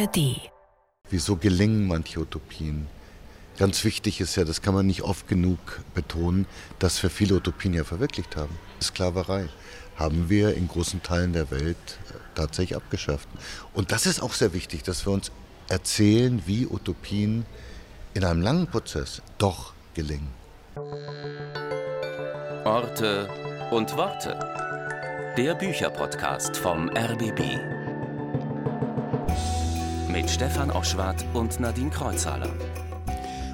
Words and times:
ARD. 0.00 0.50
Wieso 1.10 1.36
gelingen 1.36 1.86
manche 1.86 2.20
Utopien? 2.20 2.86
Ganz 3.58 3.84
wichtig 3.84 4.20
ist 4.20 4.36
ja, 4.36 4.44
das 4.44 4.62
kann 4.62 4.72
man 4.74 4.86
nicht 4.86 5.02
oft 5.02 5.28
genug 5.28 5.58
betonen, 5.94 6.46
dass 6.78 7.02
wir 7.02 7.10
viele 7.10 7.34
Utopien 7.34 7.74
ja 7.74 7.84
verwirklicht 7.84 8.36
haben. 8.36 8.56
Sklaverei 8.80 9.48
haben 9.96 10.30
wir 10.30 10.54
in 10.54 10.68
großen 10.68 11.02
Teilen 11.02 11.34
der 11.34 11.50
Welt 11.50 11.76
äh, 11.76 12.14
tatsächlich 12.34 12.76
abgeschafft. 12.76 13.28
Und 13.74 13.92
das 13.92 14.06
ist 14.06 14.22
auch 14.22 14.32
sehr 14.32 14.54
wichtig, 14.54 14.82
dass 14.82 15.04
wir 15.04 15.12
uns 15.12 15.30
erzählen, 15.68 16.42
wie 16.46 16.66
Utopien 16.66 17.44
in 18.14 18.24
einem 18.24 18.40
langen 18.40 18.66
Prozess 18.66 19.20
doch 19.36 19.74
gelingen. 19.94 20.28
Orte 22.64 23.28
und 23.70 23.94
Worte. 23.96 24.38
Der 25.36 25.54
Bücherpodcast 25.54 26.56
vom 26.56 26.88
RBB. 26.88 27.79
Mit 30.12 30.28
Stefan 30.28 30.72
Oschwart 30.72 31.24
und 31.34 31.60
Nadine 31.60 31.90
Kreuzhaler. 31.90 32.50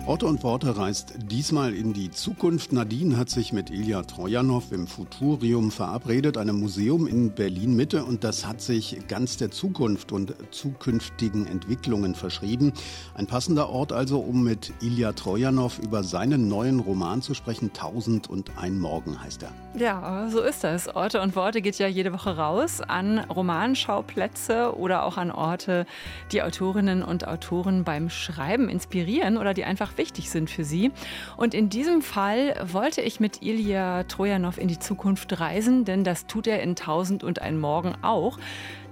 Orte 0.06 0.27
und 0.27 0.45
Worte 0.45 0.77
reist 0.77 1.15
diesmal 1.16 1.74
in 1.74 1.92
die 1.92 2.12
Zukunft. 2.12 2.73
Nadine 2.73 3.16
hat 3.16 3.28
sich 3.28 3.52
mit 3.52 3.70
Ilja 3.70 4.02
Trojanow 4.02 4.70
im 4.70 4.87
Futurium 4.87 5.73
verabredet, 5.73 6.38
einem 6.38 6.60
Museum 6.60 7.09
in 7.09 7.34
Berlin 7.34 7.74
Mitte. 7.74 8.05
Und 8.05 8.23
das 8.23 8.46
hat 8.46 8.60
sich 8.60 8.98
ganz 9.09 9.37
der 9.37 9.51
Zukunft 9.51 10.12
und 10.12 10.32
zukünftigen 10.52 11.48
Entwicklungen 11.48 12.15
verschrieben. 12.15 12.73
Ein 13.16 13.27
passender 13.27 13.69
Ort 13.69 13.92
also, 13.92 14.20
um 14.20 14.45
mit 14.45 14.73
Ilja 14.80 15.12
Trojanow 15.12 15.77
über 15.80 16.05
seinen 16.05 16.46
neuen 16.46 16.79
Roman 16.79 17.20
zu 17.20 17.34
sprechen. 17.34 17.73
Tausend 17.73 18.30
und 18.30 18.57
ein 18.59 18.79
Morgen 18.79 19.20
heißt 19.20 19.43
er. 19.43 19.51
Ja, 19.77 20.29
so 20.30 20.41
ist 20.41 20.62
das. 20.62 20.87
Orte 20.95 21.20
und 21.20 21.34
Worte 21.34 21.60
geht 21.60 21.80
ja 21.80 21.88
jede 21.88 22.12
Woche 22.12 22.37
raus 22.37 22.80
an 22.80 23.18
Romanschauplätze 23.18 24.79
oder 24.79 25.04
auch 25.04 25.16
an 25.16 25.32
Orte, 25.32 25.84
die 26.30 26.43
Autorinnen 26.43 27.02
und 27.02 27.27
Autoren 27.27 27.82
beim 27.82 28.09
Schreiben 28.09 28.68
inspirieren 28.68 29.37
oder 29.37 29.52
die 29.52 29.65
einfach 29.65 29.96
wichtig 29.99 30.30
sind 30.30 30.51
für 30.51 30.65
sie. 30.65 30.93
Und 31.37 31.55
in 31.55 31.69
diesem 31.69 32.02
Fall 32.02 32.55
wollte 32.65 33.01
ich 33.01 33.21
mit 33.21 33.43
Ilya 33.43 34.05
Trojanow 34.05 34.59
in 34.59 34.69
die 34.69 34.79
Zukunft 34.79 35.41
reisen, 35.41 35.85
denn 35.85 36.05
das 36.05 36.27
tut 36.27 36.47
er 36.47 36.63
in 36.63 36.77
Tausend 36.77 37.25
und 37.25 37.41
ein 37.41 37.59
Morgen 37.59 37.95
auch. 38.02 38.39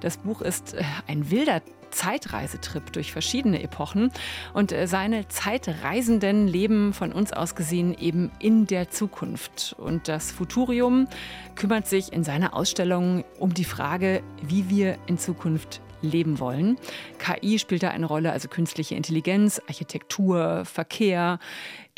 Das 0.01 0.19
Buch 0.19 0.43
ist 0.43 0.75
äh, 0.75 0.83
ein 1.07 1.31
wilder 1.31 1.63
Zeitreisetrip 1.95 2.93
durch 2.93 3.13
verschiedene 3.13 3.63
Epochen 3.63 4.11
und 4.53 4.73
äh, 4.73 4.87
seine 4.87 5.29
Zeitreisenden 5.29 6.47
leben 6.47 6.93
von 6.93 7.13
uns 7.13 7.33
aus 7.33 7.55
gesehen 7.55 7.97
eben 7.99 8.31
in 8.39 8.67
der 8.67 8.91
Zukunft. 8.91 9.75
Und 9.79 10.09
das 10.09 10.33
Futurium 10.33 11.07
kümmert 11.55 11.87
sich 11.87 12.13
in 12.13 12.25
seiner 12.25 12.55
Ausstellung 12.55 13.25
um 13.39 13.55
die 13.55 13.65
Frage, 13.65 14.23
wie 14.43 14.69
wir 14.69 14.99
in 15.07 15.19
Zukunft 15.19 15.81
leben 16.05 16.39
wollen. 16.39 16.79
KI 17.19 17.59
spielt 17.59 17.83
da 17.83 17.91
eine 17.91 18.07
Rolle, 18.07 18.33
also 18.33 18.49
künstliche 18.49 18.95
Intelligenz, 18.95 19.61
Architektur, 19.67 20.65
Verkehr, 20.65 21.39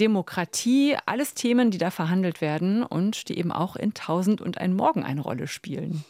Demokratie, 0.01 0.97
alles 1.07 1.35
Themen, 1.35 1.71
die 1.71 1.79
da 1.79 1.91
verhandelt 1.91 2.41
werden 2.41 2.83
und 2.83 3.29
die 3.29 3.39
eben 3.39 3.53
auch 3.53 3.77
in 3.77 3.95
Tausend 3.95 4.41
und 4.41 4.59
ein 4.59 4.75
Morgen 4.75 5.03
eine 5.03 5.21
Rolle 5.21 5.47
spielen. 5.47 6.05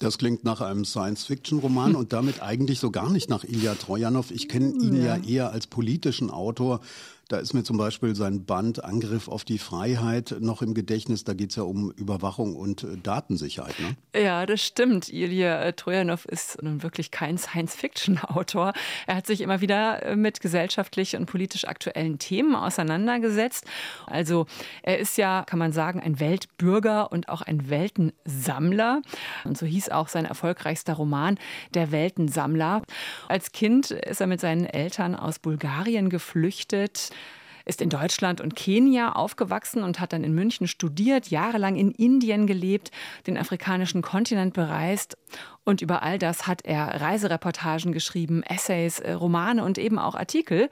Das 0.00 0.16
klingt 0.16 0.44
nach 0.44 0.62
einem 0.62 0.86
Science-Fiction-Roman 0.86 1.94
und 1.94 2.14
damit 2.14 2.42
eigentlich 2.42 2.80
so 2.80 2.90
gar 2.90 3.10
nicht 3.10 3.28
nach 3.28 3.44
Ilya 3.44 3.74
Trojanow. 3.74 4.30
Ich 4.30 4.48
kenne 4.48 4.72
ihn 4.72 4.96
ja. 4.96 5.16
ja 5.16 5.22
eher 5.22 5.52
als 5.52 5.66
politischen 5.66 6.30
Autor. 6.30 6.80
Da 7.30 7.38
ist 7.38 7.54
mir 7.54 7.62
zum 7.62 7.78
Beispiel 7.78 8.16
sein 8.16 8.44
Band 8.44 8.82
Angriff 8.82 9.28
auf 9.28 9.44
die 9.44 9.58
Freiheit 9.58 10.34
noch 10.40 10.62
im 10.62 10.74
Gedächtnis. 10.74 11.22
Da 11.22 11.32
geht 11.32 11.50
es 11.50 11.56
ja 11.56 11.62
um 11.62 11.92
Überwachung 11.92 12.56
und 12.56 12.82
äh, 12.82 12.96
Datensicherheit. 13.00 13.76
Ne? 13.78 14.20
Ja, 14.20 14.46
das 14.46 14.60
stimmt. 14.66 15.08
Ilya 15.08 15.62
äh, 15.62 15.72
Trojanow 15.72 16.24
ist 16.24 16.60
nun 16.60 16.82
wirklich 16.82 17.12
kein 17.12 17.38
Science-Fiction-Autor. 17.38 18.72
Er 19.06 19.14
hat 19.14 19.28
sich 19.28 19.42
immer 19.42 19.60
wieder 19.60 20.02
äh, 20.02 20.16
mit 20.16 20.40
gesellschaftlich 20.40 21.14
und 21.14 21.26
politisch 21.26 21.66
aktuellen 21.66 22.18
Themen 22.18 22.56
auseinandergesetzt. 22.56 23.64
Also 24.06 24.46
er 24.82 24.98
ist 24.98 25.16
ja, 25.16 25.44
kann 25.44 25.60
man 25.60 25.70
sagen, 25.70 26.00
ein 26.00 26.18
Weltbürger 26.18 27.12
und 27.12 27.28
auch 27.28 27.42
ein 27.42 27.70
Weltensammler. 27.70 29.02
Und 29.44 29.56
so 29.56 29.66
hieß 29.66 29.90
auch 29.90 30.08
sein 30.08 30.24
erfolgreichster 30.24 30.94
Roman, 30.94 31.38
Der 31.74 31.92
Weltensammler. 31.92 32.82
Als 33.28 33.52
Kind 33.52 33.92
ist 33.92 34.20
er 34.20 34.26
mit 34.26 34.40
seinen 34.40 34.66
Eltern 34.66 35.14
aus 35.14 35.38
Bulgarien 35.38 36.10
geflüchtet 36.10 37.10
ist 37.70 37.80
in 37.80 37.88
Deutschland 37.88 38.40
und 38.40 38.56
Kenia 38.56 39.12
aufgewachsen 39.12 39.84
und 39.84 40.00
hat 40.00 40.12
dann 40.12 40.24
in 40.24 40.34
München 40.34 40.66
studiert, 40.66 41.28
jahrelang 41.28 41.76
in 41.76 41.92
Indien 41.92 42.48
gelebt, 42.48 42.90
den 43.28 43.38
afrikanischen 43.38 44.02
Kontinent 44.02 44.54
bereist. 44.54 45.16
Und 45.62 45.80
über 45.80 46.02
all 46.02 46.18
das 46.18 46.48
hat 46.48 46.64
er 46.64 47.00
Reisereportagen 47.00 47.92
geschrieben, 47.92 48.42
Essays, 48.42 48.98
äh, 48.98 49.12
Romane 49.12 49.62
und 49.62 49.78
eben 49.78 50.00
auch 50.00 50.16
Artikel. 50.16 50.68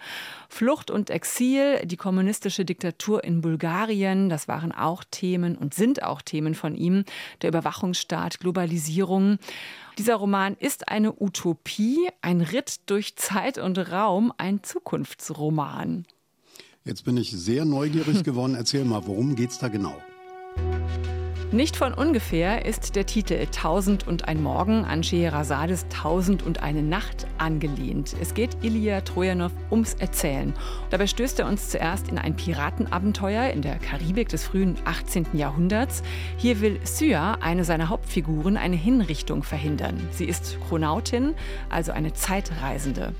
Flucht 0.48 0.90
und 0.90 1.08
Exil, 1.08 1.86
die 1.86 1.96
kommunistische 1.96 2.64
Diktatur 2.64 3.22
in 3.22 3.42
Bulgarien, 3.42 4.28
das 4.28 4.48
waren 4.48 4.72
auch 4.72 5.04
Themen 5.08 5.56
und 5.56 5.74
sind 5.74 6.02
auch 6.02 6.20
Themen 6.20 6.56
von 6.56 6.74
ihm. 6.74 7.04
Der 7.42 7.50
Überwachungsstaat, 7.50 8.40
Globalisierung. 8.40 9.38
Dieser 9.98 10.16
Roman 10.16 10.56
ist 10.58 10.88
eine 10.88 11.12
Utopie, 11.12 12.08
ein 12.22 12.40
Ritt 12.40 12.90
durch 12.90 13.14
Zeit 13.14 13.56
und 13.56 13.78
Raum, 13.92 14.32
ein 14.36 14.64
Zukunftsroman. 14.64 16.06
Jetzt 16.84 17.04
bin 17.04 17.16
ich 17.16 17.30
sehr 17.30 17.64
neugierig 17.64 18.24
geworden. 18.24 18.54
Erzähl 18.54 18.84
mal, 18.84 19.06
worum 19.06 19.34
geht's 19.34 19.58
da 19.58 19.68
genau? 19.68 19.96
Nicht 21.50 21.76
von 21.76 21.94
ungefähr 21.94 22.66
ist 22.66 22.94
der 22.94 23.06
Titel 23.06 23.46
Tausend 23.50 24.06
und 24.06 24.28
ein 24.28 24.42
Morgen 24.42 24.84
an 24.84 25.02
Scheherazades 25.02 25.86
Tausend 25.88 26.42
und 26.42 26.62
eine 26.62 26.82
Nacht 26.82 27.26
angelehnt. 27.38 28.14
Es 28.20 28.34
geht 28.34 28.58
Ilya 28.60 29.00
Trojanow 29.00 29.50
ums 29.70 29.94
Erzählen. 29.94 30.52
Dabei 30.90 31.06
stößt 31.06 31.38
er 31.38 31.46
uns 31.46 31.70
zuerst 31.70 32.08
in 32.08 32.18
ein 32.18 32.36
Piratenabenteuer 32.36 33.48
in 33.48 33.62
der 33.62 33.78
Karibik 33.78 34.28
des 34.28 34.44
frühen 34.44 34.76
18. 34.84 35.28
Jahrhunderts. 35.32 36.02
Hier 36.36 36.60
will 36.60 36.80
Sya, 36.84 37.38
eine 37.40 37.64
seiner 37.64 37.88
Hauptfiguren, 37.88 38.58
eine 38.58 38.76
Hinrichtung 38.76 39.42
verhindern. 39.42 40.06
Sie 40.10 40.26
ist 40.26 40.58
Chronautin, 40.68 41.34
also 41.70 41.92
eine 41.92 42.12
Zeitreisende. 42.12 43.14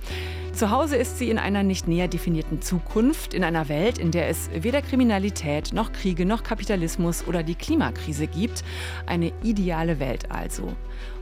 Zu 0.59 0.73
Hause 0.73 0.97
ist 0.97 1.19
sie 1.19 1.31
in 1.31 1.39
einer 1.39 1.63
nicht 1.63 1.87
näher 1.87 2.09
definierten 2.09 2.61
Zukunft, 2.61 3.33
in 3.33 3.45
einer 3.45 3.69
Welt, 3.69 3.97
in 3.97 4.11
der 4.11 4.29
es 4.29 4.51
weder 4.53 4.83
Kriminalität 4.83 5.73
noch 5.73 5.93
Kriege 5.93 6.27
noch 6.27 6.43
Kapitalismus 6.43 7.25
oder 7.29 7.45
die 7.45 7.55
Klimakrise 7.55 8.27
gibt. 8.27 8.65
Eine 9.07 9.31
ideale 9.45 10.01
Welt 10.01 10.33
also. 10.33 10.73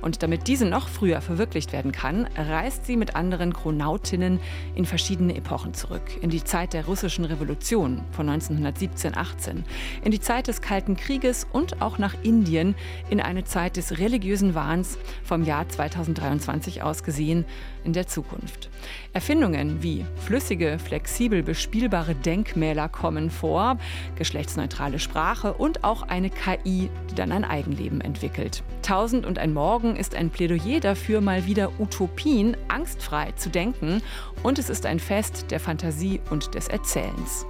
Und 0.03 0.23
damit 0.23 0.47
diese 0.47 0.67
noch 0.67 0.89
früher 0.89 1.21
verwirklicht 1.21 1.73
werden 1.73 1.93
kann, 1.93 2.29
reist 2.37 2.87
sie 2.87 2.97
mit 2.97 3.17
anderen 3.17 3.53
Chronautinnen 3.53 4.41
in 4.75 4.85
verschiedene 4.85 5.37
Epochen 5.37 5.75
zurück. 5.75 6.03
In 6.21 6.31
die 6.31 6.45
Zeit 6.45 6.73
der 6.73 6.87
russischen 6.87 7.25
Revolution 7.25 8.03
von 8.13 8.29
1917-18, 8.29 9.65
in 10.03 10.11
die 10.11 10.21
Zeit 10.21 10.49
des 10.49 10.61
Kalten 10.61 10.97
Krieges 10.97 11.47
und 11.53 11.83
auch 11.83 11.99
nach 11.99 12.15
Indien 12.23 12.75
in 13.11 13.21
eine 13.21 13.45
Zeit 13.45 13.77
des 13.77 13.99
religiösen 13.99 14.55
Wahns 14.55 14.99
vom 15.25 15.45
Jahr 15.45 15.69
2023 15.69 16.83
aus 16.83 17.03
gesehen 17.03 17.45
in 17.85 17.93
der 17.93 18.07
Zukunft. 18.07 18.69
Erfindungen 19.13 19.83
wie 19.83 20.05
flüssige, 20.17 20.79
flexibel 20.79 21.43
bespielbare 21.43 22.15
Denkmäler 22.15 22.89
kommen 22.89 23.31
vor, 23.31 23.79
geschlechtsneutrale 24.17 24.99
Sprache 24.99 25.55
und 25.55 25.85
auch 25.85 26.03
eine 26.03 26.31
KI, 26.31 26.91
die 27.11 27.15
dann 27.15 27.33
ein 27.33 27.45
Eigenleben 27.45 28.01
entwickelt. 28.01 28.63
Tausend 28.83 29.25
und 29.25 29.39
ein 29.39 29.55
Morgen 29.55 29.66
ist 29.97 30.15
ein 30.15 30.31
Plädoyer 30.31 30.79
dafür, 30.79 31.21
mal 31.21 31.45
wieder 31.47 31.73
Utopien 31.81 32.57
angstfrei 32.69 33.33
zu 33.33 33.51
denken. 33.51 34.01
Und 34.45 34.61
es 34.61 34.71
ist 34.71 34.87
ein 34.87 35.01
Fest 35.01 35.47
der 35.51 35.59
Fantasie 35.59 36.21
und 36.31 36.55
des 36.55 36.69
Erzählens. 36.69 37.45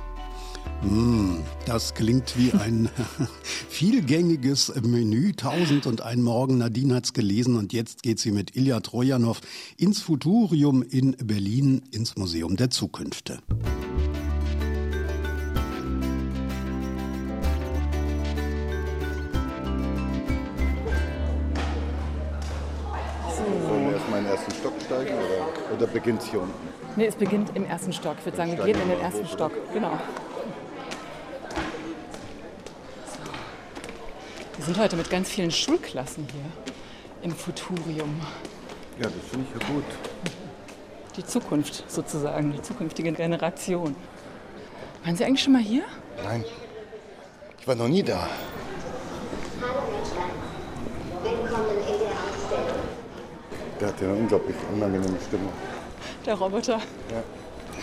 Mm, 0.82 1.40
das 1.66 1.92
klingt 1.92 2.38
wie 2.38 2.52
ein 2.52 2.88
vielgängiges 3.68 4.72
Menü. 4.82 5.34
Tausend 5.34 5.86
und 5.86 6.00
ein 6.00 6.22
Morgen. 6.22 6.56
Nadine 6.58 6.94
hat 6.94 7.04
es 7.04 7.12
gelesen 7.12 7.56
und 7.56 7.74
jetzt 7.74 8.02
geht 8.02 8.18
sie 8.18 8.30
mit 8.30 8.56
Ilya 8.56 8.80
Trojanow 8.80 9.38
ins 9.76 10.00
Futurium 10.00 10.82
in 10.82 11.16
Berlin, 11.22 11.82
ins 11.90 12.16
Museum 12.16 12.56
der 12.56 12.70
Zukünfte. 12.70 13.40
Steigen 24.84 25.14
oder, 25.14 25.76
oder 25.76 25.86
beginnt 25.86 26.22
es 26.22 26.28
hier 26.28 26.40
unten? 26.40 26.54
Nee, 26.96 27.06
es 27.06 27.16
beginnt 27.16 27.50
im 27.54 27.64
ersten 27.64 27.92
Stock. 27.92 28.16
Ich 28.18 28.24
würde 28.24 28.36
sagen, 28.36 28.56
wir 28.56 28.64
gehen 28.64 28.80
in 28.80 28.88
den 28.88 29.00
ersten 29.00 29.26
Stock. 29.26 29.52
Genau. 29.72 29.98
Wir 34.56 34.64
sind 34.64 34.78
heute 34.78 34.96
mit 34.96 35.10
ganz 35.10 35.28
vielen 35.28 35.50
Schulklassen 35.50 36.26
hier 36.32 36.44
im 37.22 37.32
Futurium. 37.32 38.20
Ja, 38.98 39.04
das 39.04 39.30
finde 39.30 39.46
ich 39.46 39.60
ja 39.60 39.74
gut. 39.74 39.84
Die 41.16 41.24
Zukunft 41.24 41.84
sozusagen, 41.90 42.52
die 42.52 42.62
zukünftige 42.62 43.12
Generation. 43.12 43.94
Waren 45.04 45.16
Sie 45.16 45.24
eigentlich 45.24 45.42
schon 45.42 45.52
mal 45.52 45.62
hier? 45.62 45.84
Nein, 46.24 46.44
ich 47.60 47.68
war 47.68 47.74
noch 47.74 47.88
nie 47.88 48.02
da. 48.02 48.28
Der 53.80 53.88
hat 53.88 54.00
ja 54.00 54.08
eine 54.08 54.16
unglaublich 54.16 54.56
unangenehme 54.72 55.18
Stimme. 55.26 55.48
der 56.24 56.34
Roboter. 56.34 56.78
Ja. 57.10 57.22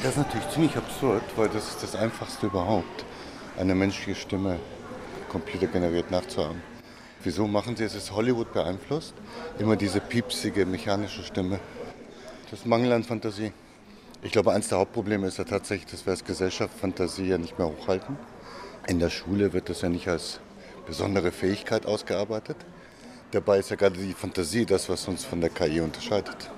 Das 0.02 0.12
ist 0.12 0.18
natürlich 0.18 0.50
ziemlich 0.50 0.76
absurd, 0.76 1.22
weil 1.36 1.50
das 1.50 1.70
ist 1.70 1.84
das 1.84 1.96
Einfachste 1.96 2.48
überhaupt, 2.48 3.06
eine 3.58 3.76
menschliche 3.76 4.20
Stimme 4.20 4.60
computergeneriert 5.30 6.10
nachzuahmen. 6.12 6.62
Wieso 7.24 7.48
machen 7.48 7.76
sie 7.76 7.84
es? 7.84 7.96
Ist 7.96 8.12
Hollywood 8.12 8.52
beeinflusst? 8.54 9.14
Immer 9.60 9.76
diese 9.76 10.00
piepsige 10.00 10.66
mechanische 10.66 11.24
Stimme. 11.24 11.60
Das 12.52 12.66
Mangel 12.66 12.92
an 12.92 13.04
Fantasie. 13.04 13.54
Ich 14.24 14.32
glaube, 14.32 14.52
eines 14.52 14.70
der 14.70 14.80
Hauptprobleme 14.80 15.28
ist 15.28 15.38
ja 15.38 15.44
tatsächlich, 15.44 15.90
dass 15.92 16.06
wir 16.06 16.12
als 16.12 16.26
Gesellschaft 16.26 16.74
Fantasie 16.80 17.28
ja 17.28 17.38
nicht 17.38 17.58
mehr 17.58 17.68
hochhalten. 17.68 18.18
In 18.88 19.00
der 19.00 19.10
Schule 19.10 19.54
wird 19.54 19.70
das 19.70 19.82
ja 19.82 19.90
nicht 19.90 20.08
als 20.08 20.40
besondere 20.86 21.32
Fähigkeit 21.32 21.86
ausgearbeitet. 21.86 22.58
Dabei 23.34 23.58
ist 23.58 23.72
ja 23.72 23.76
gerade 23.76 23.98
die 23.98 24.14
Fantasie 24.14 24.64
das, 24.64 24.90
was 24.90 25.08
uns 25.08 25.26
von 25.26 25.42
der 25.42 25.50
KI 25.50 25.82
unterscheidet. 25.82 26.52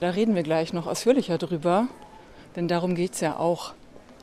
Da 0.00 0.08
reden 0.08 0.34
wir 0.34 0.42
gleich 0.42 0.72
noch 0.72 0.86
ausführlicher 0.86 1.36
drüber, 1.36 1.88
denn 2.56 2.68
darum 2.68 2.94
geht 2.94 3.12
es 3.12 3.20
ja 3.20 3.36
auch 3.36 3.74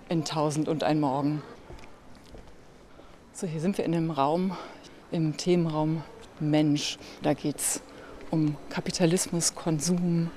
in 0.10 0.26
Tausend 0.26 0.68
und 0.68 0.84
ein 0.84 1.00
Morgen. 1.00 1.44
So, 3.32 3.46
hier 3.46 3.62
sind 3.62 3.78
wir 3.78 3.86
in 3.86 3.94
einem 3.94 4.10
Raum, 4.10 4.58
im 5.12 5.38
Themenraum 5.38 6.04
Mensch. 6.40 6.98
Da 7.22 7.36
geht 7.36 7.60
es 7.60 7.84
um 8.32 8.58
Kapitalismus, 8.72 9.54
Konsum, 9.54 10.32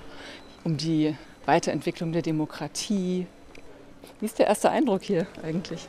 um 0.63 0.77
die 0.77 1.17
Weiterentwicklung 1.47 2.13
der 2.13 2.21
Demokratie. 2.21 3.27
Wie 4.21 4.27
ist 4.27 4.39
der 4.39 4.49
erste 4.49 4.69
Eindruck 4.69 5.03
hier 5.03 5.27
eigentlich? 5.43 5.89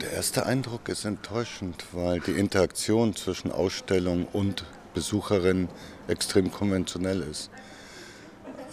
Der 0.00 0.12
erste 0.12 0.44
Eindruck 0.44 0.88
ist 0.88 1.04
enttäuschend, 1.04 1.84
weil 1.92 2.18
die 2.18 2.32
Interaktion 2.32 3.14
zwischen 3.14 3.52
Ausstellung 3.52 4.26
und 4.32 4.64
Besucherin 4.92 5.68
extrem 6.08 6.50
konventionell 6.50 7.20
ist. 7.22 7.48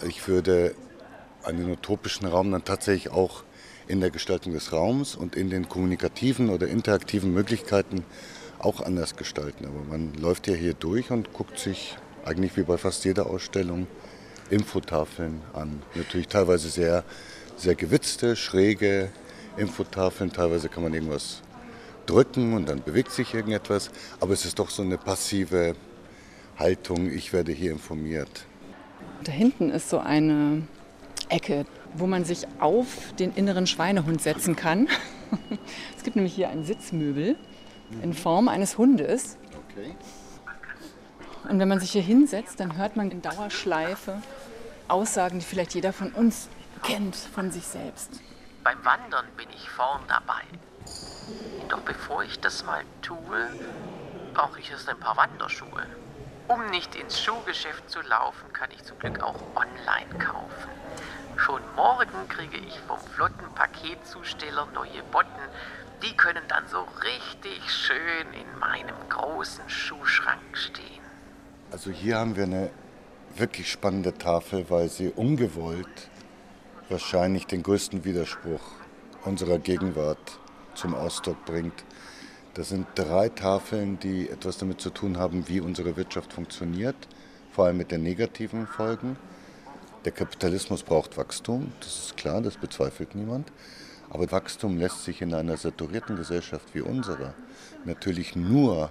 Ich 0.08 0.26
würde 0.26 0.74
einen 1.44 1.70
utopischen 1.70 2.26
Raum 2.26 2.50
dann 2.50 2.64
tatsächlich 2.64 3.12
auch 3.12 3.44
in 3.86 4.00
der 4.00 4.10
Gestaltung 4.10 4.52
des 4.52 4.72
Raums 4.72 5.14
und 5.14 5.36
in 5.36 5.48
den 5.48 5.68
kommunikativen 5.68 6.50
oder 6.50 6.66
interaktiven 6.66 7.32
Möglichkeiten 7.32 8.04
auch 8.58 8.80
anders 8.80 9.14
gestalten. 9.14 9.64
Aber 9.66 9.84
man 9.88 10.14
läuft 10.14 10.48
ja 10.48 10.54
hier 10.54 10.74
durch 10.74 11.12
und 11.12 11.32
guckt 11.32 11.56
sich 11.56 11.96
eigentlich 12.24 12.56
wie 12.56 12.64
bei 12.64 12.78
fast 12.78 13.04
jeder 13.04 13.26
Ausstellung 13.26 13.86
Infotafeln 14.50 15.40
an. 15.52 15.82
Natürlich 15.94 16.26
teilweise 16.26 16.68
sehr, 16.68 17.04
sehr 17.56 17.76
gewitzte, 17.76 18.34
schräge 18.34 19.12
Infotafeln. 19.56 20.32
Teilweise 20.32 20.68
kann 20.68 20.82
man 20.82 20.94
irgendwas 20.94 21.42
drücken 22.06 22.54
und 22.54 22.68
dann 22.68 22.82
bewegt 22.82 23.12
sich 23.12 23.34
irgendetwas. 23.34 23.90
Aber 24.20 24.32
es 24.32 24.44
ist 24.44 24.58
doch 24.58 24.70
so 24.70 24.82
eine 24.82 24.98
passive 24.98 25.74
Haltung, 26.58 27.10
ich 27.10 27.32
werde 27.32 27.52
hier 27.52 27.72
informiert. 27.72 28.46
Da 29.24 29.32
hinten 29.32 29.70
ist 29.70 29.88
so 29.88 29.98
eine 29.98 30.62
Ecke, 31.28 31.64
wo 31.94 32.06
man 32.06 32.24
sich 32.24 32.46
auf 32.58 33.12
den 33.18 33.32
inneren 33.34 33.66
Schweinehund 33.66 34.20
setzen 34.20 34.56
kann. 34.56 34.88
es 35.96 36.02
gibt 36.02 36.16
nämlich 36.16 36.34
hier 36.34 36.48
ein 36.48 36.64
Sitzmöbel 36.64 37.36
in 38.02 38.12
Form 38.14 38.48
eines 38.48 38.78
Hundes. 38.78 39.36
Okay. 39.70 39.94
Und 41.48 41.58
wenn 41.58 41.68
man 41.68 41.80
sich 41.80 41.90
hier 41.92 42.02
hinsetzt, 42.02 42.60
dann 42.60 42.76
hört 42.76 42.96
man 42.96 43.10
in 43.10 43.22
Dauerschleife 43.22 44.22
Aussagen, 44.88 45.38
die 45.38 45.44
vielleicht 45.44 45.74
jeder 45.74 45.92
von 45.92 46.12
uns 46.12 46.48
kennt 46.82 47.16
von 47.16 47.50
sich 47.50 47.64
selbst. 47.64 48.20
Beim 48.64 48.84
Wandern 48.84 49.26
bin 49.36 49.48
ich 49.50 49.68
vorn 49.70 50.02
dabei. 50.06 50.42
Doch 51.68 51.80
bevor 51.80 52.22
ich 52.22 52.38
das 52.40 52.64
mal 52.64 52.84
tue, 53.00 53.48
brauche 54.34 54.60
ich 54.60 54.70
erst 54.70 54.88
ein 54.88 54.98
paar 54.98 55.16
Wanderschuhe. 55.16 55.86
Um 56.48 56.70
nicht 56.70 56.94
ins 56.94 57.20
Schuhgeschäft 57.20 57.90
zu 57.90 58.00
laufen, 58.02 58.52
kann 58.52 58.70
ich 58.70 58.84
zum 58.84 58.98
Glück 58.98 59.20
auch 59.22 59.40
online 59.56 60.18
kaufen. 60.18 60.70
Schon 61.36 61.62
morgen 61.74 62.28
kriege 62.28 62.58
ich 62.58 62.78
vom 62.80 63.00
flotten 63.00 63.52
Paketzusteller 63.54 64.66
neue 64.74 65.02
Botten. 65.10 65.30
Die 66.02 66.16
können 66.16 66.42
dann 66.48 66.68
so 66.68 66.86
richtig 67.02 67.60
schön 67.68 68.32
in 68.32 68.58
meinem 68.60 69.08
großen 69.08 69.68
Schuhschrank 69.68 70.40
stehen. 70.52 71.02
Also 71.72 71.90
hier 71.90 72.18
haben 72.18 72.36
wir 72.36 72.44
eine 72.44 72.70
wirklich 73.34 73.72
spannende 73.72 74.16
Tafel, 74.16 74.68
weil 74.68 74.88
sie 74.88 75.08
ungewollt 75.08 76.10
wahrscheinlich 76.92 77.46
den 77.46 77.62
größten 77.62 78.04
Widerspruch 78.04 78.60
unserer 79.24 79.58
Gegenwart 79.58 80.38
zum 80.74 80.94
Ausdruck 80.94 81.44
bringt. 81.46 81.84
Das 82.54 82.68
sind 82.68 82.86
drei 82.94 83.30
Tafeln, 83.30 83.98
die 83.98 84.28
etwas 84.28 84.58
damit 84.58 84.80
zu 84.80 84.90
tun 84.90 85.16
haben, 85.16 85.48
wie 85.48 85.60
unsere 85.60 85.96
Wirtschaft 85.96 86.34
funktioniert, 86.34 86.96
vor 87.50 87.64
allem 87.64 87.78
mit 87.78 87.90
den 87.90 88.02
negativen 88.02 88.66
Folgen. 88.66 89.16
Der 90.04 90.12
Kapitalismus 90.12 90.82
braucht 90.82 91.16
Wachstum, 91.16 91.72
das 91.80 92.06
ist 92.06 92.16
klar, 92.18 92.42
das 92.42 92.58
bezweifelt 92.58 93.14
niemand. 93.14 93.50
Aber 94.10 94.30
Wachstum 94.30 94.76
lässt 94.76 95.04
sich 95.04 95.22
in 95.22 95.32
einer 95.32 95.56
saturierten 95.56 96.16
Gesellschaft 96.16 96.74
wie 96.74 96.82
unserer 96.82 97.32
natürlich 97.86 98.36
nur 98.36 98.90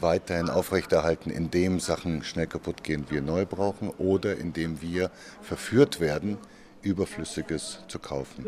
weiterhin 0.00 0.48
aufrechterhalten, 0.48 1.30
indem 1.30 1.80
Sachen 1.80 2.24
schnell 2.24 2.46
kaputt 2.46 2.82
gehen, 2.82 3.04
wir 3.10 3.20
neu 3.20 3.44
brauchen 3.44 3.90
oder 3.90 4.36
indem 4.38 4.80
wir 4.80 5.10
verführt 5.42 6.00
werden, 6.00 6.38
Überflüssiges 6.84 7.80
zu 7.88 7.98
kaufen. 7.98 8.46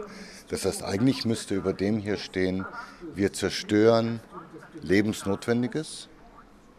Das 0.48 0.64
heißt, 0.64 0.84
eigentlich 0.84 1.24
müsste 1.24 1.54
über 1.54 1.72
dem 1.72 1.98
hier 1.98 2.16
stehen, 2.16 2.64
wir 3.14 3.32
zerstören 3.32 4.20
Lebensnotwendiges, 4.82 6.08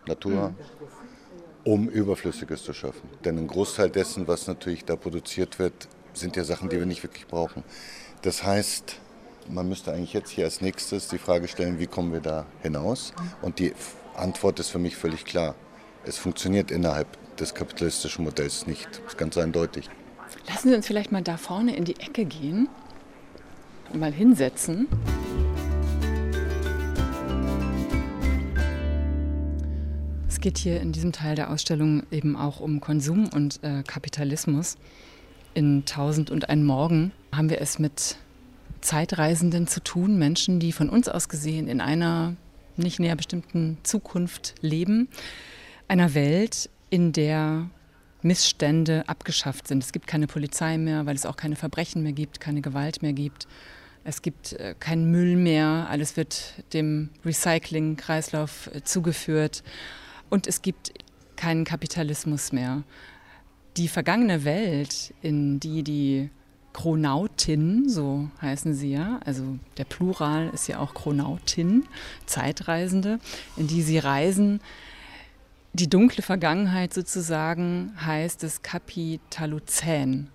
Natur, 0.08 0.54
um 1.64 1.90
Überflüssiges 1.90 2.64
zu 2.64 2.74
schaffen. 2.74 3.10
Denn 3.26 3.38
ein 3.38 3.48
Großteil 3.48 3.90
dessen, 3.90 4.28
was 4.28 4.48
natürlich 4.48 4.86
da 4.86 4.96
produziert 4.96 5.60
wird, 5.60 5.88
sind 6.14 6.36
ja 6.36 6.44
Sachen, 6.44 6.70
die 6.70 6.78
wir 6.80 6.86
nicht 6.86 7.04
wirklich 7.04 7.28
brauchen. 7.28 7.64
Das 8.22 8.44
heißt, 8.44 8.96
man 9.50 9.68
müsste 9.68 9.92
eigentlich 9.92 10.14
jetzt 10.14 10.30
hier 10.30 10.46
als 10.46 10.62
nächstes 10.62 11.08
die 11.08 11.18
Frage 11.18 11.48
stellen, 11.48 11.80
wie 11.80 11.88
kommen 11.88 12.14
wir 12.14 12.22
da 12.22 12.46
hinaus? 12.62 13.14
Und 13.42 13.60
die 13.60 13.74
Antwort 14.16 14.60
ist 14.60 14.70
für 14.70 14.80
mich 14.80 14.96
völlig 14.96 15.26
klar. 15.26 15.56
Es 16.06 16.18
funktioniert 16.18 16.72
innerhalb 16.72 17.08
des 17.38 17.54
kapitalistischen 17.54 18.24
Modells 18.24 18.66
nicht. 18.66 18.88
Das 19.04 19.14
ist 19.14 19.18
ganz 19.18 19.38
eindeutig. 19.38 19.90
Lassen 20.48 20.70
Sie 20.70 20.76
uns 20.76 20.88
vielleicht 20.88 21.12
mal 21.12 21.22
da 21.22 21.36
vorne 21.36 21.76
in 21.76 21.84
die 21.84 22.00
Ecke 22.00 22.24
gehen 22.24 22.70
und 23.92 24.00
mal 24.00 24.14
hinsetzen. 24.14 24.88
Es 30.30 30.40
geht 30.40 30.58
hier 30.58 30.80
in 30.80 30.94
diesem 30.94 31.12
Teil 31.12 31.36
der 31.36 31.52
Ausstellung 31.52 32.04
eben 32.12 32.38
auch 32.38 32.62
um 32.62 32.80
Konsum 32.80 33.28
und 33.34 33.62
äh, 33.64 33.84
Kapitalismus. 33.84 34.78
In 35.54 35.86
Tausend 35.86 36.30
und 36.32 36.50
ein 36.50 36.64
Morgen 36.64 37.12
haben 37.36 37.50
wir 37.50 37.60
es 37.60 37.78
mit 37.78 38.16
Zeitreisenden 38.80 39.68
zu 39.68 39.84
tun, 39.84 40.18
Menschen, 40.18 40.60
die 40.60 40.72
von 40.72 40.88
uns 40.88 41.10
aus 41.10 41.28
gesehen 41.28 41.68
in 41.68 41.82
einer 41.82 42.36
nicht 42.78 43.00
näher 43.00 43.16
bestimmten 43.16 43.80
Zukunft 43.84 44.56
leben, 44.62 45.10
einer 45.88 46.14
Welt, 46.14 46.70
in 46.90 47.12
der 47.12 47.70
Missstände 48.22 49.04
abgeschafft 49.08 49.68
sind. 49.68 49.84
Es 49.84 49.92
gibt 49.92 50.08
keine 50.08 50.28
Polizei 50.28 50.78
mehr, 50.78 51.06
weil 51.06 51.16
es 51.16 51.26
auch 51.26 51.38
keine 51.38 51.56
Verbrechen 51.56 52.04
mehr 52.04 52.14
gibt, 52.14 52.40
keine 52.40 52.62
Gewalt 52.62 53.02
mehr 53.02 53.14
gibt. 53.14 53.48
Es 54.04 54.22
gibt 54.22 54.54
äh, 54.54 54.74
keinen 54.80 55.12
Müll 55.12 55.36
mehr, 55.36 55.88
alles 55.90 56.16
wird 56.16 56.64
dem 56.74 57.10
Recycling-Kreislauf 57.26 58.70
äh, 58.74 58.84
zugeführt 58.84 59.64
und 60.30 60.48
es 60.48 60.62
gibt 60.62 60.94
keinen 61.36 61.66
Kapitalismus 61.66 62.52
mehr. 62.52 62.84
Die 63.76 63.88
vergangene 63.88 64.44
Welt, 64.46 65.14
in 65.22 65.60
die 65.60 65.84
die 65.84 66.30
Chronautin, 66.74 67.90
so 67.90 68.30
heißen 68.42 68.74
sie 68.74 68.92
ja, 68.92 69.20
also 69.26 69.58
der 69.78 69.84
Plural 69.84 70.52
ist 70.54 70.68
ja 70.68 70.80
auch 70.80 70.94
Chronautin, 70.94 71.86
Zeitreisende, 72.26 73.20
in 73.56 73.68
die 73.68 73.82
sie 73.82 73.98
reisen. 73.98 74.62
Die 75.80 75.88
dunkle 75.88 76.24
Vergangenheit 76.24 76.92
sozusagen 76.92 77.94
heißt 78.04 78.44
es 78.44 78.64
Kapitalozän. 78.64 80.28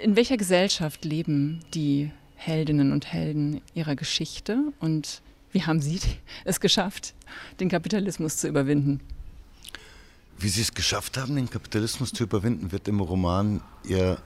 In 0.00 0.14
welcher 0.14 0.36
Gesellschaft 0.36 1.04
leben 1.04 1.58
die 1.74 2.12
Heldinnen 2.36 2.92
und 2.92 3.12
Helden 3.12 3.62
ihrer 3.74 3.96
Geschichte 3.96 4.62
und 4.78 5.22
wie 5.50 5.64
haben 5.64 5.80
Sie 5.80 5.98
es 6.44 6.60
geschafft, 6.60 7.14
den 7.58 7.68
Kapitalismus 7.68 8.36
zu 8.36 8.46
überwinden? 8.46 9.00
Wie 10.38 10.48
Sie 10.48 10.60
es 10.60 10.72
geschafft 10.72 11.16
haben, 11.16 11.34
den 11.34 11.50
Kapitalismus 11.50 12.12
zu 12.12 12.22
überwinden, 12.22 12.70
wird 12.70 12.86
im 12.86 13.00
Roman 13.00 13.62
eher 13.88 14.18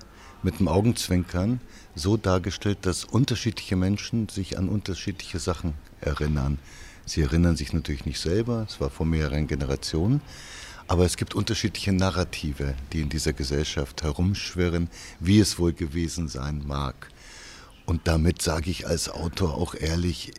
mit 0.42 0.60
dem 0.60 0.68
Augenzwinkern 0.68 1.58
so 1.94 2.18
dargestellt, 2.18 2.80
dass 2.82 3.04
unterschiedliche 3.06 3.76
Menschen 3.76 4.28
sich 4.28 4.58
an 4.58 4.68
unterschiedliche 4.68 5.38
Sachen 5.38 5.72
erinnern. 6.02 6.58
Sie 7.06 7.23
erinnern 7.23 7.56
sich 7.56 7.73
natürlich 7.73 8.06
nicht 8.06 8.20
selber, 8.20 8.66
es 8.68 8.80
war 8.80 8.90
vor 8.90 9.06
mehreren 9.06 9.46
Generationen, 9.46 10.23
aber 10.87 11.04
es 11.04 11.16
gibt 11.16 11.34
unterschiedliche 11.34 11.92
Narrative, 11.92 12.75
die 12.92 13.00
in 13.00 13.08
dieser 13.08 13.32
Gesellschaft 13.32 14.02
herumschwirren, 14.02 14.88
wie 15.20 15.40
es 15.40 15.58
wohl 15.58 15.73
gewesen 15.73 16.28
sein 16.28 16.62
mag. 16.66 17.08
Und 17.87 18.06
damit 18.08 18.42
sage 18.42 18.70
ich 18.70 18.87
als 18.87 19.08
Autor 19.08 19.54
auch 19.54 19.75
ehrlich, 19.75 20.32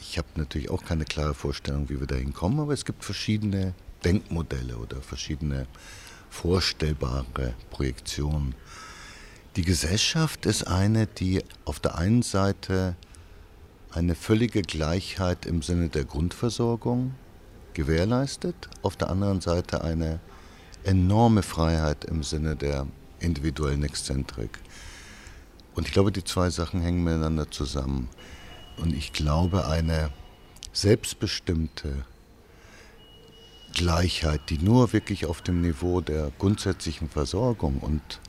ich 0.00 0.18
habe 0.18 0.28
natürlich 0.36 0.70
auch 0.70 0.84
keine 0.84 1.04
klare 1.04 1.34
Vorstellung, 1.34 1.88
wie 1.88 2.00
wir 2.00 2.06
dahin 2.06 2.32
kommen, 2.32 2.60
aber 2.60 2.72
es 2.72 2.84
gibt 2.84 3.04
verschiedene 3.04 3.74
Denkmodelle 4.04 4.76
oder 4.76 5.00
verschiedene 5.00 5.66
vorstellbare 6.30 7.54
Projektionen 7.70 8.54
Die 9.56 9.64
Gesellschaft 9.64 10.46
ist 10.46 10.66
eine, 10.66 11.06
die 11.06 11.42
auf 11.64 11.80
der 11.80 11.96
einen 11.96 12.22
Seite 12.22 12.96
eine 13.98 14.14
völlige 14.14 14.62
Gleichheit 14.62 15.44
im 15.44 15.60
Sinne 15.60 15.88
der 15.88 16.04
Grundversorgung 16.04 17.14
gewährleistet, 17.74 18.68
auf 18.82 18.96
der 18.96 19.10
anderen 19.10 19.40
Seite 19.40 19.82
eine 19.82 20.20
enorme 20.84 21.42
Freiheit 21.42 22.04
im 22.04 22.22
Sinne 22.22 22.54
der 22.54 22.86
individuellen 23.18 23.82
Exzentrik. 23.82 24.60
Und 25.74 25.88
ich 25.88 25.92
glaube, 25.92 26.12
die 26.12 26.22
zwei 26.22 26.48
Sachen 26.48 26.80
hängen 26.80 27.02
miteinander 27.02 27.50
zusammen. 27.50 28.08
Und 28.76 28.94
ich 28.94 29.12
glaube, 29.12 29.66
eine 29.66 30.10
selbstbestimmte 30.72 32.04
Gleichheit, 33.74 34.42
die 34.48 34.58
nur 34.58 34.92
wirklich 34.92 35.26
auf 35.26 35.42
dem 35.42 35.60
Niveau 35.60 36.00
der 36.00 36.30
grundsätzlichen 36.38 37.08
Versorgung 37.08 37.78
und 37.80 38.20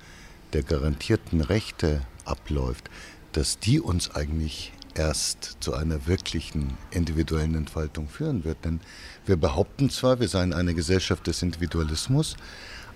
der 0.53 0.63
garantierten 0.63 1.41
Rechte 1.41 2.01
abläuft, 2.25 2.89
dass 3.33 3.59
die 3.59 3.79
uns 3.79 4.15
eigentlich 4.15 4.73
erst 4.99 5.57
zu 5.61 5.73
einer 5.73 6.07
wirklichen 6.07 6.77
individuellen 6.91 7.55
Entfaltung 7.55 8.09
führen 8.09 8.43
wird. 8.43 8.65
Denn 8.65 8.81
wir 9.25 9.37
behaupten 9.37 9.89
zwar, 9.89 10.19
wir 10.19 10.27
seien 10.27 10.53
eine 10.53 10.73
Gesellschaft 10.73 11.25
des 11.25 11.41
Individualismus, 11.41 12.35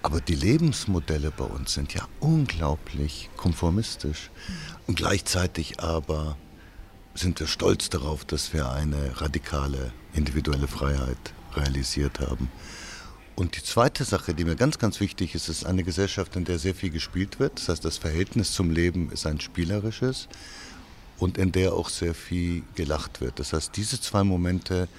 aber 0.02 0.20
die 0.20 0.36
Lebensmodelle 0.36 1.32
bei 1.32 1.46
uns 1.46 1.74
sind 1.74 1.94
ja 1.94 2.06
unglaublich 2.20 3.30
konformistisch. 3.38 4.32
Und 4.86 4.96
gleichzeitig 4.96 5.80
aber 5.80 6.36
sind 7.16 7.40
wir 7.40 7.48
stolz 7.48 7.90
darauf, 7.90 8.26
dass 8.26 8.52
wir 8.52 8.70
eine 8.70 9.22
radikale 9.22 9.94
individuelle 10.14 10.68
Freiheit 10.68 11.34
realisiert 11.56 12.20
haben. 12.20 12.52
Und 13.36 13.56
die 13.56 13.64
zweite 13.64 14.04
Sache, 14.04 14.34
die 14.34 14.44
mir 14.44 14.58
ganz, 14.58 14.78
ganz 14.78 15.00
wichtig 15.00 15.36
ist, 15.36 15.48
ist 15.48 15.66
eine 15.66 15.84
Gesellschaft, 15.84 16.36
in 16.36 16.44
der 16.44 16.60
sehr 16.60 16.76
viel 16.76 16.90
gespielt 16.90 17.40
wird. 17.40 17.60
Das 17.60 17.70
heißt, 17.70 17.86
das 17.86 17.98
Verhältnis 17.98 18.52
zum 18.52 18.72
Leben 18.72 19.10
ist 19.10 19.26
ein 19.26 19.40
spielerisches 19.40 20.28
und 21.24 21.38
in 21.38 21.54
der 21.54 21.74
auch 21.74 21.88
sehr 21.88 22.14
viel 22.14 22.64
gelacht 22.76 23.22
wird. 23.22 23.40
Das 23.40 23.54
heißt, 23.54 23.78
diese 23.78 24.00
zwei 24.02 24.26
Momente 24.26 24.90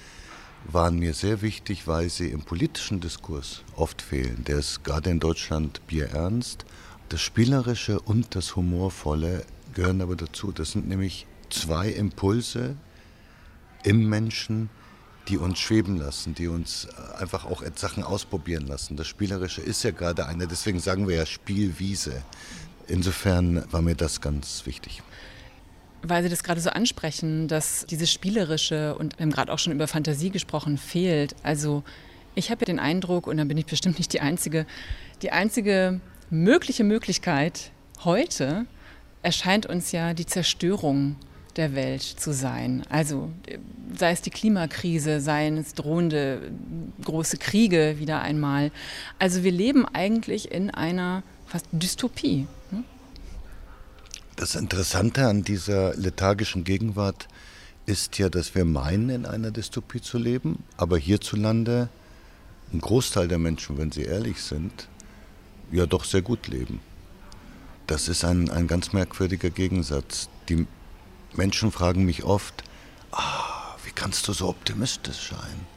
waren 0.67 0.97
mir 0.97 1.13
sehr 1.13 1.43
wichtig, 1.43 1.85
weil 1.85 2.09
sie 2.09 2.29
im 2.31 2.41
politischen 2.41 2.99
Diskurs 2.99 3.61
oft 3.75 4.01
fehlen. 4.01 4.43
Der 4.47 4.57
ist 4.57 4.83
gerade 4.83 5.11
in 5.11 5.19
Deutschland 5.19 5.85
bierernst. 5.85 6.65
Das 7.09 7.21
Spielerische 7.21 7.99
und 7.99 8.33
das 8.33 8.55
Humorvolle 8.55 9.45
gehören 9.75 10.01
aber 10.01 10.15
dazu. 10.15 10.51
Das 10.51 10.71
sind 10.71 10.87
nämlich 10.87 11.27
zwei 11.51 11.89
Impulse 11.89 12.75
im 13.83 14.09
Menschen, 14.09 14.71
die 15.27 15.37
uns 15.37 15.59
schweben 15.59 15.97
lassen, 15.97 16.33
die 16.33 16.47
uns 16.47 16.87
einfach 17.19 17.45
auch 17.45 17.63
Sachen 17.75 18.01
ausprobieren 18.03 18.65
lassen. 18.65 18.97
Das 18.97 19.05
Spielerische 19.05 19.61
ist 19.61 19.83
ja 19.83 19.91
gerade 19.91 20.25
eine, 20.25 20.47
deswegen 20.47 20.79
sagen 20.79 21.07
wir 21.07 21.17
ja 21.17 21.25
Spielwiese. 21.27 22.23
Insofern 22.87 23.71
war 23.71 23.83
mir 23.83 23.95
das 23.95 24.21
ganz 24.21 24.65
wichtig. 24.65 25.03
Weil 26.07 26.23
Sie 26.23 26.29
das 26.29 26.43
gerade 26.43 26.61
so 26.61 26.69
ansprechen, 26.69 27.47
dass 27.47 27.85
dieses 27.89 28.11
Spielerische 28.11 28.95
und 28.95 29.17
wir 29.17 29.23
haben 29.23 29.31
gerade 29.31 29.51
auch 29.51 29.59
schon 29.59 29.73
über 29.73 29.87
Fantasie 29.87 30.29
gesprochen, 30.29 30.77
fehlt. 30.77 31.35
Also 31.41 31.83
ich 32.35 32.51
habe 32.51 32.61
ja 32.61 32.65
den 32.65 32.79
Eindruck, 32.79 33.27
und 33.27 33.37
da 33.37 33.43
bin 33.43 33.57
ich 33.57 33.65
bestimmt 33.65 33.97
nicht 33.97 34.13
die 34.13 34.21
Einzige, 34.21 34.65
die 35.21 35.31
einzige 35.31 35.99
mögliche 36.29 36.83
Möglichkeit 36.83 37.71
heute 38.03 38.65
erscheint 39.21 39.65
uns 39.65 39.91
ja 39.91 40.13
die 40.13 40.25
Zerstörung 40.25 41.15
der 41.55 41.73
Welt 41.73 42.01
zu 42.01 42.33
sein. 42.33 42.83
Also 42.89 43.31
sei 43.97 44.11
es 44.11 44.21
die 44.21 44.29
Klimakrise, 44.29 45.21
seien 45.21 45.57
es 45.57 45.73
drohende 45.73 46.51
große 47.03 47.37
Kriege 47.37 47.95
wieder 47.97 48.21
einmal. 48.21 48.71
Also 49.19 49.43
wir 49.43 49.51
leben 49.51 49.85
eigentlich 49.85 50.51
in 50.51 50.69
einer 50.69 51.23
fast 51.47 51.65
Dystopie. 51.71 52.47
Hm? 52.71 52.83
Das 54.35 54.55
Interessante 54.55 55.27
an 55.27 55.43
dieser 55.43 55.95
lethargischen 55.95 56.65
Gegenwart 56.65 57.29
ist 57.85 58.17
ja, 58.17 58.27
dass 58.27 58.53
wir 58.53 58.65
meinen, 58.65 59.09
in 59.09 59.25
einer 59.25 59.49
Dystopie 59.49 60.01
zu 60.01 60.17
leben, 60.17 60.61
aber 60.75 60.97
hierzulande 60.97 61.87
ein 62.73 62.81
Großteil 62.81 63.29
der 63.29 63.37
Menschen, 63.37 63.77
wenn 63.77 63.93
sie 63.93 64.03
ehrlich 64.03 64.41
sind, 64.41 64.89
ja 65.71 65.85
doch 65.85 66.03
sehr 66.03 66.21
gut 66.21 66.47
leben. 66.47 66.81
Das 67.87 68.09
ist 68.09 68.25
ein, 68.25 68.49
ein 68.49 68.67
ganz 68.67 68.91
merkwürdiger 68.91 69.49
Gegensatz. 69.49 70.27
Die 70.49 70.67
Menschen 71.33 71.71
fragen 71.71 72.03
mich 72.03 72.25
oft, 72.25 72.63
ah, 73.11 73.77
wie 73.85 73.91
kannst 73.91 74.27
du 74.27 74.33
so 74.33 74.49
optimistisch 74.49 75.29
sein? 75.29 75.67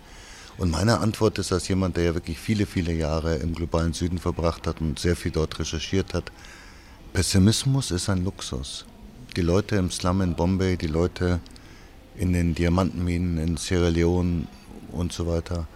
Und 0.57 0.73
meine 0.73 0.99
Antwort 0.99 1.39
ist 1.39 1.53
als 1.53 1.69
jemand, 1.69 1.97
der 1.97 2.05
ja 2.05 2.15
wirklich 2.15 2.41
viele, 2.41 2.67
viele 2.67 2.93
Jahre 2.93 3.37
im 3.37 3.55
globalen 3.55 3.93
Süden 3.93 4.19
verbracht 4.19 4.67
hat 4.67 4.81
und 4.81 4.99
sehr 4.99 5.15
viel 5.15 5.31
dort 5.31 5.61
recherchiert 5.61 6.13
hat, 6.13 6.33
Pessimismus 7.13 7.91
ist 7.91 8.09
ein 8.11 8.23
Luxus. 8.23 8.85
Die 9.37 9.41
Leute 9.41 9.77
im 9.77 9.91
Slum 9.91 10.21
in 10.21 10.35
Bombay, 10.35 10.77
die 10.77 10.87
Leute 10.87 11.41
in 12.17 12.33
den 12.33 12.55
Diamantenminen 12.55 13.39
in 13.39 13.57
Sierra 13.57 13.89
Leone 13.89 14.47
und 14.93 15.13
so 15.13 15.27
weiter, 15.27 15.67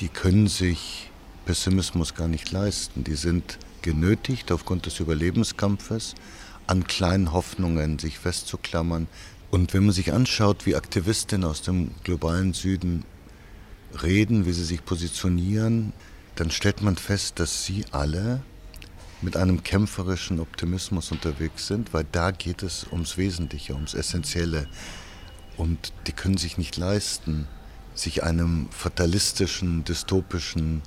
die 0.00 0.08
können 0.08 0.46
sich 0.46 1.10
Pessimismus 1.46 2.14
gar 2.14 2.28
nicht 2.28 2.52
leisten. 2.52 3.02
Die 3.02 3.16
sind 3.16 3.58
genötigt 3.82 4.52
aufgrund 4.52 4.86
des 4.86 5.00
Überlebenskampfes, 5.00 6.14
an 6.66 6.86
kleinen 6.86 7.32
Hoffnungen 7.32 7.98
sich 7.98 8.18
festzuklammern. 8.18 9.08
Und 9.50 9.72
wenn 9.72 9.86
man 9.86 9.94
sich 9.94 10.12
anschaut, 10.12 10.66
wie 10.66 10.76
Aktivistinnen 10.76 11.48
aus 11.48 11.62
dem 11.62 11.92
globalen 12.04 12.52
Süden 12.52 13.04
reden, 14.02 14.44
wie 14.44 14.52
sie 14.52 14.64
sich 14.64 14.84
positionieren, 14.84 15.94
dann 16.34 16.50
stellt 16.50 16.82
man 16.82 16.96
fest, 16.96 17.40
dass 17.40 17.64
sie 17.64 17.84
alle 17.90 18.42
mit 19.20 19.36
einem 19.36 19.62
kämpferischen 19.62 20.40
Optimismus 20.40 21.10
unterwegs 21.10 21.66
sind, 21.66 21.92
weil 21.92 22.06
da 22.10 22.30
geht 22.30 22.62
es 22.62 22.86
ums 22.90 23.16
Wesentliche, 23.16 23.74
ums 23.74 23.94
Essentielle. 23.94 24.68
Und 25.56 25.92
die 26.06 26.12
können 26.12 26.36
sich 26.36 26.56
nicht 26.56 26.76
leisten, 26.76 27.48
sich 27.94 28.22
einem 28.22 28.68
fatalistischen, 28.70 29.84
dystopischen 29.84 30.82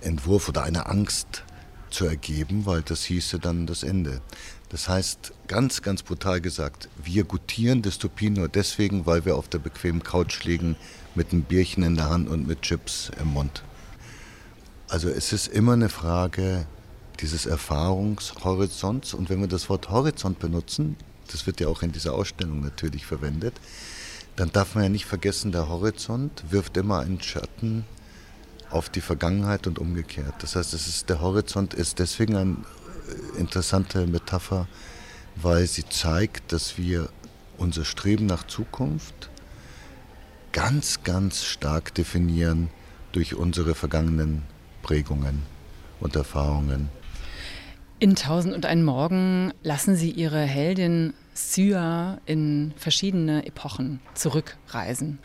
Entwurf 0.00 0.48
oder 0.48 0.62
einer 0.62 0.88
Angst 0.88 1.44
zu 1.90 2.06
ergeben, 2.06 2.66
weil 2.66 2.82
das 2.82 3.04
hieße 3.04 3.38
dann 3.38 3.66
das 3.66 3.82
Ende. 3.82 4.20
Das 4.70 4.88
heißt, 4.88 5.32
ganz, 5.46 5.82
ganz 5.82 6.02
brutal 6.02 6.40
gesagt, 6.40 6.88
wir 7.02 7.24
gutieren 7.24 7.82
Dystopie 7.82 8.30
nur 8.30 8.48
deswegen, 8.48 9.06
weil 9.06 9.24
wir 9.24 9.36
auf 9.36 9.48
der 9.48 9.58
bequemen 9.58 10.02
Couch 10.02 10.44
liegen 10.44 10.76
mit 11.14 11.32
einem 11.32 11.42
Bierchen 11.42 11.82
in 11.84 11.94
der 11.94 12.10
Hand 12.10 12.28
und 12.28 12.46
mit 12.46 12.62
Chips 12.62 13.10
im 13.20 13.28
Mund. 13.28 13.62
Also 14.88 15.08
es 15.08 15.32
ist 15.32 15.48
immer 15.48 15.74
eine 15.74 15.88
Frage 15.88 16.66
dieses 17.20 17.46
Erfahrungshorizonts 17.46 19.14
und 19.14 19.30
wenn 19.30 19.40
wir 19.40 19.48
das 19.48 19.68
Wort 19.68 19.90
Horizont 19.90 20.38
benutzen, 20.38 20.96
das 21.30 21.46
wird 21.46 21.60
ja 21.60 21.68
auch 21.68 21.82
in 21.82 21.92
dieser 21.92 22.14
Ausstellung 22.14 22.60
natürlich 22.60 23.06
verwendet, 23.06 23.54
dann 24.36 24.52
darf 24.52 24.74
man 24.74 24.84
ja 24.84 24.90
nicht 24.90 25.06
vergessen, 25.06 25.52
der 25.52 25.68
Horizont 25.68 26.44
wirft 26.50 26.76
immer 26.76 27.00
einen 27.00 27.20
Schatten 27.20 27.84
auf 28.70 28.88
die 28.88 29.00
Vergangenheit 29.00 29.66
und 29.66 29.78
umgekehrt. 29.78 30.34
Das 30.40 30.56
heißt, 30.56 30.74
ist, 30.74 31.08
der 31.08 31.20
Horizont 31.20 31.74
ist 31.74 31.98
deswegen 31.98 32.36
eine 32.36 32.56
interessante 33.38 34.06
Metapher, 34.06 34.68
weil 35.36 35.66
sie 35.66 35.88
zeigt, 35.88 36.52
dass 36.52 36.76
wir 36.76 37.08
unser 37.58 37.84
Streben 37.84 38.26
nach 38.26 38.46
Zukunft 38.46 39.30
ganz, 40.52 41.02
ganz 41.04 41.44
stark 41.44 41.94
definieren 41.94 42.70
durch 43.12 43.34
unsere 43.34 43.74
vergangenen 43.74 44.42
Prägungen 44.82 45.42
und 46.00 46.16
Erfahrungen. 46.16 46.90
In 47.98 48.14
Tausend 48.14 48.54
und 48.54 48.66
einen 48.66 48.84
Morgen 48.84 49.54
lassen 49.62 49.96
Sie 49.96 50.10
Ihre 50.10 50.42
Heldin 50.42 51.14
Sya 51.32 52.18
in 52.26 52.74
verschiedene 52.76 53.46
Epochen 53.46 54.00
zurückreisen. 54.12 55.18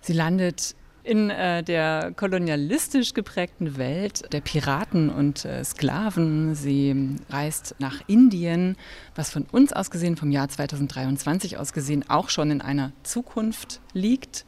Sie 0.00 0.14
landet 0.14 0.76
in 1.02 1.28
äh, 1.28 1.62
der 1.62 2.12
kolonialistisch 2.16 3.12
geprägten 3.12 3.76
Welt 3.76 4.32
der 4.32 4.40
Piraten 4.40 5.10
und 5.10 5.44
äh, 5.44 5.62
Sklaven. 5.62 6.54
Sie 6.54 7.16
reist 7.28 7.74
nach 7.78 8.00
Indien, 8.06 8.76
was 9.14 9.28
von 9.28 9.42
uns 9.42 9.74
aus 9.74 9.90
gesehen, 9.90 10.16
vom 10.16 10.30
Jahr 10.30 10.48
2023 10.48 11.58
aus 11.58 11.74
gesehen, 11.74 12.08
auch 12.08 12.30
schon 12.30 12.50
in 12.50 12.62
einer 12.62 12.92
Zukunft 13.02 13.82
liegt. 13.92 14.46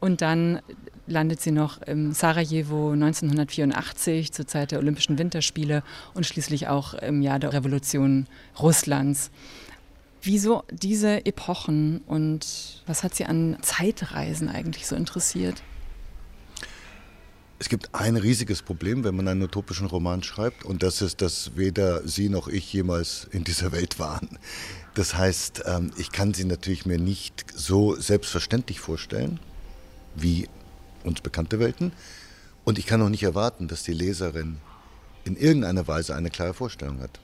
Und 0.00 0.20
dann 0.20 0.60
landet 1.08 1.40
sie 1.40 1.50
noch 1.50 1.82
im 1.82 2.12
Sarajevo 2.12 2.92
1984 2.92 4.32
zur 4.32 4.46
Zeit 4.46 4.72
der 4.72 4.78
Olympischen 4.78 5.18
Winterspiele 5.18 5.82
und 6.14 6.26
schließlich 6.26 6.68
auch 6.68 6.94
im 6.94 7.22
Jahr 7.22 7.38
der 7.38 7.52
Revolution 7.52 8.26
Russlands. 8.58 9.30
Wieso 10.22 10.64
diese 10.70 11.24
Epochen 11.26 12.02
und 12.06 12.82
was 12.86 13.02
hat 13.02 13.14
Sie 13.14 13.24
an 13.24 13.56
Zeitreisen 13.62 14.48
eigentlich 14.48 14.86
so 14.86 14.96
interessiert? 14.96 15.62
Es 17.60 17.68
gibt 17.68 17.94
ein 17.94 18.16
riesiges 18.16 18.62
Problem, 18.62 19.02
wenn 19.02 19.16
man 19.16 19.26
einen 19.26 19.42
utopischen 19.42 19.86
Roman 19.86 20.22
schreibt, 20.22 20.64
und 20.64 20.82
das 20.84 21.02
ist, 21.02 21.22
dass 21.22 21.56
weder 21.56 22.06
Sie 22.06 22.28
noch 22.28 22.46
ich 22.46 22.72
jemals 22.72 23.26
in 23.32 23.42
dieser 23.42 23.72
Welt 23.72 23.98
waren. 23.98 24.38
Das 24.94 25.14
heißt, 25.14 25.62
ähm, 25.66 25.92
ich 25.96 26.12
kann 26.12 26.34
sie 26.34 26.44
natürlich 26.44 26.86
mir 26.86 26.98
nicht 26.98 27.46
so 27.54 27.94
selbstverständlich 27.94 28.80
vorstellen, 28.80 29.38
wie 30.16 30.48
uns 31.04 31.20
bekannte 31.20 31.58
Welten. 31.58 31.92
Und 32.64 32.78
ich 32.78 32.86
kann 32.86 33.02
auch 33.02 33.08
nicht 33.08 33.22
erwarten, 33.22 33.68
dass 33.68 33.82
die 33.82 33.92
Leserin 33.92 34.58
in 35.24 35.36
irgendeiner 35.36 35.86
Weise 35.86 36.14
eine 36.14 36.30
klare 36.30 36.54
Vorstellung 36.54 37.00
hat. 37.00 37.20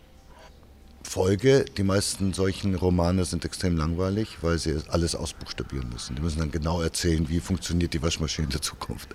Folge, 1.03 1.65
die 1.77 1.83
meisten 1.83 2.33
solchen 2.33 2.75
Romane 2.75 3.25
sind 3.25 3.45
extrem 3.45 3.77
langweilig, 3.77 4.39
weil 4.41 4.59
sie 4.59 4.81
alles 4.89 5.15
ausbuchstabieren 5.15 5.91
müssen. 5.91 6.17
Die 6.17 6.23
müssen 6.23 6.39
dann 6.39 6.51
genau 6.51 6.81
erzählen, 6.81 7.29
wie 7.29 7.41
funktioniert 7.41 7.93
die 7.93 8.03
Waschmaschine 8.03 8.47
in 8.47 8.53
der 8.53 8.63
Zukunft. 8.63 9.09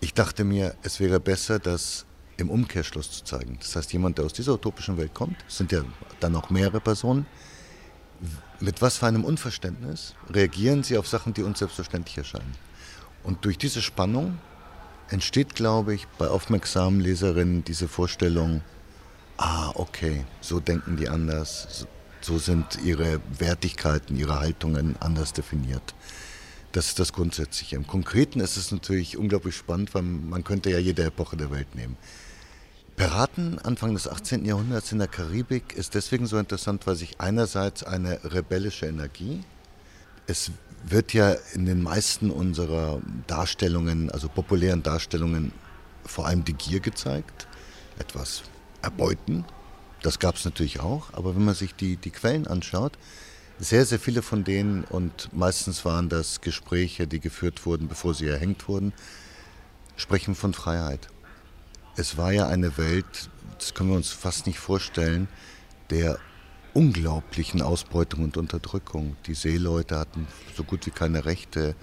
Ich 0.00 0.14
dachte 0.14 0.44
mir, 0.44 0.74
es 0.82 1.00
wäre 1.00 1.18
besser, 1.20 1.58
das 1.58 2.06
im 2.36 2.50
Umkehrschluss 2.50 3.10
zu 3.10 3.24
zeigen. 3.24 3.56
Das 3.60 3.74
heißt, 3.74 3.92
jemand, 3.92 4.18
der 4.18 4.26
aus 4.26 4.32
dieser 4.32 4.54
utopischen 4.54 4.96
Welt 4.96 5.14
kommt, 5.14 5.36
sind 5.48 5.72
ja 5.72 5.84
dann 6.20 6.32
noch 6.32 6.50
mehrere 6.50 6.80
Personen, 6.80 7.26
mit 8.60 8.80
was 8.80 8.98
für 8.98 9.06
einem 9.06 9.24
Unverständnis 9.24 10.14
reagieren 10.30 10.82
sie 10.82 10.96
auf 10.96 11.08
Sachen, 11.08 11.34
die 11.34 11.42
uns 11.42 11.58
selbstverständlich 11.58 12.16
erscheinen. 12.16 12.54
Und 13.26 13.44
durch 13.44 13.58
diese 13.58 13.82
Spannung 13.82 14.38
entsteht, 15.10 15.56
glaube 15.56 15.94
ich, 15.94 16.06
bei 16.16 16.28
aufmerksamen 16.28 17.00
Leserinnen 17.00 17.64
diese 17.64 17.88
Vorstellung, 17.88 18.62
ah, 19.36 19.72
okay, 19.74 20.24
so 20.40 20.60
denken 20.60 20.96
die 20.96 21.08
anders, 21.08 21.88
so 22.20 22.38
sind 22.38 22.78
ihre 22.84 23.20
Wertigkeiten, 23.36 24.16
ihre 24.16 24.38
Haltungen 24.38 24.94
anders 25.00 25.32
definiert. 25.32 25.94
Das 26.70 26.86
ist 26.86 27.00
das 27.00 27.12
Grundsätzliche. 27.12 27.74
Im 27.74 27.88
Konkreten 27.88 28.38
ist 28.38 28.56
es 28.56 28.70
natürlich 28.70 29.16
unglaublich 29.16 29.56
spannend, 29.56 29.92
weil 29.94 30.02
man 30.02 30.44
könnte 30.44 30.70
ja 30.70 30.78
jede 30.78 31.02
Epoche 31.02 31.36
der 31.36 31.50
Welt 31.50 31.74
nehmen. 31.74 31.96
Piraten 32.94 33.58
Anfang 33.58 33.94
des 33.94 34.06
18. 34.06 34.44
Jahrhunderts 34.44 34.92
in 34.92 34.98
der 34.98 35.08
Karibik 35.08 35.74
ist 35.74 35.96
deswegen 35.96 36.26
so 36.26 36.38
interessant, 36.38 36.86
weil 36.86 36.94
sich 36.94 37.20
einerseits 37.20 37.82
eine 37.82 38.20
rebellische 38.22 38.86
Energie, 38.86 39.42
es 40.26 40.50
wird 40.84 41.12
ja 41.12 41.32
in 41.54 41.66
den 41.66 41.82
meisten 41.82 42.30
unserer 42.30 43.00
Darstellungen, 43.26 44.10
also 44.10 44.28
populären 44.28 44.82
Darstellungen, 44.82 45.52
vor 46.04 46.26
allem 46.26 46.44
die 46.44 46.52
Gier 46.52 46.80
gezeigt, 46.80 47.48
etwas 47.98 48.42
erbeuten. 48.82 49.44
Das 50.02 50.18
gab 50.18 50.36
es 50.36 50.44
natürlich 50.44 50.80
auch, 50.80 51.12
aber 51.12 51.34
wenn 51.34 51.44
man 51.44 51.54
sich 51.54 51.74
die, 51.74 51.96
die 51.96 52.10
Quellen 52.10 52.46
anschaut, 52.46 52.98
sehr, 53.58 53.86
sehr 53.86 53.98
viele 53.98 54.22
von 54.22 54.44
denen, 54.44 54.84
und 54.84 55.30
meistens 55.32 55.84
waren 55.84 56.08
das 56.08 56.40
Gespräche, 56.42 57.06
die 57.06 57.20
geführt 57.20 57.64
wurden, 57.64 57.88
bevor 57.88 58.14
sie 58.14 58.28
erhängt 58.28 58.68
wurden, 58.68 58.92
sprechen 59.96 60.34
von 60.34 60.52
Freiheit. 60.52 61.08
Es 61.96 62.18
war 62.18 62.32
ja 62.32 62.46
eine 62.46 62.76
Welt, 62.76 63.30
das 63.58 63.72
können 63.72 63.88
wir 63.90 63.96
uns 63.96 64.10
fast 64.10 64.46
nicht 64.46 64.58
vorstellen, 64.58 65.28
der 65.88 66.18
unglaublichen 66.76 67.62
Ausbeutung 67.62 68.22
und 68.22 68.36
Unterdrückung. 68.36 69.16
Die 69.26 69.32
Seeleute 69.32 69.98
hatten 69.98 70.26
so 70.54 70.62
gut 70.62 70.84
wie 70.84 70.90
keine 70.90 71.24
Rechte, 71.24 71.74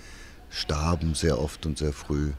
starben 0.52 1.16
sehr 1.16 1.40
oft 1.40 1.66
und 1.66 1.80
sehr 1.80 1.94
früh. 1.94 2.32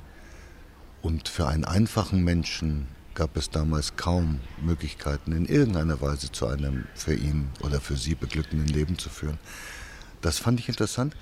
Und 1.03 1.29
für 1.29 1.49
einen 1.49 1.65
einfachen 1.65 2.23
Menschen 2.23 2.87
gab 3.15 3.37
es 3.37 3.51
damals 3.51 3.97
kaum 3.97 4.39
Möglichkeiten, 4.63 5.33
in 5.33 5.47
irgendeiner 5.47 6.01
Weise 6.01 6.31
zu 6.31 6.47
einem 6.47 6.87
für 6.95 7.15
ihn 7.15 7.51
oder 7.61 7.81
für 7.81 7.97
sie 7.97 8.15
beglückenden 8.15 8.69
Leben 8.69 8.99
zu 8.99 9.09
führen. 9.09 9.39
Das 10.21 10.39
fand 10.39 10.61
ich 10.61 10.69
interessant. 10.69 11.17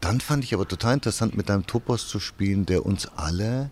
Dann 0.00 0.20
fand 0.20 0.42
ich 0.42 0.52
aber 0.52 0.66
total 0.66 0.94
interessant, 0.94 1.36
mit 1.36 1.48
einem 1.48 1.66
Topos 1.68 2.08
zu 2.08 2.18
spielen, 2.18 2.66
der 2.66 2.84
uns 2.84 3.06
alle 3.06 3.70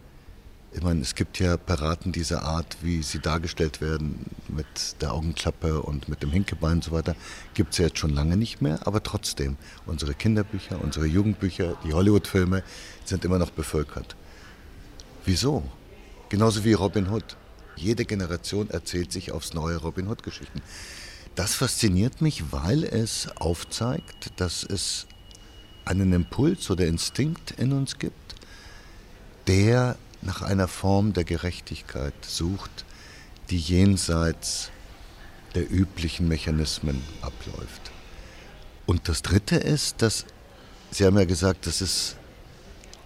ich 0.75 0.83
meine, 0.83 1.02
es 1.02 1.14
gibt 1.14 1.38
ja 1.38 1.57
Piraten 1.57 2.11
dieser 2.11 2.43
Art, 2.43 2.76
wie 2.83 3.02
sie 3.02 3.21
dargestellt 3.21 3.81
werden, 3.81 4.26
mit 4.49 5.00
der 5.00 5.12
Augenklappe 5.12 5.81
und 5.81 6.09
mit 6.09 6.23
dem 6.23 6.33
Hinkebein 6.33 6.75
und 6.75 6.85
so 6.85 6.90
weiter, 6.90 7.14
gibt 7.54 7.73
es 7.73 7.78
ja 7.78 7.87
jetzt 7.87 7.99
schon 8.00 8.11
lange 8.11 8.37
nicht 8.37 8.61
mehr, 8.61 8.85
aber 8.85 9.00
trotzdem, 9.02 9.57
unsere 9.87 10.14
Kinderbücher, 10.14 10.83
unsere 10.83 11.07
Jugendbücher, 11.07 11.76
die 11.85 11.93
Hollywood-Filme 11.93 12.64
sind 13.04 13.25
immer 13.25 13.38
noch 13.38 13.50
bevölkert. 13.50 14.16
Wieso? 15.25 15.62
Genauso 16.28 16.64
wie 16.64 16.73
Robin 16.73 17.09
Hood. 17.09 17.37
Jede 17.76 18.04
Generation 18.04 18.69
erzählt 18.71 19.12
sich 19.12 19.31
aufs 19.31 19.54
neue 19.54 19.76
Robin 19.76 20.09
Hood-Geschichten. 20.09 20.61
Das 21.37 21.54
fasziniert 21.54 22.21
mich, 22.21 22.52
weil 22.52 22.82
es 22.82 23.28
aufzeigt, 23.37 24.32
dass 24.41 24.65
es 24.65 25.06
einen 25.84 26.13
Impuls 26.13 26.69
oder 26.71 26.87
Instinkt 26.87 27.52
in 27.52 27.73
uns 27.73 27.99
gibt, 27.99 28.34
der 29.47 29.97
nach 30.25 30.43
einer 30.43 30.69
Form 30.69 31.13
der 31.13 31.25
Gerechtigkeit 31.25 32.15
sucht, 32.23 32.84
die 33.50 33.58
jenseits 33.58 34.71
der 35.54 35.71
üblichen 35.71 36.28
Mechanismen 36.28 37.02
abläuft. 37.23 37.93
Und 38.87 39.08
das 39.08 39.23
Dritte 39.23 39.56
ist, 39.56 40.02
dass 40.02 40.26
Sie 40.91 41.04
haben 41.04 41.19
ja 41.19 41.25
gesagt, 41.25 41.67
das 41.67 41.80
ist 41.80 42.17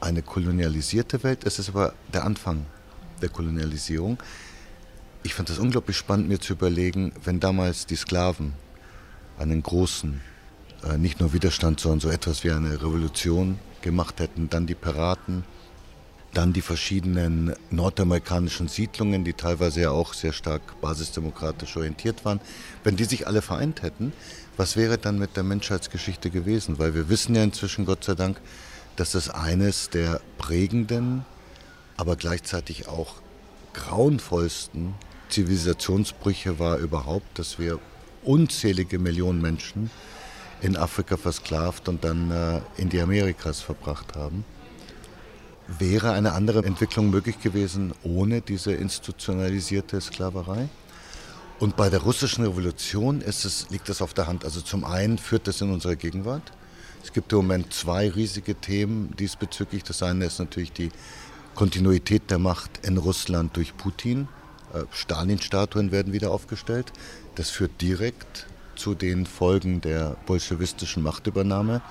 eine 0.00 0.22
kolonialisierte 0.22 1.22
Welt, 1.22 1.44
es 1.44 1.59
ist 1.59 1.70
aber 1.70 1.94
der 2.12 2.24
Anfang 2.24 2.66
der 3.22 3.31
Kolonialisierung. 3.31 4.22
Ich 5.22 5.35
fand 5.35 5.48
das 5.48 5.59
unglaublich 5.59 5.96
spannend, 5.96 6.28
mir 6.28 6.38
zu 6.38 6.52
überlegen, 6.52 7.12
wenn 7.24 7.40
damals 7.40 7.87
die 7.87 7.96
Sklaven 7.96 8.52
einen 9.38 9.62
großen, 9.62 10.20
äh, 10.85 10.98
nicht 10.98 11.20
nur 11.20 11.33
Widerstand, 11.33 11.81
sondern 11.81 12.00
so 12.00 12.11
etwas 12.11 12.44
wie 12.44 12.50
eine 12.50 12.74
Revolution 12.74 13.59
gemacht 13.83 14.20
hätten, 14.20 14.50
dann 14.50 14.66
die 14.66 14.74
Piraten, 14.74 15.44
dann 16.34 16.52
die 16.52 16.62
verschiedenen 16.62 17.54
nordamerikanischen 17.70 18.68
Siedlungen, 18.68 19.24
die 19.24 19.32
teilweise 19.32 19.80
ja 19.82 19.90
auch 19.90 20.14
sehr 20.14 20.32
stark 20.32 20.80
basisdemokratisch 20.80 21.76
orientiert 21.76 22.24
waren. 22.24 22.40
Wenn 22.84 22.96
die 22.96 23.04
sich 23.04 23.26
alle 23.26 23.42
vereint 23.42 23.82
hätten, 23.82 24.12
was 24.56 24.76
wäre 24.76 24.98
dann 24.98 25.18
mit 25.18 25.36
der 25.36 25.42
Menschheitsgeschichte 25.42 26.30
gewesen? 26.30 26.78
Weil 26.78 26.94
wir 26.94 27.08
wissen 27.08 27.34
ja 27.34 27.42
inzwischen, 27.42 27.86
Gott 27.86 28.04
sei 28.04 28.14
Dank, 28.14 28.40
dass 28.96 29.12
das 29.12 29.30
eines 29.30 29.90
der 29.90 30.20
prägenden, 30.36 31.24
aber 31.96 32.16
gleichzeitig 32.16 32.88
auch 32.88 33.14
grauenvollsten 33.72 34.94
Zivilisationsbrüche 35.28 36.58
war 36.58 36.78
überhaupt, 36.78 37.38
dass 37.38 37.58
wir 37.58 37.78
unzählige 38.24 38.98
Millionen 38.98 39.40
Menschen 39.40 39.90
in 40.60 40.76
Afrika 40.76 41.16
versklavt 41.16 41.88
und 41.88 42.02
dann 42.02 42.30
äh, 42.30 42.60
in 42.76 42.88
die 42.88 43.00
Amerikas 43.00 43.60
verbracht 43.60 44.16
haben. 44.16 44.44
Wäre 45.76 46.12
eine 46.12 46.33
andere 46.33 46.64
Entwicklung 46.64 47.11
möglich 47.11 47.40
gewesen 47.40 47.92
ohne 48.02 48.40
diese 48.40 48.72
institutionalisierte 48.72 50.00
Sklaverei? 50.00 50.70
Und 51.59 51.76
bei 51.76 51.90
der 51.90 52.00
russischen 52.00 52.46
Revolution 52.46 53.20
es, 53.20 53.66
liegt 53.68 53.90
das 53.90 54.00
auf 54.00 54.14
der 54.14 54.26
Hand. 54.26 54.46
Also 54.46 54.62
zum 54.62 54.85
einen 54.85 55.18
führt 55.18 55.46
das 55.46 55.61
in 55.61 55.70
unsere 55.70 55.96
Gegenwart. 55.96 56.52
Es 57.02 57.12
gibt 57.12 57.33
im 57.33 57.38
Moment 57.38 57.74
zwei 57.74 58.09
riesige 58.09 58.54
Themen 58.54 59.14
diesbezüglich. 59.18 59.83
Das 59.83 60.02
eine 60.02 60.24
ist 60.24 60.38
natürlich 60.38 60.72
die 60.72 60.90
Kontinuität 61.54 62.31
der 62.31 62.38
Macht 62.38 62.87
in 62.87 62.96
Russland 62.96 63.54
durch 63.54 63.76
Putin. 63.76 64.28
Äh, 64.72 64.85
Stalin-Statuen 64.90 65.92
werden 65.92 66.14
wieder 66.14 66.31
aufgestellt. 66.31 66.92
Das 67.35 67.50
führt 67.50 67.81
direkt 67.83 68.46
zu 68.74 68.94
den 68.94 69.26
Folgen 69.26 69.83
der 69.83 70.16
bolschewistischen 70.24 71.02
Machtübernahme. 71.02 71.83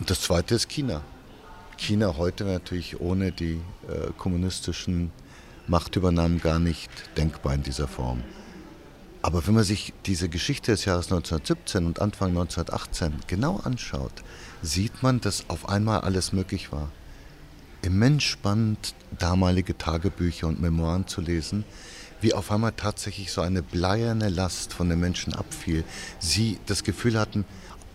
Und 0.00 0.10
das 0.10 0.22
zweite 0.22 0.56
ist 0.56 0.68
China. 0.68 1.02
China 1.76 2.16
heute 2.16 2.44
natürlich 2.44 3.00
ohne 3.00 3.32
die 3.32 3.60
äh, 3.88 4.10
kommunistischen 4.16 5.10
Machtübernahmen 5.66 6.40
gar 6.40 6.58
nicht 6.58 6.90
denkbar 7.16 7.54
in 7.54 7.62
dieser 7.62 7.88
Form. 7.88 8.22
Aber 9.22 9.46
wenn 9.46 9.54
man 9.54 9.64
sich 9.64 9.94
diese 10.04 10.28
Geschichte 10.28 10.72
des 10.72 10.84
Jahres 10.84 11.06
1917 11.06 11.86
und 11.86 12.00
Anfang 12.00 12.28
1918 12.28 13.20
genau 13.26 13.56
anschaut, 13.64 14.12
sieht 14.60 15.02
man, 15.02 15.20
dass 15.20 15.48
auf 15.48 15.68
einmal 15.68 16.02
alles 16.02 16.34
möglich 16.34 16.72
war. 16.72 16.90
Immens 17.80 18.24
spannend, 18.24 18.94
damalige 19.18 19.78
Tagebücher 19.78 20.46
und 20.46 20.60
Memoiren 20.60 21.06
zu 21.06 21.22
lesen, 21.22 21.64
wie 22.20 22.34
auf 22.34 22.50
einmal 22.50 22.72
tatsächlich 22.72 23.32
so 23.32 23.40
eine 23.40 23.62
bleierne 23.62 24.28
Last 24.28 24.74
von 24.74 24.88
den 24.90 25.00
Menschen 25.00 25.34
abfiel. 25.34 25.84
Sie 26.18 26.58
das 26.66 26.84
Gefühl 26.84 27.18
hatten, 27.18 27.46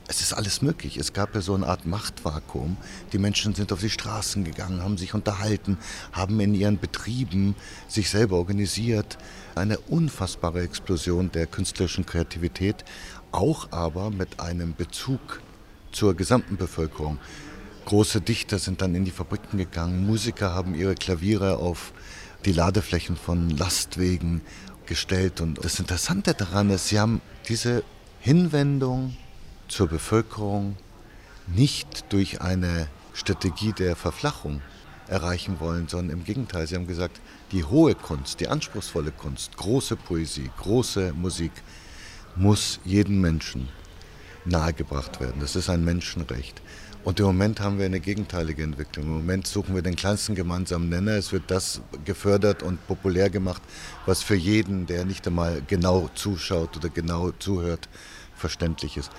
es 0.09 0.21
ist 0.21 0.33
alles 0.33 0.63
möglich. 0.63 0.97
Es 0.97 1.13
gab 1.13 1.35
ja 1.35 1.41
so 1.41 1.53
eine 1.53 1.67
Art 1.67 1.85
Machtvakuum. 1.85 2.77
Die 3.13 3.19
Menschen 3.19 3.53
sind 3.53 3.71
auf 3.71 3.81
die 3.81 3.91
Straßen 3.91 4.43
gegangen, 4.43 4.81
haben 4.81 4.97
sich 4.97 5.13
unterhalten, 5.13 5.77
haben 6.11 6.39
in 6.39 6.55
ihren 6.55 6.79
Betrieben 6.79 7.55
sich 7.87 8.09
selber 8.09 8.37
organisiert. 8.37 9.19
Eine 9.53 9.77
unfassbare 9.77 10.63
Explosion 10.63 11.31
der 11.31 11.45
künstlerischen 11.45 12.07
Kreativität, 12.07 12.83
auch 13.31 13.71
aber 13.71 14.09
mit 14.09 14.39
einem 14.39 14.73
Bezug 14.73 15.41
zur 15.91 16.15
gesamten 16.15 16.57
Bevölkerung. 16.57 17.19
Große 17.85 18.19
Dichter 18.19 18.57
sind 18.57 18.81
dann 18.81 18.95
in 18.95 19.05
die 19.05 19.11
Fabriken 19.11 19.59
gegangen, 19.59 20.07
Musiker 20.07 20.55
haben 20.55 20.73
ihre 20.73 20.95
Klaviere 20.95 21.57
auf 21.57 21.93
die 22.45 22.51
Ladeflächen 22.51 23.15
von 23.15 23.51
Lastwegen 23.51 24.41
gestellt. 24.87 25.39
Und 25.39 25.63
das 25.63 25.79
Interessante 25.79 26.33
daran 26.33 26.71
ist, 26.71 26.87
sie 26.87 26.99
haben 26.99 27.21
diese 27.47 27.83
Hinwendung 28.21 29.15
zur 29.69 29.87
Bevölkerung 29.87 30.75
nicht 31.47 32.05
durch 32.09 32.41
eine 32.41 32.87
Strategie 33.13 33.73
der 33.73 33.95
Verflachung 33.95 34.61
erreichen 35.07 35.59
wollen, 35.59 35.87
sondern 35.87 36.19
im 36.19 36.23
Gegenteil. 36.23 36.67
Sie 36.67 36.75
haben 36.75 36.87
gesagt, 36.87 37.19
die 37.51 37.63
hohe 37.63 37.95
Kunst, 37.95 38.39
die 38.39 38.47
anspruchsvolle 38.47 39.11
Kunst, 39.11 39.57
große 39.57 39.95
Poesie, 39.95 40.51
große 40.57 41.13
Musik 41.13 41.51
muss 42.35 42.79
jeden 42.85 43.19
Menschen 43.19 43.69
nahegebracht 44.45 45.19
werden. 45.19 45.41
Das 45.41 45.55
ist 45.55 45.69
ein 45.69 45.83
Menschenrecht. 45.83 46.61
Und 47.03 47.19
im 47.19 47.25
Moment 47.27 47.61
haben 47.61 47.79
wir 47.79 47.85
eine 47.85 48.01
gegenteilige 48.01 48.61
Entwicklung. 48.61 49.05
Im 49.05 49.13
Moment 49.13 49.47
suchen 49.47 49.73
wir 49.73 49.81
den 49.81 49.95
kleinsten 49.95 50.35
gemeinsamen 50.35 50.89
Nenner. 50.89 51.13
Es 51.13 51.31
wird 51.31 51.43
das 51.47 51.81
gefördert 52.03 52.61
und 52.61 52.85
populär 52.87 53.29
gemacht, 53.29 53.61
was 54.05 54.21
für 54.21 54.35
jeden, 54.35 54.85
der 54.85 55.05
nicht 55.05 55.25
einmal 55.25 55.61
genau 55.65 56.09
zuschaut 56.13 56.75
oder 56.75 56.89
genau 56.89 57.31
zuhört, 57.39 57.87
verständlich 58.35 58.97
ist. 58.97 59.11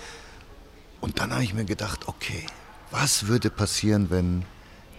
Und 1.00 1.18
dann 1.20 1.32
habe 1.32 1.44
ich 1.44 1.54
mir 1.54 1.64
gedacht, 1.64 2.08
okay, 2.08 2.44
was 2.90 3.26
würde 3.26 3.50
passieren, 3.50 4.10
wenn 4.10 4.44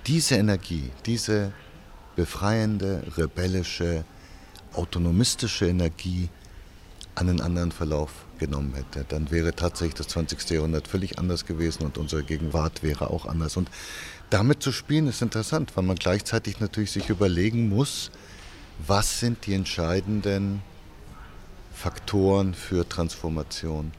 diese 0.08 0.36
Energie, 0.36 0.92
diese 1.06 1.54
befreiende, 2.16 3.04
rebellische, 3.18 4.04
autonomistische 4.74 5.68
Energie 5.68 6.30
einen 7.16 7.42
anderen 7.42 7.72
Verlauf 7.72 8.26
genommen 8.40 8.74
hätte, 8.74 9.06
dann 9.08 9.32
wäre 9.32 9.54
tatsächlich 9.54 9.96
das 9.96 10.08
20. 10.08 10.50
Jahrhundert 10.50 10.88
völlig 10.88 11.20
anders 11.20 11.46
gewesen 11.46 11.84
und 11.84 11.98
unsere 11.98 12.24
Gegenwart 12.24 12.84
wäre 12.84 13.10
auch 13.10 13.26
anders. 13.26 13.58
Und 13.58 13.70
damit 14.30 14.64
zu 14.64 14.72
spielen 14.72 15.08
ist 15.08 15.22
interessant, 15.22 15.76
weil 15.76 15.84
man 15.84 15.98
gleichzeitig 15.98 16.60
natürlich 16.60 16.92
sich 16.92 17.10
überlegen 17.10 17.70
muss, 17.70 18.12
was 18.88 19.20
sind 19.20 19.46
die 19.46 19.54
entscheidenden 19.54 20.62
Faktoren 21.74 22.54
für 22.54 22.88
Transformation? 22.88 23.92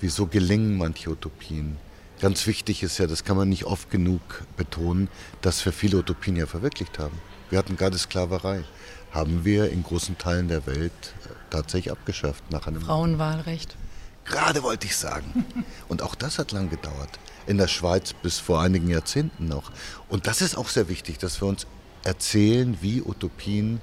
Wieso 0.00 0.26
gelingen 0.26 0.76
manche 0.76 1.10
Utopien? 1.10 1.76
Ganz 2.20 2.46
wichtig 2.46 2.82
ist 2.82 2.98
ja, 2.98 3.06
das 3.06 3.24
kann 3.24 3.36
man 3.36 3.48
nicht 3.48 3.64
oft 3.64 3.90
genug 3.90 4.20
betonen, 4.56 5.08
dass 5.40 5.64
wir 5.64 5.72
viele 5.72 5.98
Utopien 5.98 6.36
ja 6.36 6.46
verwirklicht 6.46 6.98
haben. 6.98 7.18
Wir 7.50 7.58
hatten 7.58 7.76
gerade 7.76 7.96
Sklaverei 7.96 8.64
haben 9.12 9.44
wir 9.44 9.70
in 9.70 9.82
großen 9.82 10.18
Teilen 10.18 10.48
der 10.48 10.66
Welt 10.66 10.92
äh, 11.24 11.28
tatsächlich 11.50 11.92
abgeschafft. 11.92 12.50
Nach 12.50 12.66
einem 12.66 12.82
Frauenwahlrecht. 12.82 13.76
Gerade 14.24 14.62
wollte 14.62 14.86
ich 14.86 14.96
sagen. 14.96 15.46
Und 15.88 16.02
auch 16.02 16.14
das 16.14 16.38
hat 16.38 16.52
lang 16.52 16.68
gedauert. 16.68 17.18
In 17.46 17.56
der 17.56 17.68
Schweiz 17.68 18.12
bis 18.12 18.38
vor 18.38 18.60
einigen 18.60 18.88
Jahrzehnten 18.88 19.48
noch. 19.48 19.72
Und 20.08 20.26
das 20.26 20.42
ist 20.42 20.56
auch 20.56 20.68
sehr 20.68 20.88
wichtig, 20.88 21.18
dass 21.18 21.40
wir 21.40 21.48
uns 21.48 21.66
erzählen, 22.04 22.76
wie 22.82 23.00
Utopien 23.00 23.80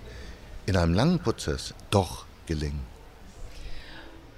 in 0.67 0.77
einem 0.77 0.93
langen 0.93 1.19
Prozess 1.19 1.73
doch 1.89 2.25
gelingen. 2.45 2.79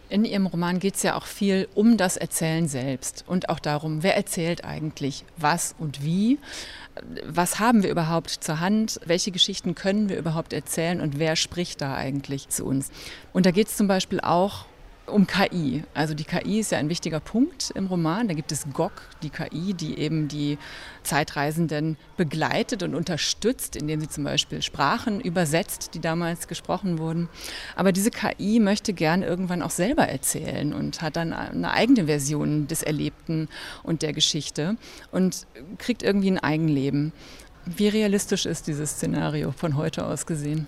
In 0.10 0.24
Ihrem 0.24 0.46
Roman 0.46 0.80
geht 0.80 0.96
es 0.96 1.04
ja 1.04 1.16
auch 1.16 1.26
viel 1.26 1.68
um 1.76 1.98
das 1.98 2.16
Erzählen 2.16 2.68
selbst 2.68 3.26
und 3.28 3.50
auch 3.50 3.60
darum, 3.60 4.04
wer 4.04 4.16
erzählt 4.16 4.64
eigentlich 4.64 5.26
was 5.36 5.76
und 5.80 6.04
wie. 6.04 6.40
Was 7.26 7.60
haben 7.60 7.84
wir 7.84 7.90
überhaupt 7.90 8.30
zur 8.30 8.60
Hand? 8.60 9.00
Welche 9.06 9.32
Geschichten 9.32 9.76
können 9.76 10.08
wir 10.08 10.18
überhaupt 10.18 10.54
erzählen 10.54 11.02
und 11.02 11.20
wer 11.20 11.36
spricht 11.36 11.82
da 11.82 11.94
eigentlich 11.96 12.48
zu 12.50 12.66
uns? 12.66 12.90
Und 13.34 13.46
da 13.46 13.52
geht 13.52 13.68
es 13.68 13.76
zum 13.76 13.88
Beispiel 13.88 14.22
auch 14.22 14.66
um 15.08 15.26
KI. 15.26 15.84
Also 15.94 16.14
die 16.14 16.24
KI 16.24 16.60
ist 16.60 16.72
ja 16.72 16.78
ein 16.78 16.90
wichtiger 16.90 17.20
Punkt 17.20 17.72
im 17.76 17.88
Roman. 17.88 18.28
Da 18.28 18.34
gibt 18.34 18.52
es 18.52 18.66
GOG, 18.74 18.92
die 19.24 19.30
KI, 19.30 19.74
die 19.74 19.98
eben 19.98 20.28
die 20.28 20.58
Zeitreisenden 21.04 21.98
begleitet 22.18 22.84
und 22.84 22.94
unterstützt, 22.94 23.76
indem 23.76 24.02
sie 24.02 24.10
zum 24.10 24.24
Beispiel 24.24 24.62
Sprachen 24.62 25.22
übersetzt, 25.22 25.92
die 25.94 26.00
damals 26.00 26.48
gesprochen 26.48 27.00
wurden. 27.00 27.30
Aber 27.76 27.92
diese 27.92 28.12
KI 28.12 28.60
möchte 28.60 28.94
gern 28.94 29.24
irgendwann 29.24 29.62
auch 29.62 29.72
selber 29.72 30.08
erzählen 30.08 30.74
und 30.74 31.02
hat 31.02 31.16
dann 31.16 31.34
eine 31.34 31.72
eigene 31.72 32.06
Version 32.06 32.68
des 32.68 32.84
Erlebten 32.84 33.48
und 33.84 34.02
der 34.02 34.14
Geschichte 34.14 34.78
und 35.12 35.48
kriegt 35.78 36.04
irgendwie 36.04 36.32
ein 36.32 36.40
Eigenleben. 36.40 37.14
Wie 37.66 37.88
realistisch 37.88 38.46
ist 38.46 38.68
dieses 38.68 38.92
Szenario 38.92 39.52
von 39.52 39.76
heute 39.76 40.06
aus 40.06 40.26
gesehen? 40.26 40.68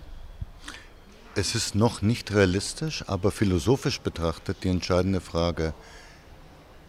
Es 1.39 1.55
ist 1.55 1.73
noch 1.73 2.01
nicht 2.01 2.33
realistisch, 2.33 3.05
aber 3.07 3.31
philosophisch 3.31 4.01
betrachtet 4.01 4.57
die 4.65 4.67
entscheidende 4.67 5.21
Frage, 5.21 5.73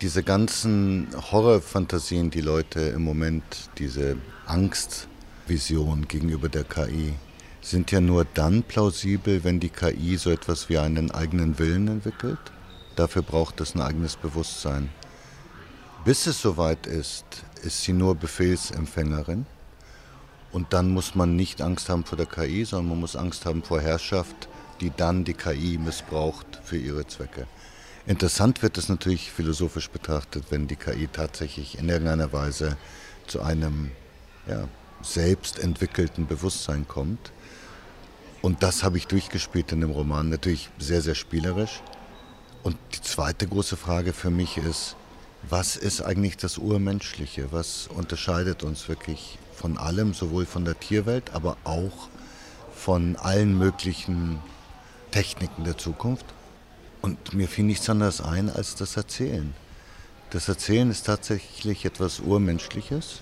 diese 0.01 0.25
ganzen 0.25 1.07
Horrorfantasien, 1.31 2.33
die 2.33 2.41
Leute 2.41 2.81
im 2.81 3.05
Moment, 3.05 3.45
diese 3.79 4.17
Angstvision 4.47 6.09
gegenüber 6.09 6.49
der 6.49 6.65
KI, 6.65 7.15
sind 7.61 7.93
ja 7.93 8.01
nur 8.01 8.25
dann 8.25 8.65
plausibel, 8.65 9.45
wenn 9.45 9.61
die 9.61 9.69
KI 9.69 10.17
so 10.17 10.33
etwas 10.33 10.69
wie 10.69 10.79
einen 10.79 11.13
eigenen 11.13 11.61
Willen 11.61 11.87
entwickelt. 11.87 12.41
Dafür 12.97 13.23
braucht 13.23 13.61
es 13.61 13.77
ein 13.77 13.81
eigenes 13.81 14.17
Bewusstsein. 14.17 14.89
Bis 16.05 16.27
es 16.27 16.43
soweit 16.43 16.89
ist, 16.89 17.45
ist 17.63 17.85
sie 17.85 17.93
nur 17.93 18.17
Befehlsempfängerin. 18.17 19.47
Und 20.53 20.73
dann 20.73 20.91
muss 20.91 21.15
man 21.15 21.37
nicht 21.37 21.63
Angst 21.63 21.89
haben 21.89 22.05
vor 22.05 22.17
der 22.17 22.27
KI, 22.27 22.65
sondern 22.65 22.89
man 22.91 23.01
muss 23.01 23.17
Angst 23.17 23.47
haben 23.47 23.63
vor 23.63 23.81
Herrschaft, 23.81 24.49
die 24.81 24.91
dann 24.97 25.25
die 25.25 25.35
KI 25.35 25.79
missbraucht 25.79 26.61
für 26.65 26.77
ihre 26.77 27.07
Zwecke. 27.07 27.47
Interessant 28.07 28.63
wird 28.63 28.79
es 28.79 28.89
natürlich 28.89 29.31
philosophisch 29.31 29.91
betrachtet, 29.91 30.47
wenn 30.51 30.67
die 30.67 30.77
KI 30.77 31.09
tatsächlich 31.13 31.79
in 31.79 31.89
irgendeiner 31.89 32.33
Weise 32.33 32.77
zu 33.27 33.43
einem 33.43 33.93
ja, 34.49 34.69
selbst 35.03 35.59
entwickelten 35.59 36.27
Bewusstsein 36.27 36.89
kommt. 36.89 37.33
Und 38.43 38.63
das 38.63 38.83
habe 38.83 38.97
ich 38.97 39.07
durchgespielt 39.07 39.71
in 39.73 39.83
dem 39.83 39.91
Roman, 39.91 40.31
natürlich 40.31 40.71
sehr, 40.79 41.03
sehr 41.03 41.15
spielerisch. 41.15 41.83
Und 42.63 42.77
die 42.95 43.03
zweite 43.03 43.47
große 43.47 43.77
Frage 43.77 44.13
für 44.13 44.31
mich 44.31 44.57
ist, 44.57 44.97
was 45.49 45.77
ist 45.77 46.03
eigentlich 46.03 46.37
das 46.37 46.59
Urmenschliche? 46.59 47.53
Was 47.53 47.87
unterscheidet 47.87 48.63
uns 48.63 48.89
wirklich 48.89 49.39
von 49.61 49.77
allem, 49.77 50.14
sowohl 50.14 50.46
von 50.46 50.64
der 50.64 50.81
Tierwelt, 50.81 51.35
aber 51.35 51.59
auch 51.64 52.09
von 52.75 53.16
allen 53.16 53.59
möglichen 53.59 54.38
Techniken 55.11 55.64
der 55.64 55.77
Zukunft. 55.77 56.25
Und 57.03 57.35
mir 57.35 57.46
fiel 57.46 57.64
nichts 57.64 57.90
anderes 57.90 58.23
ein 58.23 58.49
als 58.49 58.75
das 58.75 58.96
Erzählen. 58.96 59.53
Das 60.31 60.49
Erzählen 60.49 60.90
ist 60.90 61.05
tatsächlich 61.05 61.85
etwas 61.85 62.20
Urmenschliches. 62.20 63.20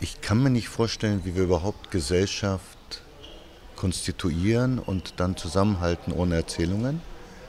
Ich 0.00 0.20
kann 0.20 0.42
mir 0.42 0.50
nicht 0.50 0.68
vorstellen, 0.68 1.20
wie 1.24 1.36
wir 1.36 1.44
überhaupt 1.44 1.92
Gesellschaft 1.92 3.02
konstituieren 3.76 4.80
und 4.80 5.14
dann 5.20 5.36
zusammenhalten 5.36 6.12
ohne 6.12 6.34
Erzählungen. 6.34 7.00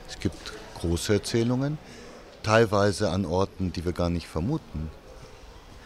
Es 0.08 0.20
gibt 0.20 0.52
große 0.78 1.14
Erzählungen, 1.14 1.76
teilweise 2.44 3.10
an 3.10 3.24
Orten, 3.24 3.72
die 3.72 3.84
wir 3.84 3.92
gar 3.92 4.10
nicht 4.10 4.28
vermuten. 4.28 4.92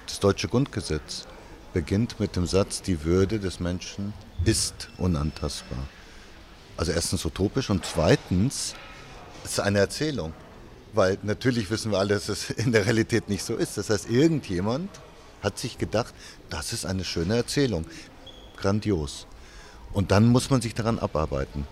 Das 0.07 0.21
deutsche 0.21 0.49
Grundgesetz 0.49 1.27
beginnt 1.73 2.21
mit 2.21 2.37
dem 2.37 2.47
Satz, 2.47 2.83
die 2.83 3.05
Würde 3.05 3.39
des 3.39 3.61
Menschen 3.61 4.13
ist 4.45 4.89
unantastbar. 4.99 5.87
Also 6.77 6.93
erstens 6.93 7.25
utopisch 7.25 7.71
und 7.71 7.85
zweitens 7.85 8.75
ist 9.45 9.53
es 9.53 9.61
eine 9.61 9.79
Erzählung. 9.79 10.33
Weil 10.93 11.19
natürlich 11.23 11.71
wissen 11.71 11.93
wir 11.93 11.99
alle, 11.99 12.15
dass 12.15 12.29
es 12.29 12.51
in 12.51 12.73
der 12.73 12.85
Realität 12.87 13.29
nicht 13.29 13.45
so 13.45 13.55
ist. 13.55 13.79
Das 13.79 13.91
heißt, 13.91 14.11
irgendjemand 14.11 14.91
hat 15.43 15.59
sich 15.59 15.79
gedacht, 15.79 16.15
das 16.49 16.73
ist 16.73 16.85
eine 16.85 17.05
schöne 17.05 17.37
Erzählung. 17.37 17.87
Grandios. 18.57 19.27
Und 19.93 20.11
dann 20.11 20.27
muss 20.29 20.51
man 20.51 20.61
sich 20.61 20.75
daran 20.75 20.99
abarbeiten. 20.99 21.67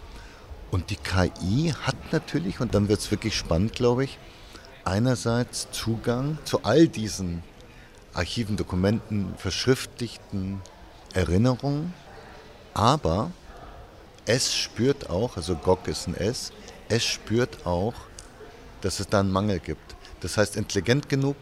Und 0.71 0.91
die 0.91 0.97
KI 0.97 1.73
hat 1.83 2.13
natürlich, 2.13 2.61
und 2.61 2.75
dann 2.75 2.89
wird 2.89 3.01
es 3.01 3.11
wirklich 3.11 3.37
spannend, 3.37 3.73
glaube 3.73 4.05
ich, 4.05 4.19
einerseits 4.85 5.71
Zugang 5.71 6.39
zu 6.45 6.65
all 6.65 6.89
diesen 6.89 7.43
Archiven, 8.19 8.57
Dokumenten, 8.57 9.35
verschriftlichten 9.37 10.61
Erinnerungen, 11.15 11.95
aber 12.75 13.31
es 14.27 14.57
spürt 14.57 15.09
auch, 15.09 15.37
also 15.37 15.55
GOG 15.55 15.87
ist 15.87 16.09
ein 16.09 16.17
S, 16.17 16.53
es 16.89 17.05
spürt 17.05 17.65
auch, 17.65 17.95
dass 18.81 18.99
es 18.99 19.09
da 19.09 19.21
einen 19.21 19.31
Mangel 19.31 19.61
gibt. 19.61 19.95
Das 20.21 20.37
heißt, 20.37 20.57
intelligent 20.57 21.09
genug, 21.09 21.37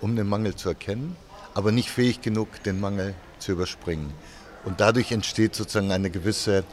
um 0.00 0.16
den 0.16 0.26
Mangel 0.26 0.56
zu 0.56 0.70
erkennen, 0.70 1.16
aber 1.52 1.70
nicht 1.70 1.90
fähig 1.90 2.22
genug, 2.22 2.62
den 2.62 2.80
Mangel 2.80 3.14
zu 3.38 3.52
überspringen. 3.52 4.14
Und 4.64 4.80
dadurch 4.80 5.12
entsteht 5.12 5.54
sozusagen 5.54 5.92
eine 5.92 6.08
gewisse 6.08 6.64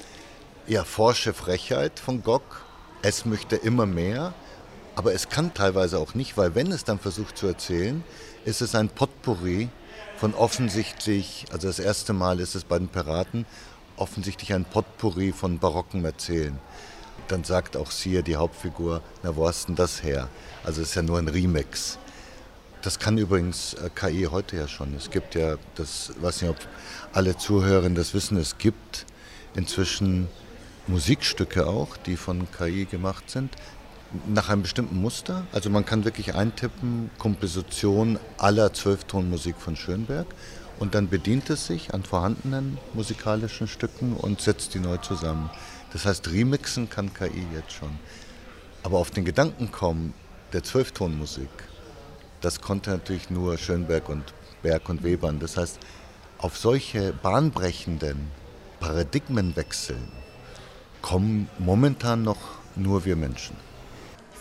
ja, 0.68 0.86
forsche 0.86 1.34
Frechheit 1.34 2.00
von 2.00 2.24
GOG. 2.24 2.44
Es 3.02 3.26
möchte 3.26 3.58
immer 3.58 3.86
mehr, 3.86 4.34
aber 4.96 5.14
es 5.14 5.28
kann 5.28 5.54
teilweise 5.54 6.00
auch 6.00 6.14
nicht, 6.14 6.38
weil 6.38 6.56
wenn 6.56 6.72
es 6.72 6.86
dann 6.86 7.00
versucht 7.00 7.38
zu 7.38 7.48
erzählen, 7.48 8.06
ist 8.46 8.62
es 8.62 8.76
ein 8.76 8.90
Potpourri 8.90 9.70
von 10.18 10.34
offensichtlich, 10.34 11.46
also 11.52 11.68
das 11.68 11.80
erste 11.80 12.14
Mal 12.14 12.40
ist 12.40 12.56
es 12.56 12.64
bei 12.64 12.78
den 12.78 12.88
Piraten, 12.88 13.46
offensichtlich 13.96 14.54
ein 14.54 14.66
Potpourri 14.66 15.32
von 15.32 15.60
barocken 15.60 16.04
Erzählen. 16.04 16.58
Dann 17.28 17.44
sagt 17.44 17.78
auch 17.78 17.92
Sia, 17.92 18.22
die 18.22 18.36
Hauptfigur, 18.36 19.02
na 19.24 19.36
wo 19.36 19.48
hast 19.48 19.68
denn 19.68 19.76
das 19.76 20.04
her? 20.04 20.30
Also 20.64 20.82
es 20.82 20.90
ist 20.90 20.96
ja 20.96 21.02
nur 21.02 21.20
ein 21.20 21.28
Remix. 21.28 22.00
Das 22.82 22.98
kann 22.98 23.18
übrigens 23.18 23.74
äh, 23.74 23.90
KI 23.94 24.28
heute 24.32 24.56
ja 24.56 24.68
schon. 24.68 24.96
Es 24.96 25.12
gibt 25.12 25.36
ja, 25.36 25.58
das 25.76 26.14
weiß 26.22 26.42
nicht, 26.42 26.52
ob 26.52 26.58
alle 27.12 27.38
Zuhörerinnen 27.38 27.96
das 27.96 28.14
wissen, 28.14 28.38
es 28.38 28.58
gibt 28.58 29.06
inzwischen 29.54 30.30
Musikstücke 30.88 31.68
auch, 31.68 31.98
die 31.98 32.16
von 32.16 32.48
KI 32.52 32.86
gemacht 32.86 33.30
sind, 33.30 33.54
nach 34.28 34.50
einem 34.50 34.64
bestimmten 34.64 35.00
Muster. 35.02 35.46
Also 35.52 35.70
man 35.70 35.86
kann 35.86 36.06
wirklich 36.06 36.36
eintippen, 36.36 37.10
Komposition 37.18 38.20
aller 38.38 38.74
Zwölftonmusik 38.74 39.58
von 39.58 39.76
Schönberg 39.76 40.28
und 40.80 40.96
dann 40.96 41.10
bedient 41.10 41.50
es 41.50 41.68
sich 41.68 41.94
an 41.94 42.04
vorhandenen 42.04 42.78
musikalischen 42.94 43.68
Stücken 43.68 44.14
und 44.14 44.42
setzt 44.42 44.74
die 44.74 44.80
neu 44.80 44.98
zusammen. 44.98 45.50
Das 45.94 46.06
heißt, 46.06 46.32
remixen 46.32 46.90
kann 46.90 47.14
KI 47.14 47.46
jetzt 47.54 47.74
schon. 47.74 48.00
Aber 48.84 48.98
auf 48.98 49.12
den 49.12 49.26
Gedanken 49.26 49.72
kommen 49.72 50.14
der 50.54 50.64
Zwölftonmusik, 50.64 51.50
Das 52.42 52.62
konnte 52.62 52.92
natürlich 52.92 53.30
nur 53.30 53.58
Schönberg 53.58 54.08
und 54.08 54.34
Berg 54.64 54.88
und 54.88 55.04
Webern. 55.04 55.40
Das 55.40 55.58
heißt, 55.58 55.78
auf 56.38 56.58
solche 56.58 57.12
bahnbrechenden 57.12 58.32
Paradigmenwechsel 58.80 59.98
kommen 61.02 61.50
momentan 61.60 62.24
noch 62.24 62.40
nur 62.78 63.04
wir 63.04 63.18
Menschen. 63.18 63.58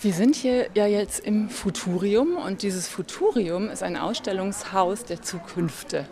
Wir 0.00 0.12
sind 0.12 0.36
hier 0.36 0.68
ja 0.74 0.86
jetzt 0.86 1.18
im 1.26 1.50
Futurium 1.50 2.36
und 2.36 2.62
dieses 2.62 2.86
Futurium 2.86 3.68
ist 3.68 3.82
ein 3.82 3.96
Ausstellungshaus 3.96 5.02
der 5.02 5.22
Zukünfte. 5.22 6.06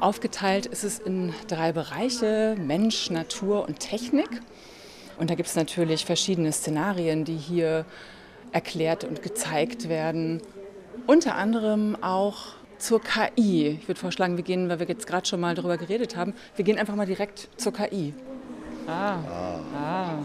Aufgeteilt 0.00 0.64
ist 0.64 0.84
es 0.84 0.98
in 0.98 1.34
drei 1.46 1.72
Bereiche, 1.72 2.56
Mensch, 2.58 3.10
Natur 3.10 3.68
und 3.68 3.78
Technik. 3.78 4.28
Und 5.18 5.28
da 5.28 5.34
gibt 5.34 5.50
es 5.50 5.54
natürlich 5.54 6.06
verschiedene 6.06 6.50
Szenarien, 6.50 7.26
die 7.26 7.36
hier 7.36 7.84
erklärt 8.52 9.04
und 9.04 9.20
gezeigt 9.20 9.90
werden. 9.90 10.40
Unter 11.06 11.34
anderem 11.34 12.02
auch 12.02 12.54
zur 12.78 13.02
KI. 13.02 13.78
Ich 13.82 13.86
würde 13.86 14.00
vorschlagen, 14.00 14.38
wir 14.38 14.44
gehen, 14.44 14.70
weil 14.70 14.80
wir 14.80 14.88
jetzt 14.88 15.06
gerade 15.06 15.26
schon 15.26 15.40
mal 15.40 15.54
darüber 15.54 15.76
geredet 15.76 16.16
haben, 16.16 16.32
wir 16.56 16.64
gehen 16.64 16.78
einfach 16.78 16.94
mal 16.94 17.04
direkt 17.04 17.50
zur 17.58 17.74
KI. 17.74 18.14
Ah, 18.86 19.18
ah. 19.76 20.18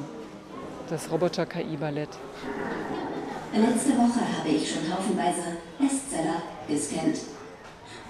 Das 0.89 1.09
Roboter-KI-Ballett. 1.09 2.09
Letzte 3.53 3.91
Woche 3.97 4.19
habe 4.37 4.49
ich 4.49 4.69
schon 4.69 4.83
haufenweise 4.91 5.57
Bestseller 5.79 6.41
gescannt. 6.67 7.19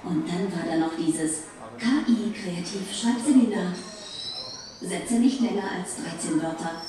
Und 0.03 0.27
dann 0.27 0.51
war 0.51 0.65
da 0.69 0.77
noch 0.77 0.95
dieses 0.97 1.43
KI-Kreativ-Schreibseminar. 1.79 3.73
Sätze 4.81 5.15
nicht 5.15 5.41
länger 5.41 5.63
als 5.77 5.97
13 6.19 6.41
Wörter. 6.41 6.81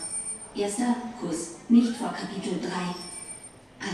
Erster 0.54 0.96
Kuss, 1.20 1.56
nicht 1.68 1.96
vor 1.96 2.12
Kapitel 2.12 2.58
3. 2.60 2.68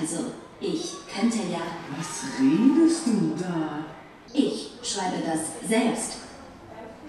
Also, 0.01 0.33
ich 0.61 0.93
könnte 1.13 1.39
ja. 1.51 1.63
Was 1.97 2.25
redest 2.41 3.07
du 3.07 3.35
da? 3.37 3.85
Ich 4.33 4.71
schreibe 4.83 5.23
das 5.27 5.41
selbst. 5.69 6.19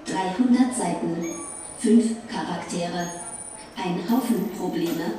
300 0.06 0.76
Seiten, 0.76 1.26
5 1.80 2.15
Charaktere, 2.28 3.08
ein 3.75 3.99
Haufen 4.09 4.49
Probleme. 4.57 5.13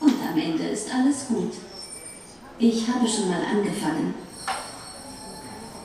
Und 0.00 0.14
am 0.30 0.38
Ende 0.38 0.64
ist 0.64 0.88
alles 0.92 1.26
gut. 1.28 1.52
Ich 2.58 2.86
habe 2.88 3.06
schon 3.08 3.28
mal 3.28 3.42
angefangen. 3.42 4.14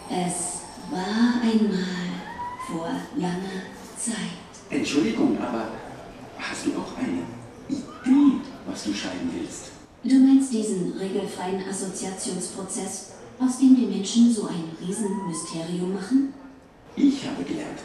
Es 0.10 0.62
war 0.92 1.42
einmal 1.42 2.14
vor 2.68 2.90
langer 3.16 3.64
Zeit. 3.98 4.44
Entschuldigung, 4.70 5.38
aber 5.40 5.70
hast 6.38 6.66
du 6.66 6.72
auch 6.72 6.98
eine 6.98 7.24
Idee, 7.70 8.42
was 8.68 8.84
du 8.84 8.94
schreiben 8.94 9.30
willst? 9.34 9.72
Du 10.04 10.16
meinst 10.20 10.52
diesen 10.52 10.94
regelfreien 10.94 11.64
Assoziationsprozess, 11.68 13.12
aus 13.40 13.60
dem 13.60 13.76
die 13.76 13.86
Menschen 13.86 14.34
so 14.34 14.48
ein 14.48 14.72
Riesenmysterium 14.86 15.94
machen? 15.94 16.34
Ich 16.96 17.26
habe 17.26 17.44
gelernt, 17.44 17.80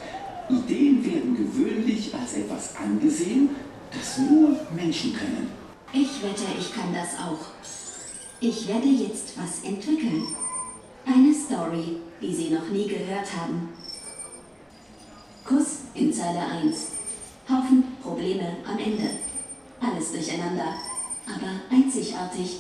Ideen 0.51 1.05
werden 1.05 1.37
gewöhnlich 1.37 2.13
als 2.15 2.35
etwas 2.35 2.75
angesehen, 2.77 3.51
das 3.93 4.19
nur 4.19 4.57
Menschen 4.75 5.15
können. 5.15 5.51
Ich 5.93 6.23
wette, 6.23 6.45
ich 6.59 6.75
kann 6.75 6.93
das 6.93 7.19
auch. 7.19 7.39
Ich 8.41 8.69
werde 8.69 8.87
jetzt 8.87 9.39
was 9.39 9.65
entwickeln. 9.65 10.23
Eine 11.07 11.35
Story, 11.35 11.97
die 12.21 12.35
Sie 12.35 12.51
noch 12.51 12.69
nie 12.69 12.87
gehört 12.87 13.27
haben. 13.41 13.71
Kuss 15.45 15.79
in 15.95 16.13
Zeile 16.13 16.41
1. 16.41 16.89
Haufen 17.49 17.85
Probleme 18.03 18.57
am 18.67 18.79
Ende. 18.79 19.11
Alles 19.81 20.13
durcheinander, 20.13 20.75
aber 21.27 21.61
einzigartig. 21.71 22.59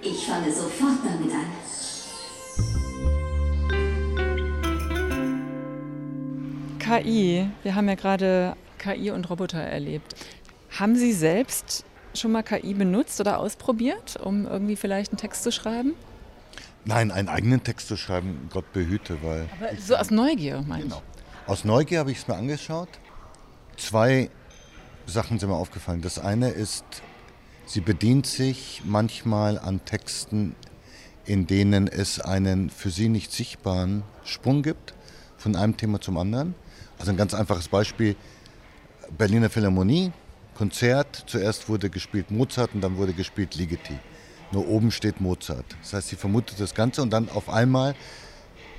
Ich 0.00 0.26
fange 0.26 0.52
sofort 0.52 0.98
damit 1.04 1.34
an. 1.34 1.46
KI. 6.78 7.48
Wir 7.62 7.74
haben 7.74 7.88
ja 7.88 7.94
gerade 7.94 8.56
KI 8.78 9.10
und 9.10 9.28
Roboter 9.30 9.60
erlebt. 9.60 10.14
Haben 10.78 10.96
Sie 10.96 11.12
selbst 11.12 11.84
schon 12.14 12.32
mal 12.32 12.42
KI 12.42 12.74
benutzt 12.74 13.20
oder 13.20 13.38
ausprobiert, 13.38 14.16
um 14.16 14.44
irgendwie 14.44 14.74
vielleicht 14.74 15.12
einen 15.12 15.18
Text 15.18 15.44
zu 15.44 15.52
schreiben? 15.52 15.94
Nein, 16.84 17.12
einen 17.12 17.28
eigenen 17.28 17.62
Text 17.62 17.86
zu 17.86 17.96
schreiben, 17.96 18.48
Gott 18.52 18.72
behüte, 18.72 19.22
weil. 19.22 19.48
Aber 19.58 19.70
so 19.80 19.94
aus 19.94 20.10
Neugier, 20.10 20.64
meine 20.66 20.84
genau. 20.84 21.02
Aus 21.46 21.64
Neugier 21.64 22.00
habe 22.00 22.10
ich 22.10 22.18
es 22.18 22.28
mir 22.28 22.34
angeschaut. 22.34 22.88
Zwei 23.76 24.30
Sachen 25.06 25.38
sind 25.38 25.48
mir 25.48 25.56
aufgefallen. 25.56 26.02
Das 26.02 26.18
eine 26.18 26.50
ist, 26.50 26.84
sie 27.66 27.80
bedient 27.80 28.26
sich 28.26 28.82
manchmal 28.84 29.58
an 29.58 29.84
Texten, 29.84 30.56
in 31.24 31.46
denen 31.46 31.86
es 31.86 32.20
einen 32.20 32.68
für 32.68 32.90
sie 32.90 33.08
nicht 33.08 33.32
sichtbaren 33.32 34.02
Sprung 34.24 34.62
gibt, 34.62 34.94
von 35.36 35.54
einem 35.54 35.76
Thema 35.76 36.00
zum 36.00 36.18
anderen. 36.18 36.54
Also 36.98 37.12
ein 37.12 37.16
ganz 37.16 37.32
einfaches 37.32 37.68
Beispiel, 37.68 38.16
Berliner 39.16 39.50
Philharmonie, 39.50 40.12
Konzert, 40.54 41.24
zuerst 41.26 41.68
wurde 41.68 41.90
gespielt 41.90 42.30
Mozart 42.30 42.74
und 42.74 42.80
dann 42.80 42.96
wurde 42.96 43.12
gespielt 43.12 43.54
Ligeti. 43.54 43.98
Nur 44.52 44.68
oben 44.68 44.90
steht 44.90 45.20
Mozart. 45.20 45.64
Das 45.82 45.92
heißt, 45.92 46.08
sie 46.08 46.16
vermutet 46.16 46.60
das 46.60 46.74
Ganze 46.74 47.02
und 47.02 47.10
dann 47.10 47.28
auf 47.28 47.48
einmal 47.48 47.94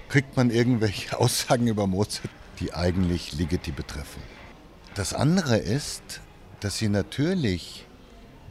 kriegt 0.09 0.37
man 0.37 0.49
irgendwelche 0.49 1.19
Aussagen 1.19 1.67
über 1.67 1.87
Mozart, 1.87 2.29
die 2.59 2.73
eigentlich 2.73 3.33
Ligeti 3.33 3.71
betreffen. 3.71 4.21
Das 4.95 5.13
andere 5.13 5.57
ist, 5.57 6.21
dass 6.61 6.77
sie 6.77 6.87
natürlich 6.87 7.85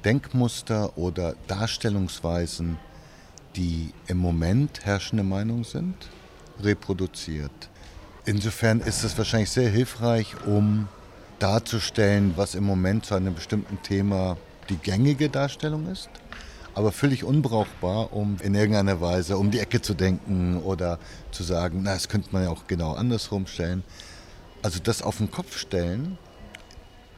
Denkmuster 0.04 0.98
oder 0.98 1.34
Darstellungsweisen, 1.46 2.78
die 3.56 3.92
im 4.06 4.18
Moment 4.18 4.84
herrschende 4.84 5.24
Meinung 5.24 5.64
sind, 5.64 5.96
reproduziert. 6.60 7.70
Insofern 8.26 8.80
ist 8.80 9.04
es 9.04 9.16
wahrscheinlich 9.16 9.50
sehr 9.50 9.70
hilfreich, 9.70 10.34
um 10.46 10.88
darzustellen, 11.38 12.34
was 12.36 12.54
im 12.54 12.64
Moment 12.64 13.06
zu 13.06 13.14
einem 13.14 13.34
bestimmten 13.34 13.82
Thema 13.82 14.36
die 14.68 14.76
gängige 14.76 15.28
Darstellung 15.28 15.86
ist, 15.90 16.08
aber 16.74 16.92
völlig 16.92 17.24
unbrauchbar, 17.24 18.12
um 18.12 18.36
in 18.42 18.54
irgendeiner 18.54 19.00
Weise 19.00 19.36
um 19.36 19.50
die 19.50 19.60
Ecke 19.60 19.80
zu 19.80 19.94
denken 19.94 20.60
oder 20.62 20.98
zu 21.30 21.42
sagen, 21.42 21.80
na, 21.82 21.94
das 21.94 22.08
könnte 22.08 22.30
man 22.32 22.44
ja 22.44 22.50
auch 22.50 22.66
genau 22.66 22.94
andersrum 22.94 23.46
stellen. 23.46 23.84
Also 24.62 24.80
das 24.82 25.02
auf 25.02 25.18
den 25.18 25.30
Kopf 25.30 25.58
stellen. 25.58 26.18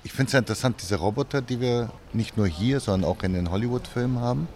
Ich 0.03 0.13
finde 0.13 0.27
es 0.27 0.33
ja 0.33 0.39
interessant, 0.41 0.83
diese 0.83 0.97
Roboter, 0.97 1.43
die 1.43 1.61
wir 1.61 1.91
nicht 2.13 2.37
nur 2.37 2.47
hier, 2.47 2.81
sondern 2.81 3.11
auch 3.11 3.23
in 3.23 3.33
den 3.33 3.51
Hollywood-Filmen 3.51 4.21
haben, 4.21 4.49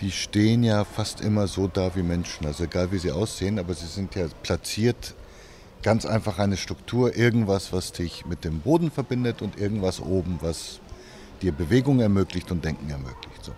die 0.00 0.10
stehen 0.10 0.62
ja 0.62 0.84
fast 0.84 1.20
immer 1.20 1.46
so 1.46 1.68
da 1.68 1.94
wie 1.94 2.02
Menschen. 2.02 2.46
Also 2.46 2.64
egal 2.64 2.92
wie 2.92 2.98
sie 2.98 3.12
aussehen, 3.12 3.58
aber 3.58 3.74
sie 3.74 3.86
sind 3.86 4.14
ja 4.14 4.26
platziert 4.42 5.14
ganz 5.84 6.06
einfach 6.06 6.38
eine 6.38 6.56
Struktur, 6.56 7.14
irgendwas, 7.14 7.72
was 7.72 7.92
dich 7.92 8.24
mit 8.24 8.42
dem 8.44 8.60
Boden 8.60 8.90
verbindet 8.90 9.42
und 9.42 9.58
irgendwas 9.58 10.00
oben, 10.00 10.38
was 10.40 10.80
dir 11.42 11.52
Bewegung 11.52 12.00
ermöglicht 12.00 12.50
und 12.50 12.64
Denken 12.64 12.88
ermöglicht. 12.88 13.44
So. 13.44 13.52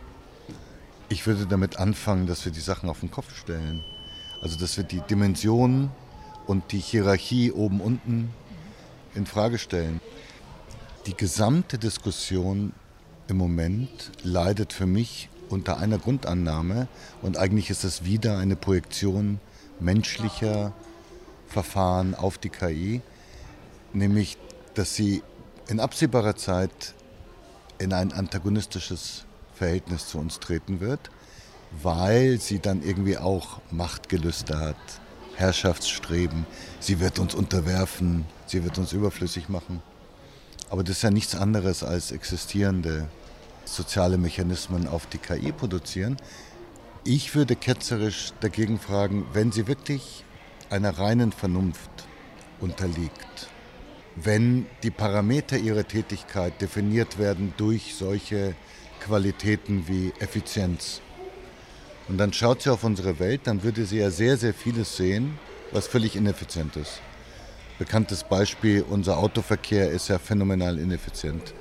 Ich 1.09 1.25
würde 1.27 1.47
damit 1.47 1.79
anfangen, 1.79 2.27
dass 2.27 2.45
wir 2.45 2.51
die 2.51 2.61
Sachen 2.61 2.91
auf 2.91 3.01
den 3.01 3.13
Kopf 3.13 3.35
stellen. 3.39 3.85
Also 4.43 4.59
dass 4.59 4.77
wir 4.77 4.83
die 4.83 5.01
Dimensionen 5.03 5.91
und 6.49 6.73
die 6.73 6.81
Hierarchie 6.81 7.53
oben 7.53 7.81
unten 7.81 8.31
in 9.15 9.25
Frage 9.25 9.57
stellen. 9.57 10.01
Die 11.07 11.17
gesamte 11.17 11.79
Diskussion 11.79 12.73
im 13.29 13.37
Moment 13.37 14.11
leidet 14.25 14.73
für 14.73 14.87
mich 14.87 15.29
unter 15.49 15.79
einer 15.79 15.99
Grundannahme 15.99 16.89
und 17.23 17.39
eigentlich 17.39 17.71
ist 17.71 17.85
es 17.85 18.05
wieder 18.05 18.39
eine 18.39 18.57
Projektion 18.57 19.39
menschlicher 19.79 20.73
Verfahren 21.49 22.15
auf 22.15 22.39
die 22.39 22.51
KI, 22.51 23.03
nämlich 23.93 24.39
dass 24.75 24.95
sie 24.95 25.23
in 25.69 25.81
absehbarer 25.81 26.37
Zeit 26.37 26.95
in 27.79 27.93
ein 27.93 28.13
antagonistisches 28.13 29.25
Verhältnis 29.55 30.09
zu 30.09 30.19
uns 30.19 30.39
treten 30.39 30.81
wird, 30.81 31.11
weil 31.83 32.41
sie 32.41 32.59
dann 32.59 32.83
irgendwie 32.83 33.19
auch 33.19 33.61
Machtgelüste 33.71 34.59
hat, 34.59 34.77
Herrschaftsstreben. 35.35 36.47
Sie 36.81 37.01
wird 37.01 37.19
uns 37.19 37.35
unterwerfen, 37.35 38.27
sie 38.47 38.65
wird 38.65 38.79
uns 38.79 38.93
überflüssig 38.93 39.49
machen. 39.49 39.83
Aber 40.69 40.83
das 40.83 40.97
ist 40.97 41.03
ja 41.03 41.11
nichts 41.11 41.35
anderes 41.35 41.83
als 41.83 42.13
existierende 42.13 43.09
soziale 43.65 44.19
Mechanismen 44.19 44.89
auf 44.89 45.07
die 45.07 45.19
KI 45.19 45.53
produzieren. 45.53 46.17
Ich 47.05 47.35
würde 47.35 47.57
ketzerisch 47.57 48.33
dagegen 48.41 48.79
fragen, 48.79 49.27
wenn 49.33 49.53
sie 49.53 49.67
wirklich 49.69 50.25
einer 50.71 50.99
reinen 50.99 51.33
Vernunft 51.33 51.91
unterliegt. 52.61 53.49
Wenn 54.15 54.67
die 54.83 54.91
Parameter 54.91 55.59
ihrer 55.59 55.87
Tätigkeit 55.87 56.61
definiert 56.61 57.19
werden 57.19 57.53
durch 57.57 57.95
solche 57.95 58.55
Qualitäten 59.01 59.87
wie 59.89 60.13
Effizienz. 60.19 61.01
Und 62.09 62.19
dann 62.19 62.33
schaut 62.33 62.63
sie 62.63 62.71
auf 62.71 62.85
unsere 62.85 63.19
Welt, 63.19 63.43
dann 63.45 63.63
würde 63.63 63.85
sie 63.85 63.99
ja 63.99 64.11
sehr, 64.11 64.37
sehr 64.37 64.55
vieles 64.55 64.97
sehen, 64.97 65.39
was 65.73 65.87
völlig 65.87 66.17
ineffizient 66.17 66.77
ist. 66.77 67.01
Bekanntes 67.79 68.25
Beispiel, 68.25 68.83
unser 68.89 69.19
Autoverkehr 69.19 69.91
ist 69.91 70.09
ja 70.09 70.19
phänomenal 70.19 70.79
ineffizient. 70.79 71.53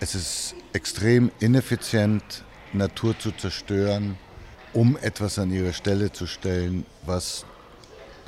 Es 0.00 0.14
ist 0.14 0.54
extrem 0.72 1.30
ineffizient, 1.40 2.44
Natur 2.72 3.18
zu 3.18 3.32
zerstören, 3.32 4.18
um 4.74 4.98
etwas 4.98 5.38
an 5.38 5.50
ihre 5.50 5.72
Stelle 5.72 6.12
zu 6.12 6.26
stellen, 6.26 6.84
was 7.06 7.46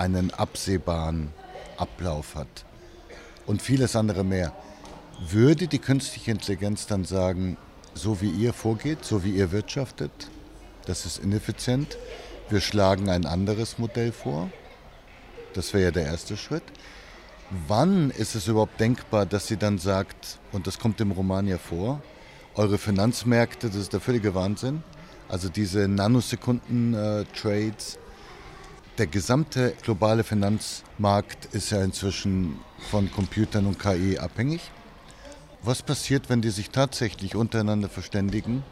einen 0.00 0.32
absehbaren 0.32 1.30
Ablauf 1.76 2.34
hat. 2.34 2.64
Und 3.46 3.60
vieles 3.60 3.94
andere 3.94 4.24
mehr. 4.24 4.54
Würde 5.28 5.66
die 5.66 5.78
künstliche 5.78 6.30
Intelligenz 6.30 6.86
dann 6.86 7.04
sagen, 7.04 7.58
so 7.94 8.22
wie 8.22 8.30
ihr 8.30 8.54
vorgeht, 8.54 9.04
so 9.04 9.24
wie 9.24 9.32
ihr 9.32 9.52
wirtschaftet, 9.52 10.10
das 10.86 11.04
ist 11.04 11.18
ineffizient, 11.18 11.98
wir 12.48 12.62
schlagen 12.62 13.10
ein 13.10 13.26
anderes 13.26 13.78
Modell 13.78 14.12
vor? 14.12 14.48
Das 15.52 15.74
wäre 15.74 15.84
ja 15.84 15.90
der 15.90 16.06
erste 16.06 16.38
Schritt. 16.38 16.62
Wann 17.68 18.10
ist 18.10 18.34
es 18.34 18.48
überhaupt 18.48 18.80
denkbar, 18.80 19.26
dass 19.26 19.48
sie 19.48 19.58
dann 19.58 19.78
sagt, 19.78 20.38
und 20.52 20.66
das 20.66 20.78
kommt 20.78 21.00
im 21.00 21.10
Roman 21.10 21.46
ja 21.46 21.58
vor, 21.58 22.00
eure 22.54 22.78
Finanzmärkte, 22.78 23.68
das 23.68 23.76
ist 23.76 23.92
der 23.92 24.00
völlige 24.00 24.34
Wahnsinn, 24.34 24.82
also 25.28 25.48
diese 25.48 25.88
Nanosekunden-Trades, 25.88 27.98
der 28.98 29.06
gesamte 29.06 29.74
globale 29.82 30.24
Finanzmarkt 30.24 31.54
ist 31.54 31.70
ja 31.70 31.82
inzwischen 31.82 32.58
von 32.90 33.10
Computern 33.10 33.66
und 33.66 33.78
KI 33.78 34.18
abhängig. 34.18 34.70
Was 35.62 35.82
passiert, 35.82 36.28
wenn 36.28 36.40
die 36.40 36.50
sich 36.50 36.70
tatsächlich 36.70 37.36
untereinander 37.36 37.88
verständigen? 37.88 38.62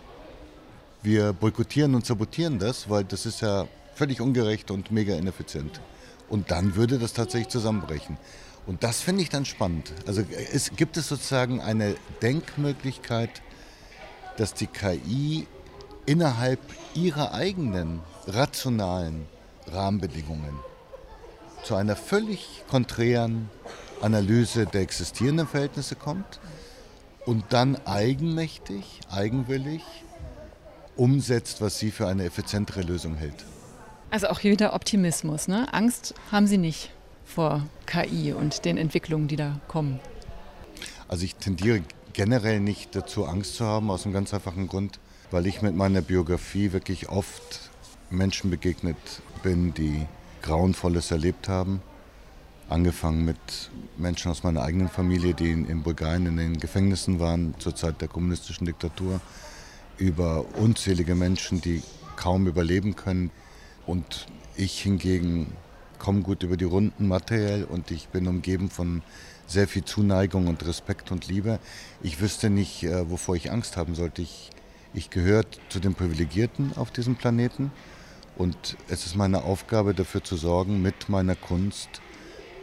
Wir 1.03 1.33
boykottieren 1.33 1.95
und 1.95 2.07
sabotieren 2.07 2.59
das, 2.59 2.89
weil 2.89 3.05
das 3.05 3.27
ist 3.27 3.41
ja 3.41 3.69
völlig 3.95 4.21
ungerecht 4.21 4.71
und 4.71 4.91
mega 4.91 5.15
ineffizient. 5.15 5.81
Und 6.29 6.51
dann 6.51 6.77
würde 6.77 6.99
das 6.99 7.13
tatsächlich 7.13 7.49
zusammenbrechen. 7.49 8.17
Und 8.67 8.83
das 8.83 9.01
finde 9.01 9.23
ich 9.23 9.31
dann 9.31 9.45
spannend. 9.45 9.93
Also 10.07 10.23
es, 10.53 10.73
gibt 10.77 10.97
es 10.97 11.09
sozusagen 11.09 11.61
eine 11.61 11.97
Denkmöglichkeit, 12.21 13.43
dass 14.37 14.55
die 14.55 14.67
KI 14.67 15.47
innerhalb 16.07 16.61
ihrer 16.95 17.33
eigenen 17.33 18.01
rationalen 18.27 19.27
Rahmenbedingungen 19.73 20.55
zu 21.63 21.75
einer 21.75 21.97
völlig 21.97 22.65
konträren 22.71 23.51
Analyse 24.01 24.67
der 24.67 24.83
existierenden 24.83 25.47
Verhältnisse 25.47 25.97
kommt 25.97 26.41
und 27.27 27.45
dann 27.51 27.77
eigenmächtig, 27.85 29.01
eigenwillig 29.11 29.83
umsetzt, 30.97 31.61
was 31.61 31.79
sie 31.79 31.91
für 31.91 32.07
eine 32.07 32.25
effizientere 32.25 32.83
Lösung 32.83 33.17
hält. 33.17 33.45
Also 34.11 34.29
auch 34.29 34.39
hier 34.39 34.53
wieder 34.53 34.73
Optimismus. 34.73 35.49
Ne? 35.49 35.73
Angst 35.73 36.15
haben 36.33 36.47
Sie 36.47 36.59
nicht 36.59 36.91
vor 37.25 37.67
KI 37.87 38.33
und 38.33 38.65
den 38.65 38.79
Entwicklungen, 38.79 39.29
die 39.29 39.37
da 39.37 39.61
kommen. 39.69 40.01
Also 41.09 41.25
ich 41.25 41.37
tendiere 41.37 41.83
generell 42.15 42.61
nicht 42.61 42.97
dazu, 42.97 43.27
Angst 43.27 43.57
zu 43.57 43.67
haben, 43.67 43.91
aus 43.91 44.05
einem 44.05 44.15
ganz 44.15 44.33
einfachen 44.33 44.67
Grund, 44.67 44.99
weil 45.31 45.47
ich 45.47 45.61
mit 45.61 45.77
meiner 45.77 46.01
Biografie 46.01 46.73
wirklich 46.73 47.11
oft 47.11 47.71
Menschen 48.11 48.51
begegnet 48.51 48.97
bin, 49.43 49.75
die 49.75 50.07
Grauenvolles 50.43 51.11
erlebt 51.11 51.49
haben. 51.49 51.83
Angefangen 52.69 53.25
mit 53.25 53.39
Menschen 53.97 54.31
aus 54.31 54.43
meiner 54.43 54.63
eigenen 54.63 54.89
Familie, 54.89 55.35
die 55.35 55.51
in, 55.51 55.83
Bulgarien 55.83 56.27
in 56.27 56.37
den 56.37 56.61
Gefängnissen 56.61 57.19
waren 57.19 57.55
zur 57.59 57.75
Zeit 57.75 58.01
der 58.01 58.09
kommunistischen 58.09 58.67
Diktatur, 58.67 59.21
über 59.97 60.45
unzählige 60.57 61.15
Menschen, 61.15 61.61
die 61.61 61.83
kaum 62.17 62.47
überleben 62.47 62.95
können. 62.95 63.31
Und 63.87 64.27
ich 64.55 64.83
hingegen 64.83 65.53
komme 65.99 66.21
gut 66.21 66.43
über 66.43 66.57
die 66.57 66.65
Runden 66.65 67.09
materiell 67.09 67.65
und 67.65 67.91
ich 67.91 68.09
bin 68.09 68.29
umgeben 68.29 68.71
von 68.71 69.03
sehr 69.47 69.67
viel 69.67 69.85
Zuneigung 69.85 70.47
und 70.47 70.65
Respekt 70.67 71.11
und 71.11 71.27
Liebe. 71.27 71.59
Ich 72.03 72.21
wüsste 72.21 72.51
nicht, 72.51 72.83
äh, 72.85 73.11
wovor 73.11 73.35
ich 73.35 73.51
Angst 73.51 73.77
haben 73.77 73.95
sollte. 73.95 74.23
Ich, 74.23 74.51
ich 74.93 75.11
gehöre 75.11 75.45
zu 75.71 75.81
den 75.81 75.95
Privilegierten 75.95 76.73
auf 76.77 76.91
diesem 76.91 77.17
Planeten 77.17 77.73
und 78.39 78.77
es 78.89 79.05
ist 79.05 79.17
meine 79.17 79.43
Aufgabe 79.43 79.95
dafür 79.95 80.23
zu 80.23 80.37
sorgen, 80.37 80.81
mit 80.81 81.09
meiner 81.09 81.35
Kunst, 81.35 81.89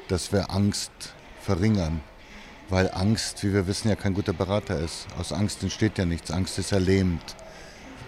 dass 0.07 0.31
wir 0.31 0.49
Angst 0.49 0.91
verringern. 1.41 1.99
Weil 2.69 2.89
Angst, 2.91 3.43
wie 3.43 3.53
wir 3.53 3.67
wissen, 3.67 3.89
ja 3.89 3.95
kein 3.95 4.13
guter 4.13 4.33
Berater 4.33 4.79
ist. 4.79 5.05
Aus 5.19 5.33
Angst 5.33 5.61
entsteht 5.61 5.97
ja 5.97 6.05
nichts. 6.05 6.31
Angst 6.31 6.57
ist 6.57 6.71
lähmend. 6.71 7.35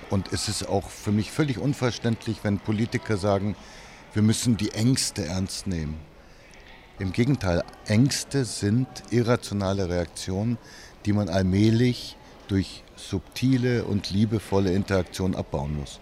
Und 0.10 0.32
es 0.32 0.48
ist 0.48 0.68
auch 0.68 0.90
für 0.90 1.12
mich 1.12 1.30
völlig 1.30 1.60
unverständlich, 1.60 2.38
wenn 2.44 2.58
Politiker 2.58 3.18
sagen, 3.18 3.56
wir 4.14 4.22
müssen 4.22 4.56
die 4.56 4.72
Ängste 4.72 5.26
ernst 5.26 5.68
nehmen. 5.68 6.00
Im 7.00 7.12
Gegenteil, 7.12 7.64
Ängste 7.86 8.46
sind 8.46 8.88
irrationale 9.12 9.90
Reaktionen, 9.90 10.58
die 11.06 11.14
man 11.14 11.30
allmählich 11.30 12.18
durch 12.48 12.84
subtile 12.96 13.84
und 13.84 14.10
liebevolle 14.10 14.74
Interaktion 14.74 15.36
abbauen 15.36 15.78
muss. 15.78 16.00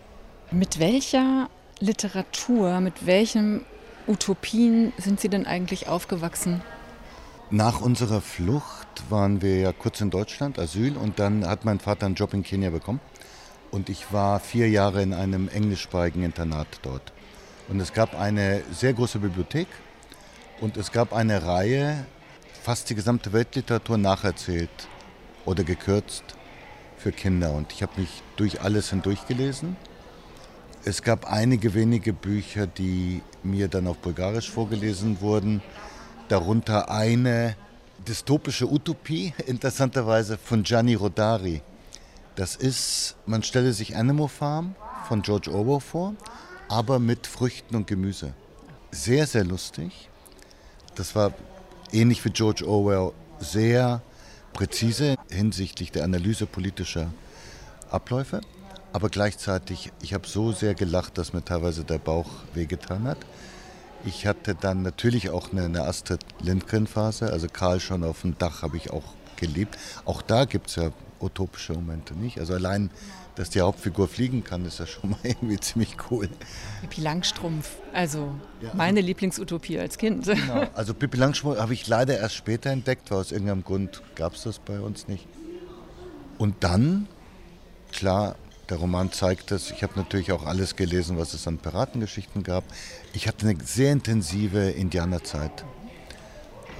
Mit 0.56 0.80
welcher 0.80 1.50
Literatur, 1.82 2.80
mit 2.80 3.06
welchen 3.06 3.66
Utopien 4.08 4.94
sind 4.98 5.20
Sie 5.20 5.28
denn 5.28 5.46
eigentlich 5.46 5.90
aufgewachsen? 5.90 6.62
Nach 7.52 7.82
unserer 7.82 8.22
Flucht 8.22 8.88
waren 9.10 9.42
wir 9.42 9.58
ja 9.58 9.74
kurz 9.74 10.00
in 10.00 10.12
Deutschland, 10.12 10.58
Asyl, 10.58 10.96
und 10.96 11.20
dann 11.20 11.46
hat 11.46 11.66
mein 11.66 11.82
Vater 11.82 12.06
einen 12.06 12.16
Job 12.16 12.34
in 12.34 12.44
Kenia 12.44 12.70
bekommen. 12.70 13.02
Und 13.70 13.90
ich 13.90 14.14
war 14.14 14.40
vier 14.40 14.70
Jahre 14.70 15.04
in 15.04 15.14
einem 15.14 15.50
englischsprachigen 15.50 16.24
Internat 16.24 16.68
dort. 16.84 17.12
Und 17.68 17.82
es 17.82 17.92
gab 17.92 18.18
eine 18.18 18.64
sehr 18.72 18.94
große 18.94 19.20
Bibliothek 19.20 19.68
und 20.62 20.78
es 20.78 20.94
gab 20.94 21.12
eine 21.12 21.46
Reihe, 21.46 22.06
fast 22.64 22.90
die 22.90 22.96
gesamte 22.96 23.34
Weltliteratur 23.34 23.98
nacherzählt 23.98 24.88
oder 25.44 25.66
gekürzt 25.66 26.24
für 26.96 27.12
Kinder. 27.12 27.52
Und 27.52 27.74
ich 27.74 27.84
habe 27.84 28.00
mich 28.00 28.24
durch 28.38 28.62
alles 28.62 28.92
hindurch 28.92 29.28
gelesen. 29.28 29.76
Es 30.86 31.02
gab 31.02 31.26
einige 31.26 31.74
wenige 31.74 32.14
Bücher, 32.14 32.68
die 32.68 33.22
mir 33.44 33.68
dann 33.68 33.88
auf 33.88 33.98
Bulgarisch 33.98 34.50
vorgelesen 34.50 35.20
wurden. 35.20 35.62
Darunter 36.28 36.90
eine 36.90 37.56
dystopische 38.08 38.72
Utopie, 38.72 39.34
interessanterweise 39.48 40.38
von 40.38 40.64
Gianni 40.64 40.94
Rodari. 40.94 41.62
Das 42.36 42.56
ist, 42.56 43.16
man 43.26 43.44
stelle 43.44 43.74
sich 43.74 43.96
Animal 43.96 44.28
Farm 44.28 44.76
von 45.08 45.22
George 45.22 45.52
Orwell 45.52 45.80
vor 45.80 46.14
aber 46.68 47.00
mit 47.00 47.28
Früchten 47.28 47.76
und 47.76 47.88
Gemüse. 47.88 48.34
Sehr, 48.92 49.28
sehr 49.28 49.44
lustig. 49.44 50.10
Das 50.96 51.16
war 51.16 51.34
ähnlich 51.92 52.24
wie 52.26 52.30
George 52.30 52.68
Orwell 52.68 53.12
sehr 53.40 54.02
präzise 54.54 55.16
hinsichtlich 55.30 55.92
der 55.92 56.04
Analyse 56.04 56.46
politischer 56.46 57.12
Abläufe. 57.90 58.42
Aber 58.96 59.10
gleichzeitig, 59.10 59.92
ich 60.02 60.14
habe 60.14 60.26
so 60.26 60.54
sehr 60.54 60.74
gelacht, 60.74 61.18
dass 61.18 61.34
mir 61.34 61.44
teilweise 61.44 61.84
der 61.84 61.98
Bauch 61.98 62.30
wehgetan 62.54 63.04
hat. 63.04 63.18
Ich 64.06 64.26
hatte 64.26 64.56
dann 64.56 64.84
natürlich 64.84 65.32
auch 65.32 65.52
eine, 65.52 65.66
eine 65.66 65.84
Astrid 65.84 66.22
Lindgren-Phase. 66.40 67.30
Also 67.30 67.48
Karl 67.50 67.82
schon 67.82 68.06
auf 68.06 68.22
dem 68.22 68.38
Dach 68.38 68.62
habe 68.62 68.78
ich 68.78 68.92
auch 68.92 69.04
geliebt. 69.36 69.78
Auch 70.06 70.22
da 70.22 70.46
gibt 70.46 70.70
es 70.70 70.78
ja 70.78 70.94
utopische 71.20 71.74
Momente, 71.74 72.14
nicht? 72.14 72.40
Also 72.40 72.54
allein 72.54 72.90
dass 73.36 73.50
die 73.50 73.60
Hauptfigur 73.60 74.08
fliegen 74.08 74.46
kann, 74.46 74.64
ist 74.64 74.80
ja 74.80 74.86
schon 74.86 75.10
mal 75.10 75.20
irgendwie 75.24 75.60
ziemlich 75.60 75.98
cool. 76.10 76.30
Pippi 76.80 77.02
Langstrumpf, 77.02 77.76
also 77.92 78.34
ja. 78.62 78.72
meine 78.76 79.02
Lieblingsutopie 79.02 79.78
als 79.78 79.98
Kind. 79.98 80.26
Genau. 80.26 80.68
Also 80.74 80.94
Pippi 80.94 81.18
Langstrumpf 81.18 81.60
habe 81.60 81.74
ich 81.74 81.86
leider 81.86 82.18
erst 82.18 82.36
später 82.36 82.70
entdeckt, 82.70 83.12
weil 83.12 83.18
aus 83.18 83.34
irgendeinem 83.34 83.66
Grund 83.66 84.02
gab 84.16 84.36
es 84.36 84.44
das 84.44 84.60
bei 84.60 84.80
uns 84.80 85.10
nicht. 85.10 85.28
Und 86.38 86.64
dann, 86.64 87.10
klar, 87.92 88.38
der 88.70 88.78
Roman 88.78 89.12
zeigt 89.12 89.52
es, 89.52 89.72
ich 89.72 89.84
habe 89.84 89.94
natürlich 89.96 90.32
auch 90.32 90.46
alles 90.46 90.76
gelesen, 90.76 91.18
was 91.18 91.34
es 91.34 91.48
an 91.48 91.58
Piratengeschichten 91.58 92.44
gab. 92.44 92.64
Ich 93.14 93.28
hatte 93.28 93.48
eine 93.48 93.64
sehr 93.64 93.92
intensive 93.92 94.70
Indianerzeit. 94.72 95.64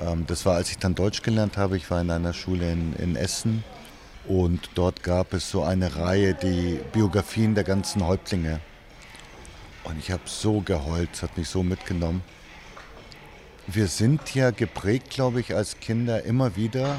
Ähm, 0.02 0.26
das 0.28 0.46
war, 0.46 0.56
als 0.56 0.70
ich 0.70 0.78
dann 0.78 0.96
Deutsch 0.96 1.22
gelernt 1.22 1.58
habe. 1.58 1.78
Ich 1.78 1.90
war 1.92 2.02
in 2.02 2.12
einer 2.12 2.34
Schule 2.34 2.72
in, 2.72 2.94
in 2.96 3.16
Essen 3.16 3.64
und 4.28 4.70
dort 4.76 5.04
gab 5.04 5.34
es 5.34 5.50
so 5.50 5.64
eine 5.64 5.96
Reihe, 5.96 6.34
die 6.34 6.80
Biografien 6.92 7.54
der 7.56 7.64
ganzen 7.64 8.06
Häuptlinge. 8.06 8.60
Und 9.84 10.00
ich 10.00 10.12
habe 10.12 10.24
so 10.26 10.62
geheult, 10.62 11.10
es 11.14 11.22
hat 11.22 11.38
mich 11.38 11.48
so 11.48 11.62
mitgenommen. 11.62 12.24
Wir 13.68 13.88
sind 13.88 14.34
ja 14.34 14.52
geprägt, 14.52 15.12
glaube 15.12 15.40
ich, 15.40 15.56
als 15.56 15.80
Kinder 15.80 16.24
immer 16.24 16.56
wieder 16.56 16.98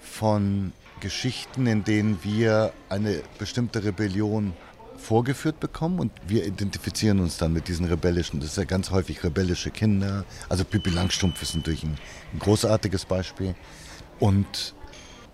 von 0.00 0.72
Geschichten, 0.98 1.66
in 1.66 1.84
denen 1.84 2.18
wir 2.22 2.72
eine 2.88 3.22
bestimmte 3.38 3.84
Rebellion 3.84 4.52
vorgeführt 4.98 5.60
bekommen 5.60 6.00
und 6.00 6.12
wir 6.26 6.44
identifizieren 6.44 7.20
uns 7.20 7.38
dann 7.38 7.52
mit 7.52 7.68
diesen 7.68 7.86
rebellischen, 7.86 8.40
das 8.40 8.50
ist 8.50 8.56
ja 8.56 8.64
ganz 8.64 8.90
häufig 8.90 9.22
rebellische 9.22 9.70
Kinder. 9.70 10.24
Also 10.48 10.64
Pippi 10.64 10.90
Langstrumpf 10.90 11.40
ist 11.40 11.54
natürlich 11.54 11.84
ein, 11.84 11.96
ein 12.32 12.38
großartiges 12.40 13.04
Beispiel. 13.04 13.54
Und 14.18 14.74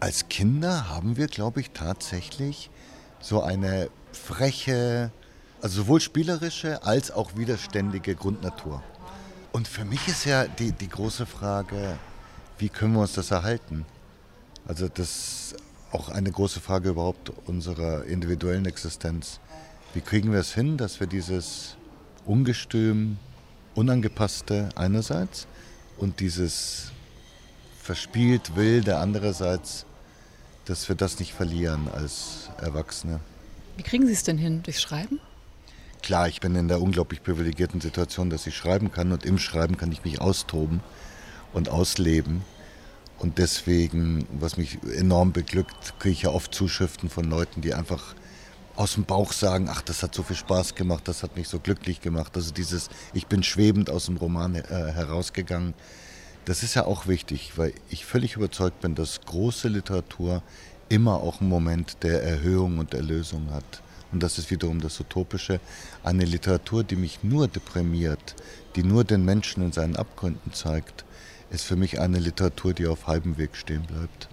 als 0.01 0.29
Kinder 0.29 0.91
haben 0.91 1.17
wir, 1.17 1.27
glaube 1.27 1.61
ich, 1.61 1.71
tatsächlich 1.71 2.71
so 3.21 3.43
eine 3.43 3.89
freche, 4.13 5.11
also 5.63 5.83
sowohl 5.83 6.01
spielerische 6.01 6.83
als 6.83 7.11
auch 7.11 7.37
widerständige 7.37 8.15
Grundnatur. 8.15 8.83
Und 9.53 9.67
für 9.67 9.85
mich 9.85 10.07
ist 10.09 10.27
ja 10.27 10.47
die, 10.47 10.73
die 10.73 10.89
große 10.89 11.27
Frage, 11.27 11.99
wie 12.59 12.69
können 12.69 12.95
wir 12.95 13.01
uns 13.01 13.15
das 13.15 13.31
erhalten? 13.31 13.87
Also 14.67 14.89
das 14.89 15.09
ist 15.09 15.57
auch 15.93 16.09
eine 16.09 16.31
große 16.31 16.61
Frage 16.61 16.91
überhaupt 16.91 17.31
unserer 17.47 18.05
individuellen 18.05 18.67
Existenz. 18.67 19.41
Wie 19.93 20.01
kriegen 20.01 20.33
wir 20.33 20.41
es 20.41 20.55
hin, 20.55 20.77
dass 20.77 21.01
wir 21.01 21.07
dieses 21.07 21.77
ungestüm, 22.25 23.19
unangepasste 23.75 24.71
einerseits 24.75 25.47
und 25.99 26.21
dieses 26.21 26.93
verspielt 27.85 28.57
wilde 28.57 28.97
andererseits, 28.97 29.85
dass 30.65 30.89
wir 30.89 30.97
das 30.97 31.19
nicht 31.19 31.35
verlieren 31.35 31.89
als 31.93 32.49
Erwachsene. 32.59 33.21
Wie 33.77 33.83
kriegen 33.83 34.07
Sie 34.07 34.13
es 34.13 34.23
denn 34.23 34.39
hin? 34.39 34.63
Durch 34.63 34.81
Schreiben? 34.81 35.21
Klar, 36.03 36.29
ich 36.29 36.41
bin 36.41 36.55
in 36.55 36.69
der 36.69 36.81
unglaublich 36.81 37.23
privilegierten 37.23 37.81
Situation, 37.81 38.31
dass 38.31 38.47
ich 38.47 38.57
schreiben 38.57 38.91
kann 38.91 39.13
und 39.13 39.25
im 39.25 39.39
Schreiben 39.39 39.77
kann 39.77 39.93
ich 39.93 40.05
mich 40.05 40.21
austoben 40.21 40.81
und 41.53 41.69
ausleben. 41.69 42.43
Und 43.19 43.39
deswegen, 43.39 44.27
was 44.39 44.57
mich 44.57 44.79
enorm 44.97 45.33
beglückt, 45.33 45.99
kriege 45.99 46.13
ich 46.13 46.23
ja 46.23 46.31
oft 46.31 46.55
Zuschriften 46.55 47.09
von 47.09 47.25
Leuten, 47.25 47.61
die 47.61 47.75
einfach 47.75 48.15
aus 48.77 48.95
dem 48.95 49.05
Bauch 49.05 49.33
sagen, 49.33 49.69
ach, 49.71 49.83
das 49.83 50.03
hat 50.03 50.15
so 50.15 50.23
viel 50.23 50.37
Spaß 50.37 50.75
gemacht, 50.75 51.07
das 51.07 51.23
hat 51.23 51.37
mich 51.37 51.49
so 51.49 51.61
glücklich 51.61 52.01
gemacht. 52.01 52.33
Also 52.35 52.53
dieses, 52.53 52.91
ich 53.13 53.27
bin 53.27 53.43
schwebend 53.43 53.89
aus 53.89 54.07
dem 54.07 54.17
Roman 54.17 54.57
äh, 54.57 54.63
herausgegangen. 54.65 55.75
Das 56.45 56.63
ist 56.63 56.75
ja 56.75 56.85
auch 56.85 57.07
wichtig, 57.07 57.53
weil 57.57 57.73
ich 57.89 58.05
völlig 58.05 58.37
überzeugt 58.37 58.81
bin, 58.81 58.95
dass 58.95 59.21
große 59.21 59.69
Literatur 59.69 60.43
immer 60.89 61.15
auch 61.15 61.41
einen 61.41 61.49
Moment 61.49 62.03
der 62.03 62.23
Erhöhung 62.23 62.79
und 62.79 62.95
Erlösung 62.95 63.51
hat. 63.53 63.83
Und 64.13 64.23
das 64.23 64.39
ist 64.39 64.51
wiederum 64.51 64.81
das 64.81 65.01
Utopische. 65.01 65.61
Eine 66.03 66.25
Literatur, 66.25 66.85
die 66.85 66.97
mich 66.97 67.23
nur 67.23 67.49
deprimiert, 67.49 68.35
die 68.77 68.83
nur 68.83 69.05
den 69.05 69.25
Menschen 69.25 69.65
in 69.65 69.73
seinen 69.73 69.97
Abgründen 69.97 70.53
zeigt, 70.53 71.05
ist 71.55 71.65
für 71.65 71.77
mich 71.77 72.01
eine 72.01 72.19
Literatur, 72.19 72.75
die 72.75 72.87
auf 72.87 73.07
halbem 73.07 73.39
Weg 73.39 73.55
stehen 73.55 73.83
bleibt. 73.83 74.29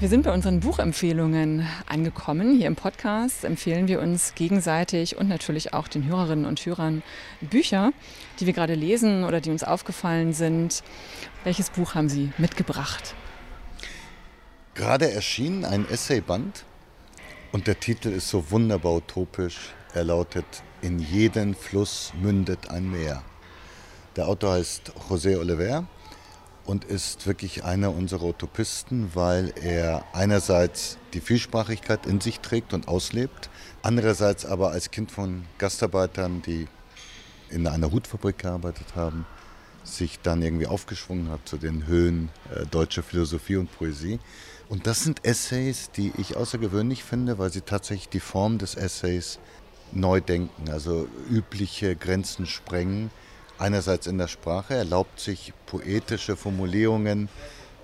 Wir 0.00 0.08
sind 0.08 0.24
bei 0.24 0.34
unseren 0.34 0.58
Buchempfehlungen 0.58 1.64
angekommen. 1.86 2.56
Hier 2.56 2.66
im 2.66 2.74
Podcast 2.74 3.44
empfehlen 3.44 3.86
wir 3.86 4.00
uns 4.00 4.34
gegenseitig 4.34 5.16
und 5.16 5.28
natürlich 5.28 5.72
auch 5.72 5.86
den 5.86 6.04
Hörerinnen 6.04 6.44
und 6.44 6.58
Hörern 6.66 7.04
Bücher, 7.40 7.92
die 8.40 8.46
wir 8.46 8.52
gerade 8.52 8.74
lesen 8.74 9.22
oder 9.22 9.40
die 9.40 9.50
uns 9.50 9.62
aufgefallen 9.62 10.32
sind. 10.32 10.82
Welches 11.44 11.70
Buch 11.70 11.94
haben 11.94 12.08
Sie 12.08 12.32
mitgebracht? 12.36 13.14
Gerade 14.74 15.12
erschienen 15.12 15.64
ein 15.64 15.88
Essayband 15.88 16.64
und 17.52 17.66
der 17.66 17.78
Titel 17.78 18.08
ist 18.08 18.30
so 18.30 18.50
wunderbar 18.50 18.94
utopisch. 18.94 19.74
Er 19.94 20.04
lautet 20.04 20.46
In 20.80 20.98
jeden 20.98 21.54
Fluss 21.54 22.12
mündet 22.20 22.70
ein 22.70 22.90
Meer. 22.90 23.22
Der 24.16 24.26
Autor 24.26 24.54
heißt 24.54 24.92
José 25.08 25.38
Oliver 25.38 25.86
und 26.64 26.84
ist 26.84 27.26
wirklich 27.26 27.62
einer 27.64 27.94
unserer 27.94 28.24
Utopisten, 28.24 29.10
weil 29.14 29.52
er 29.62 30.04
einerseits 30.14 30.96
die 31.12 31.20
Vielsprachigkeit 31.20 32.06
in 32.06 32.20
sich 32.20 32.40
trägt 32.40 32.72
und 32.72 32.88
auslebt, 32.88 33.50
andererseits 33.82 34.46
aber 34.46 34.70
als 34.70 34.90
Kind 34.90 35.10
von 35.10 35.44
Gastarbeitern, 35.58 36.42
die 36.42 36.68
in 37.50 37.66
einer 37.66 37.92
Hutfabrik 37.92 38.38
gearbeitet 38.38 38.96
haben, 38.96 39.26
sich 39.84 40.20
dann 40.20 40.42
irgendwie 40.42 40.66
aufgeschwungen 40.66 41.28
hat 41.28 41.46
zu 41.46 41.58
den 41.58 41.86
Höhen 41.86 42.30
äh, 42.54 42.64
deutscher 42.66 43.02
Philosophie 43.02 43.56
und 43.56 43.70
Poesie. 43.76 44.20
Und 44.72 44.86
das 44.86 45.02
sind 45.04 45.26
Essays, 45.26 45.90
die 45.90 46.14
ich 46.16 46.34
außergewöhnlich 46.34 47.04
finde, 47.04 47.36
weil 47.36 47.52
sie 47.52 47.60
tatsächlich 47.60 48.08
die 48.08 48.20
Form 48.20 48.56
des 48.56 48.74
Essays 48.74 49.38
neu 49.92 50.22
denken, 50.22 50.70
also 50.70 51.06
übliche 51.28 51.94
Grenzen 51.94 52.46
sprengen 52.46 53.10
einerseits 53.58 54.06
in 54.06 54.16
der 54.16 54.28
Sprache, 54.28 54.72
erlaubt 54.72 55.20
sich 55.20 55.52
poetische 55.66 56.36
Formulierungen 56.36 57.28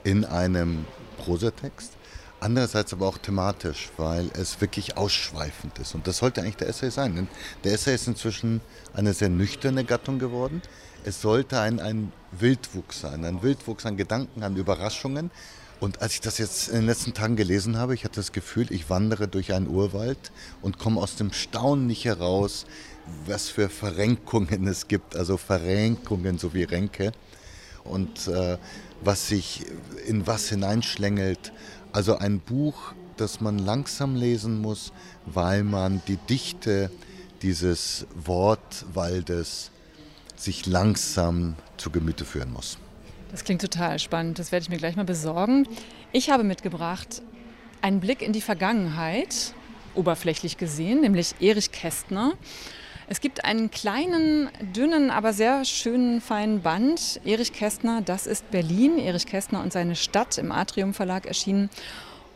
in 0.02 0.24
einem 0.24 0.86
Prosatext, 1.18 1.92
andererseits 2.40 2.94
aber 2.94 3.06
auch 3.06 3.18
thematisch, 3.18 3.90
weil 3.98 4.30
es 4.32 4.58
wirklich 4.62 4.96
ausschweifend 4.96 5.78
ist. 5.78 5.94
Und 5.94 6.06
das 6.06 6.16
sollte 6.16 6.40
eigentlich 6.40 6.56
der 6.56 6.70
Essay 6.70 6.90
sein. 6.90 7.14
Denn 7.16 7.28
der 7.64 7.74
Essay 7.74 7.96
ist 7.96 8.08
inzwischen 8.08 8.62
eine 8.94 9.12
sehr 9.12 9.28
nüchterne 9.28 9.84
Gattung 9.84 10.18
geworden. 10.18 10.62
Es 11.04 11.20
sollte 11.20 11.60
ein, 11.60 11.80
ein 11.80 12.12
Wildwuchs 12.32 13.02
sein, 13.02 13.26
ein 13.26 13.42
Wildwuchs 13.42 13.84
an 13.84 13.98
Gedanken, 13.98 14.42
an 14.42 14.56
Überraschungen. 14.56 15.30
Und 15.80 16.02
als 16.02 16.14
ich 16.14 16.20
das 16.20 16.38
jetzt 16.38 16.68
in 16.68 16.76
den 16.76 16.86
letzten 16.86 17.14
Tagen 17.14 17.36
gelesen 17.36 17.76
habe, 17.76 17.94
ich 17.94 18.04
hatte 18.04 18.16
das 18.16 18.32
Gefühl, 18.32 18.72
ich 18.72 18.90
wandere 18.90 19.28
durch 19.28 19.52
einen 19.52 19.68
Urwald 19.68 20.32
und 20.60 20.78
komme 20.78 21.00
aus 21.00 21.14
dem 21.14 21.32
Staunen 21.32 21.86
nicht 21.86 22.04
heraus, 22.04 22.66
was 23.26 23.48
für 23.48 23.68
Verrenkungen 23.68 24.66
es 24.66 24.88
gibt, 24.88 25.14
also 25.14 25.36
Verrenkungen 25.36 26.38
sowie 26.38 26.64
Ränke 26.64 27.12
und 27.84 28.26
äh, 28.26 28.58
was 29.02 29.28
sich 29.28 29.66
in 30.06 30.26
was 30.26 30.48
hineinschlängelt. 30.48 31.52
Also 31.92 32.18
ein 32.18 32.40
Buch, 32.40 32.92
das 33.16 33.40
man 33.40 33.58
langsam 33.58 34.16
lesen 34.16 34.60
muss, 34.60 34.92
weil 35.26 35.62
man 35.62 36.02
die 36.08 36.16
Dichte 36.16 36.90
dieses 37.42 38.06
Wortwaldes 38.24 39.70
sich 40.36 40.66
langsam 40.66 41.54
zu 41.76 41.90
Gemüte 41.90 42.24
führen 42.24 42.52
muss. 42.52 42.78
Das 43.30 43.44
klingt 43.44 43.60
total 43.60 43.98
spannend. 43.98 44.38
Das 44.38 44.52
werde 44.52 44.62
ich 44.62 44.70
mir 44.70 44.78
gleich 44.78 44.96
mal 44.96 45.04
besorgen. 45.04 45.66
Ich 46.12 46.30
habe 46.30 46.44
mitgebracht 46.44 47.22
einen 47.82 48.00
Blick 48.00 48.22
in 48.22 48.32
die 48.32 48.40
Vergangenheit, 48.40 49.54
oberflächlich 49.94 50.56
gesehen, 50.56 51.00
nämlich 51.00 51.34
Erich 51.40 51.70
Kästner. 51.70 52.32
Es 53.10 53.20
gibt 53.20 53.44
einen 53.44 53.70
kleinen, 53.70 54.50
dünnen, 54.60 55.10
aber 55.10 55.32
sehr 55.32 55.64
schönen, 55.64 56.20
feinen 56.20 56.60
Band. 56.60 57.20
Erich 57.24 57.52
Kästner, 57.52 58.02
das 58.02 58.26
ist 58.26 58.50
Berlin. 58.50 58.98
Erich 58.98 59.26
Kästner 59.26 59.62
und 59.62 59.72
seine 59.72 59.96
Stadt 59.96 60.36
im 60.36 60.52
Atrium 60.52 60.92
Verlag 60.92 61.24
erschienen. 61.24 61.70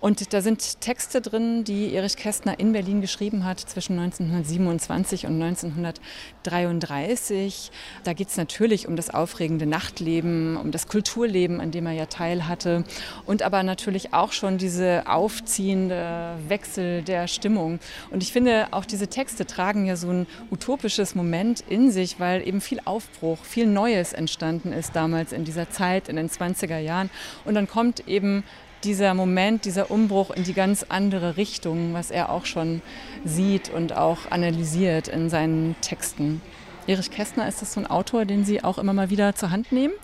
Und 0.03 0.33
da 0.33 0.41
sind 0.41 0.81
Texte 0.81 1.21
drin, 1.21 1.63
die 1.63 1.95
Erich 1.95 2.17
Kästner 2.17 2.59
in 2.59 2.73
Berlin 2.73 3.01
geschrieben 3.01 3.45
hat 3.45 3.61
zwischen 3.61 3.97
1927 4.01 5.27
und 5.27 5.41
1933. 5.41 7.71
Da 8.03 8.13
geht 8.13 8.27
es 8.27 8.37
natürlich 8.37 8.89
um 8.89 8.97
das 8.97 9.11
aufregende 9.11 9.65
Nachtleben, 9.65 10.57
um 10.57 10.73
das 10.73 10.89
Kulturleben, 10.89 11.61
an 11.61 11.71
dem 11.71 11.87
er 11.87 11.93
ja 11.93 12.07
teil 12.07 12.49
hatte. 12.49 12.83
Und 13.27 13.43
aber 13.43 13.63
natürlich 13.63 14.13
auch 14.13 14.33
schon 14.33 14.59
diese 14.59 15.05
aufziehende 15.07 16.35
Wechsel 16.49 17.03
der 17.03 17.29
Stimmung. 17.29 17.79
Und 18.11 18.25
ich 18.25 18.33
finde, 18.33 18.67
auch 18.73 18.85
diese 18.85 19.07
Texte 19.07 19.47
tragen 19.47 19.87
ja 19.87 19.95
so 19.95 20.11
ein 20.11 20.27
utopisches 20.51 21.15
Moment 21.15 21.63
in 21.69 21.93
sich, 21.93 22.19
weil 22.19 22.45
eben 22.45 22.61
viel 22.61 22.81
Aufbruch, 22.87 23.39
viel 23.45 23.69
Neues 23.69 24.15
entstanden 24.15 24.73
ist 24.73 24.97
damals 24.97 25.33
in 25.33 25.45
dieser 25.45 25.71
Zeit, 25.71 26.09
in 26.09 26.17
den 26.17 26.29
20er 26.29 26.79
Jahren. 26.79 27.09
Und 27.45 27.55
dann 27.55 27.69
kommt 27.69 28.09
eben 28.09 28.43
dieser 28.85 29.15
Moment, 29.15 29.65
dieser 29.65 29.91
Umbruch 29.91 30.31
in 30.31 30.45
die 30.45 30.55
ganz 30.55 30.87
andere 30.89 31.37
Richtung, 31.37 31.95
was 31.95 32.11
er 32.11 32.31
auch 32.31 32.47
schon 32.47 32.83
sieht 33.25 33.71
und 33.71 33.93
auch 33.93 34.31
analysiert 34.31 35.09
in 35.09 35.31
seinen 35.31 35.77
Texten. 35.81 36.41
Erich 36.87 37.11
Kästner, 37.11 37.49
ist 37.49 37.63
das 37.63 37.75
so 37.75 37.81
ein 37.81 37.87
Autor, 37.87 38.25
den 38.25 38.45
Sie 38.45 38.65
auch 38.65 38.79
immer 38.79 38.93
mal 38.93 39.11
wieder 39.11 39.35
zur 39.35 39.51
Hand 39.51 39.71
nehmen? 39.71 39.95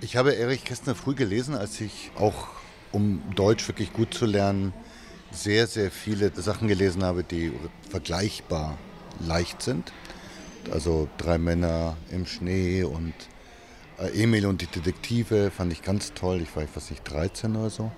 Ich 0.00 0.16
habe 0.16 0.34
Erich 0.34 0.64
Kästner 0.64 0.96
früh 0.96 1.14
gelesen, 1.14 1.54
als 1.54 1.80
ich 1.80 2.10
auch, 2.18 2.48
um 2.90 3.22
Deutsch 3.36 3.68
wirklich 3.68 3.92
gut 3.92 4.12
zu 4.12 4.26
lernen, 4.26 4.72
sehr, 5.30 5.66
sehr 5.66 5.90
viele 5.90 6.32
Sachen 6.34 6.66
gelesen 6.68 7.04
habe, 7.04 7.22
die 7.22 7.52
vergleichbar 7.88 8.76
leicht 9.20 9.62
sind. 9.62 9.92
Also 10.72 11.08
Drei 11.18 11.38
Männer 11.38 11.96
im 12.10 12.26
Schnee 12.26 12.82
und 12.82 13.14
Emil 14.08 14.46
und 14.46 14.60
die 14.60 14.66
Detektive 14.66 15.50
fand 15.50 15.72
ich 15.72 15.82
ganz 15.82 16.12
toll. 16.14 16.40
Ich 16.40 16.54
war, 16.56 16.62
ich 16.62 16.74
weiß 16.74 16.90
nicht, 16.90 17.02
13 17.10 17.56
oder 17.56 17.70
so. 17.70 17.92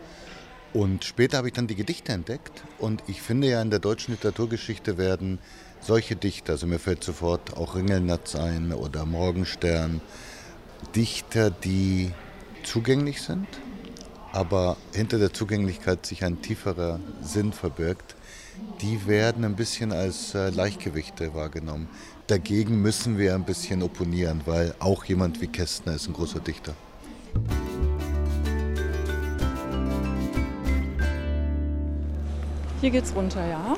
Und 0.73 1.05
später 1.05 1.39
habe 1.39 1.49
ich 1.49 1.55
dann 1.55 1.69
die 1.69 1.77
Gedichte 1.77 2.13
entdeckt. 2.13 2.65
Und 2.79 3.03
ich 3.07 3.23
finde 3.23 3.49
ja, 3.49 3.63
in 3.63 3.71
der 3.71 3.79
deutschen 3.79 4.13
Literaturgeschichte 4.13 4.99
werden 4.99 5.39
solche 5.81 6.17
Dichter, 6.17 6.55
also 6.55 6.67
mir 6.67 6.79
fällt 6.79 7.05
sofort 7.05 7.57
auch 7.57 7.77
Ringelnatz 7.77 8.35
ein 8.35 8.73
oder 8.73 9.05
Morgenstern, 9.05 10.01
Dichter, 10.97 11.51
die 11.51 12.13
zugänglich 12.63 13.21
sind, 13.23 13.47
aber 14.33 14.77
hinter 14.95 15.19
der 15.19 15.33
Zugänglichkeit 15.33 16.07
sich 16.07 16.25
ein 16.25 16.43
tieferer 16.43 17.01
Sinn 17.23 17.53
verbirgt, 17.53 18.17
die 18.81 19.07
werden 19.07 19.45
ein 19.45 19.57
bisschen 19.57 19.93
als 19.93 20.35
äh, 20.35 20.51
Leichtgewichte 20.51 21.35
wahrgenommen. 21.35 21.89
Dagegen 22.27 22.81
müssen 22.81 23.19
wir 23.19 23.35
ein 23.35 23.45
bisschen 23.45 23.83
opponieren, 23.83 24.41
weil 24.47 24.75
auch 24.79 25.05
jemand 25.05 25.43
wie 25.43 25.47
Kästner 25.47 25.95
ist 25.95 26.09
ein 26.09 26.15
großer 26.15 26.41
Dichter. 26.41 26.73
Hier 32.81 32.91
geht's 32.91 33.15
runter, 33.15 33.47
ja. 33.47 33.77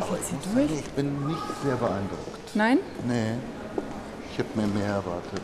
Aber 0.00 0.18
ich, 0.18 0.52
durch? 0.52 0.80
ich 0.80 0.90
bin 0.90 1.28
nicht 1.28 1.38
sehr 1.62 1.76
beeindruckt. 1.76 2.54
Nein? 2.54 2.78
Nee. 3.06 3.34
Ich 4.32 4.38
habe 4.40 4.48
mir 4.56 4.66
mehr 4.66 4.94
erwartet. 4.94 5.42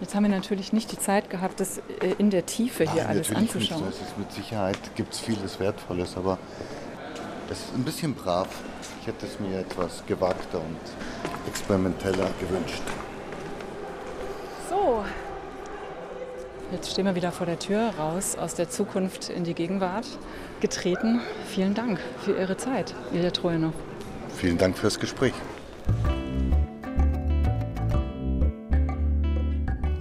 Jetzt 0.00 0.14
haben 0.14 0.22
wir 0.22 0.30
natürlich 0.30 0.72
nicht 0.72 0.92
die 0.92 0.98
Zeit 0.98 1.28
gehabt, 1.28 1.58
das 1.58 1.78
äh, 1.78 2.14
in 2.18 2.30
der 2.30 2.46
Tiefe 2.46 2.84
hier 2.84 3.02
Nein, 3.02 3.06
alles 3.10 3.34
anzuschauen. 3.34 3.86
Nicht. 3.86 4.00
Es 4.00 4.08
ist 4.08 4.18
mit 4.18 4.32
Sicherheit 4.32 4.78
gibt 4.94 5.12
es 5.12 5.20
vieles 5.20 5.58
Wertvolles, 5.58 6.16
aber 6.16 6.38
es 7.50 7.58
ist 7.58 7.74
ein 7.74 7.82
bisschen 7.82 8.14
brav. 8.14 8.48
Ich 9.04 9.08
hätte 9.08 9.26
es 9.26 9.38
mir 9.38 9.58
etwas 9.58 10.02
gewagter 10.06 10.56
und 10.56 10.80
experimenteller 11.46 12.30
gewünscht. 12.40 12.80
So, 14.70 15.04
Jetzt 16.72 16.90
stehen 16.90 17.04
wir 17.04 17.14
wieder 17.14 17.30
vor 17.30 17.44
der 17.44 17.58
Tür, 17.58 17.92
raus 17.98 18.34
aus 18.38 18.54
der 18.54 18.70
Zukunft 18.70 19.28
in 19.28 19.44
die 19.44 19.52
Gegenwart 19.52 20.06
getreten. 20.60 21.20
Vielen 21.46 21.74
Dank 21.74 22.00
für 22.24 22.32
Ihre 22.32 22.56
Zeit, 22.56 22.94
Ilja 23.12 23.30
Trojanow. 23.30 23.74
Vielen 24.38 24.56
Dank 24.56 24.78
fürs 24.78 24.98
Gespräch. 24.98 25.34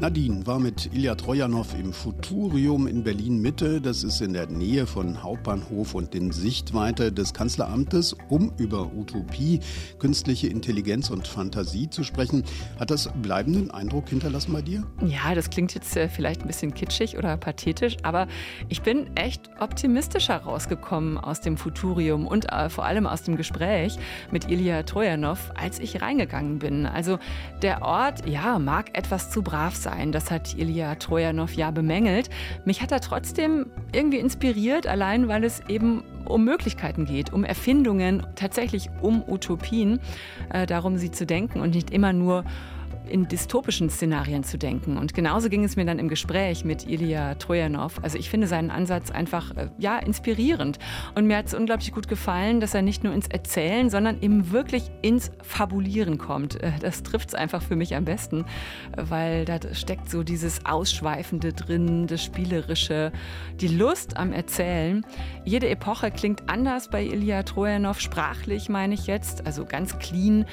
Nadine 0.03 0.45
war 0.45 0.59
mit 0.59 0.93
Ilya 0.93 1.15
Trojanow 1.15 1.73
im 1.79 1.93
Futurium 1.93 2.87
in 2.87 3.05
Berlin-Mitte. 3.05 3.79
Das 3.79 4.03
ist 4.03 4.19
in 4.19 4.33
der 4.33 4.47
Nähe 4.47 4.85
von 4.85 5.23
Hauptbahnhof 5.23 5.95
und 5.95 6.13
in 6.13 6.33
Sichtweite 6.33 7.13
des 7.13 7.33
Kanzleramtes, 7.33 8.13
um 8.27 8.51
über 8.57 8.91
Utopie, 8.93 9.61
künstliche 9.99 10.47
Intelligenz 10.47 11.09
und 11.09 11.25
Fantasie 11.25 11.89
zu 11.89 12.03
sprechen. 12.03 12.43
Hat 12.77 12.91
das 12.91 13.09
bleibenden 13.21 13.71
Eindruck 13.71 14.09
hinterlassen 14.09 14.51
bei 14.51 14.61
dir? 14.61 14.83
Ja, 15.05 15.35
das 15.35 15.49
klingt 15.49 15.73
jetzt 15.73 15.95
äh, 15.95 16.09
vielleicht 16.09 16.41
ein 16.41 16.47
bisschen 16.47 16.73
kitschig 16.73 17.17
oder 17.17 17.37
pathetisch, 17.37 17.95
aber 18.03 18.27
ich 18.67 18.81
bin 18.81 19.15
echt 19.15 19.51
optimistischer 19.61 20.35
rausgekommen 20.35 21.17
aus 21.17 21.39
dem 21.39 21.55
Futurium 21.55 22.27
und 22.27 22.51
äh, 22.51 22.69
vor 22.69 22.83
allem 22.83 23.07
aus 23.07 23.23
dem 23.23 23.37
Gespräch 23.37 23.95
mit 24.31 24.51
Ilya 24.51 24.83
Trojanow, 24.83 25.39
als 25.55 25.79
ich 25.79 26.01
reingegangen 26.01 26.59
bin. 26.59 26.85
Also 26.85 27.19
der 27.61 27.83
Ort, 27.83 28.27
ja, 28.27 28.59
mag 28.59 28.97
etwas 28.97 29.31
zu 29.31 29.41
brav 29.41 29.77
sein 29.77 29.92
sein. 29.93 30.11
Das 30.11 30.31
hat 30.31 30.55
Ilya 30.57 30.95
Trojanow 30.95 31.51
ja 31.53 31.71
bemängelt. 31.71 32.29
Mich 32.65 32.81
hat 32.81 32.91
er 32.91 33.01
trotzdem 33.01 33.67
irgendwie 33.93 34.17
inspiriert, 34.17 34.87
allein 34.87 35.27
weil 35.27 35.43
es 35.43 35.61
eben 35.67 36.03
um 36.25 36.45
Möglichkeiten 36.45 37.05
geht, 37.05 37.33
um 37.33 37.43
Erfindungen, 37.43 38.25
tatsächlich 38.35 38.89
um 39.01 39.23
Utopien, 39.27 39.99
äh, 40.51 40.65
darum 40.65 40.97
sie 40.97 41.11
zu 41.11 41.25
denken 41.25 41.59
und 41.59 41.75
nicht 41.75 41.91
immer 41.91 42.13
nur 42.13 42.45
in 43.07 43.27
dystopischen 43.27 43.89
Szenarien 43.89 44.43
zu 44.43 44.57
denken. 44.57 44.97
Und 44.97 45.13
genauso 45.13 45.49
ging 45.49 45.63
es 45.63 45.75
mir 45.75 45.85
dann 45.85 45.99
im 45.99 46.07
Gespräch 46.07 46.65
mit 46.65 46.87
Ilya 46.87 47.35
Trojanow. 47.35 47.99
Also 48.01 48.17
ich 48.17 48.29
finde 48.29 48.47
seinen 48.47 48.71
Ansatz 48.71 49.11
einfach 49.11 49.55
äh, 49.55 49.69
ja 49.77 49.97
inspirierend. 49.99 50.79
Und 51.15 51.27
mir 51.27 51.37
hat 51.37 51.47
es 51.47 51.53
unglaublich 51.53 51.91
gut 51.91 52.07
gefallen, 52.07 52.59
dass 52.59 52.73
er 52.73 52.81
nicht 52.81 53.03
nur 53.03 53.13
ins 53.13 53.27
Erzählen, 53.27 53.89
sondern 53.89 54.21
eben 54.21 54.51
wirklich 54.51 54.91
ins 55.01 55.31
Fabulieren 55.41 56.17
kommt. 56.17 56.61
Äh, 56.61 56.71
das 56.79 57.03
trifft 57.03 57.29
es 57.29 57.35
einfach 57.35 57.61
für 57.61 57.75
mich 57.75 57.95
am 57.95 58.05
besten, 58.05 58.45
weil 58.95 59.45
da 59.45 59.59
steckt 59.73 60.09
so 60.09 60.23
dieses 60.23 60.65
Ausschweifende 60.65 61.53
drin, 61.53 62.07
das 62.07 62.23
Spielerische, 62.23 63.11
die 63.59 63.67
Lust 63.67 64.17
am 64.17 64.33
Erzählen. 64.33 65.05
Jede 65.45 65.69
Epoche 65.69 66.11
klingt 66.11 66.49
anders 66.49 66.89
bei 66.89 67.03
Ilya 67.03 67.43
Trojanow, 67.43 67.99
sprachlich 67.99 68.69
meine 68.69 68.93
ich 68.93 69.07
jetzt, 69.07 69.45
also 69.45 69.65
ganz 69.65 69.97
clean 69.99 70.45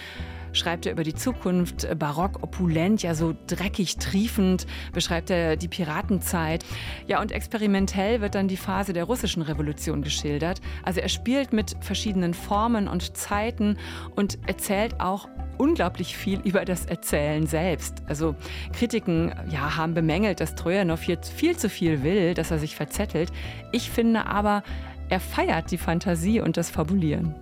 schreibt 0.53 0.87
er 0.87 0.93
über 0.93 1.05
die 1.05 1.15
Zukunft, 1.15 1.85
äh, 1.85 1.95
barock, 1.95 2.43
opulent, 2.43 3.03
ja 3.03 3.15
so 3.15 3.35
dreckig, 3.47 3.97
triefend, 3.97 4.67
beschreibt 4.93 5.31
er 5.31 5.57
die 5.57 5.69
Piratenzeit. 5.69 6.65
Ja, 7.07 7.21
und 7.21 7.33
experimentell 7.33 8.21
wird 8.21 8.35
dann 8.35 8.49
die 8.49 8.57
Phase 8.57 8.93
der 8.93 9.05
russischen 9.05 9.43
Revolution 9.43 10.03
geschildert. 10.03 10.61
Also 10.83 11.01
er 11.01 11.09
spielt 11.09 11.53
mit 11.53 11.77
verschiedenen 11.81 12.35
Formen 12.35 12.89
und 12.89 13.17
Zeiten 13.17 13.77
und 14.17 14.39
erzählt 14.47 15.01
auch 15.01 15.29
unglaublich 15.59 16.17
viel 16.17 16.41
über 16.45 16.65
das 16.65 16.87
Erzählen 16.87 17.47
selbst. 17.47 18.03
Also 18.07 18.35
Kritiken 18.73 19.35
ja, 19.51 19.77
haben 19.77 19.95
bemängelt, 19.95 20.41
dass 20.41 20.55
Trojanow 20.55 21.03
jetzt 21.05 21.33
viel 21.33 21.57
zu 21.57 21.69
viel 21.69 22.03
will, 22.03 22.35
dass 22.35 22.51
er 22.51 22.59
sich 22.59 22.77
verzettelt. 22.77 23.31
Ich 23.73 23.91
finde 23.91 24.27
aber, 24.27 24.63
er 25.09 25.21
feiert 25.21 25.71
die 25.71 25.79
Fantasie 25.79 26.41
und 26.41 26.57
das 26.57 26.71
Fabulieren. 26.71 27.35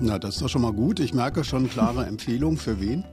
Na, 0.00 0.16
das 0.16 0.36
ist 0.36 0.42
doch 0.42 0.48
schon 0.48 0.62
mal 0.62 0.72
gut. 0.72 1.00
Ich 1.00 1.12
merke 1.12 1.42
schon 1.42 1.68
klare 1.68 2.06
Empfehlung. 2.06 2.56
Für 2.56 2.80
wen? 2.80 3.04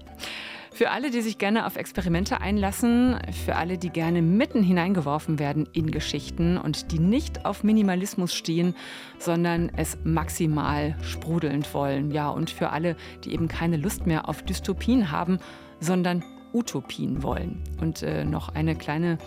Für 0.71 0.91
alle, 0.91 1.09
die 1.09 1.21
sich 1.21 1.37
gerne 1.39 1.65
auf 1.65 1.77
Experimente 1.77 2.41
einlassen, 2.41 3.17
für 3.45 3.55
alle, 3.55 3.77
die 3.77 3.89
gerne 3.89 4.21
mitten 4.21 4.61
hineingeworfen 4.61 5.39
werden 5.39 5.67
in 5.71 5.89
Geschichten 5.89 6.57
und 6.57 6.91
die 6.91 6.99
nicht 6.99 7.45
auf 7.45 7.63
Minimalismus 7.63 8.35
stehen, 8.35 8.75
sondern 9.17 9.71
es 9.77 9.97
maximal 10.03 10.95
sprudelnd 11.01 11.73
wollen. 11.73 12.11
Ja, 12.11 12.29
und 12.29 12.51
für 12.51 12.69
alle, 12.69 12.97
die 13.23 13.33
eben 13.33 13.47
keine 13.47 13.77
Lust 13.77 14.05
mehr 14.05 14.29
auf 14.29 14.43
Dystopien 14.43 15.11
haben, 15.11 15.39
sondern 15.79 16.23
Utopien 16.53 17.23
wollen. 17.23 17.63
Und 17.81 18.03
äh, 18.03 18.25
noch 18.25 18.49
eine 18.49 18.75
kleine 18.75 19.17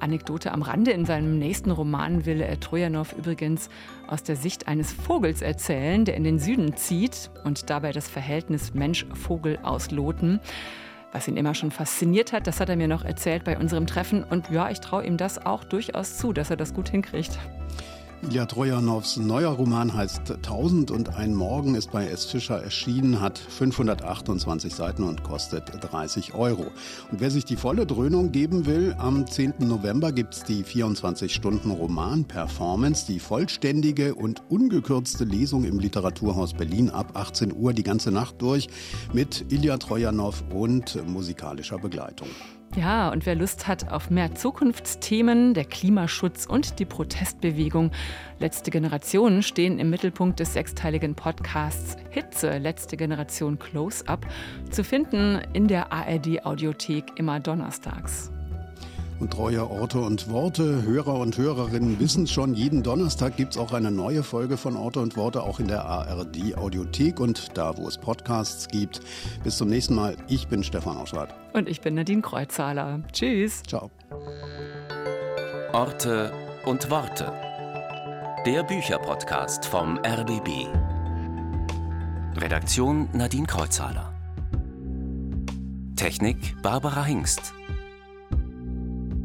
Anekdote 0.00 0.52
am 0.52 0.62
Rande. 0.62 0.90
In 0.90 1.04
seinem 1.04 1.38
nächsten 1.38 1.70
Roman 1.70 2.26
will 2.26 2.44
Trojanow 2.60 3.12
übrigens 3.16 3.68
aus 4.06 4.22
der 4.22 4.36
Sicht 4.36 4.68
eines 4.68 4.92
Vogels 4.92 5.42
erzählen, 5.42 6.04
der 6.04 6.16
in 6.16 6.24
den 6.24 6.38
Süden 6.38 6.76
zieht 6.76 7.30
und 7.44 7.70
dabei 7.70 7.92
das 7.92 8.08
Verhältnis 8.08 8.74
Mensch-Vogel 8.74 9.58
ausloten. 9.62 10.40
Was 11.12 11.28
ihn 11.28 11.36
immer 11.36 11.54
schon 11.54 11.70
fasziniert 11.70 12.32
hat, 12.32 12.46
das 12.48 12.58
hat 12.58 12.68
er 12.68 12.76
mir 12.76 12.88
noch 12.88 13.04
erzählt 13.04 13.44
bei 13.44 13.56
unserem 13.56 13.86
Treffen. 13.86 14.24
Und 14.24 14.50
ja, 14.50 14.68
ich 14.70 14.80
traue 14.80 15.06
ihm 15.06 15.16
das 15.16 15.44
auch 15.44 15.62
durchaus 15.62 16.18
zu, 16.18 16.32
dass 16.32 16.50
er 16.50 16.56
das 16.56 16.74
gut 16.74 16.88
hinkriegt. 16.88 17.38
Ilya 18.30 18.46
Trojanows 18.46 19.18
neuer 19.18 19.50
Roman 19.50 19.92
heißt 19.92 20.38
Tausend 20.40 20.90
und 20.90 21.14
ein 21.14 21.34
Morgen, 21.34 21.74
ist 21.74 21.90
bei 21.90 22.06
S. 22.06 22.24
Fischer 22.24 22.62
erschienen, 22.62 23.20
hat 23.20 23.36
528 23.38 24.74
Seiten 24.74 25.04
und 25.04 25.22
kostet 25.22 25.64
30 25.80 26.32
Euro. 26.34 26.62
Und 27.10 27.20
wer 27.20 27.30
sich 27.30 27.44
die 27.44 27.56
volle 27.56 27.84
Dröhnung 27.84 28.32
geben 28.32 28.64
will, 28.64 28.96
am 28.98 29.26
10. 29.26 29.56
November 29.58 30.10
gibt 30.10 30.32
es 30.34 30.44
die 30.44 30.64
24-Stunden-Roman-Performance, 30.64 33.04
die 33.06 33.18
vollständige 33.18 34.14
und 34.14 34.42
ungekürzte 34.48 35.24
Lesung 35.24 35.64
im 35.64 35.78
Literaturhaus 35.78 36.54
Berlin 36.54 36.88
ab 36.88 37.10
18 37.14 37.54
Uhr 37.54 37.74
die 37.74 37.82
ganze 37.82 38.10
Nacht 38.10 38.40
durch 38.40 38.68
mit 39.12 39.52
Ilya 39.52 39.76
Trojanow 39.76 40.42
und 40.50 41.06
musikalischer 41.06 41.76
Begleitung. 41.78 42.28
Ja, 42.76 43.10
und 43.10 43.24
wer 43.24 43.36
Lust 43.36 43.68
hat 43.68 43.92
auf 43.92 44.10
mehr 44.10 44.34
Zukunftsthemen, 44.34 45.54
der 45.54 45.64
Klimaschutz 45.64 46.44
und 46.44 46.80
die 46.80 46.84
Protestbewegung. 46.84 47.92
Letzte 48.40 48.72
Generation 48.72 49.42
stehen 49.42 49.78
im 49.78 49.90
Mittelpunkt 49.90 50.40
des 50.40 50.54
sechsteiligen 50.54 51.14
Podcasts 51.14 51.96
Hitze. 52.10 52.58
Letzte 52.58 52.96
Generation 52.96 53.60
Close-Up, 53.60 54.26
zu 54.70 54.82
finden 54.82 55.40
in 55.52 55.68
der 55.68 55.92
ARD 55.92 56.44
Audiothek 56.44 57.12
immer 57.16 57.38
donnerstags. 57.38 58.33
Und 59.20 59.32
treue 59.32 59.70
Orte 59.70 60.00
und 60.00 60.28
Worte, 60.28 60.82
Hörer 60.82 61.14
und 61.14 61.38
Hörerinnen 61.38 62.00
wissen 62.00 62.26
schon, 62.26 62.54
jeden 62.54 62.82
Donnerstag 62.82 63.36
gibt 63.36 63.54
es 63.54 63.58
auch 63.58 63.72
eine 63.72 63.90
neue 63.90 64.22
Folge 64.22 64.56
von 64.56 64.76
Orte 64.76 65.00
und 65.00 65.16
Worte, 65.16 65.42
auch 65.42 65.60
in 65.60 65.68
der 65.68 65.84
ARD 65.84 66.56
Audiothek 66.56 67.20
und 67.20 67.56
da, 67.56 67.76
wo 67.76 67.86
es 67.86 67.96
Podcasts 67.96 68.68
gibt. 68.68 69.00
Bis 69.44 69.56
zum 69.56 69.68
nächsten 69.68 69.94
Mal. 69.94 70.16
Ich 70.28 70.48
bin 70.48 70.64
Stefan 70.64 70.96
Auschwart. 70.96 71.34
Und 71.52 71.68
ich 71.68 71.80
bin 71.80 71.94
Nadine 71.94 72.22
Kreuzzahler. 72.22 73.00
Tschüss. 73.12 73.62
Ciao. 73.62 73.90
Orte 75.72 76.32
und 76.66 76.90
Worte. 76.90 77.32
Der 78.46 78.62
Bücherpodcast 78.64 79.64
vom 79.64 79.98
RBB. 79.98 80.68
Redaktion 82.36 83.08
Nadine 83.12 83.46
Kreuzzahler. 83.46 84.12
Technik 85.96 86.60
Barbara 86.62 87.04
Hingst. 87.04 87.54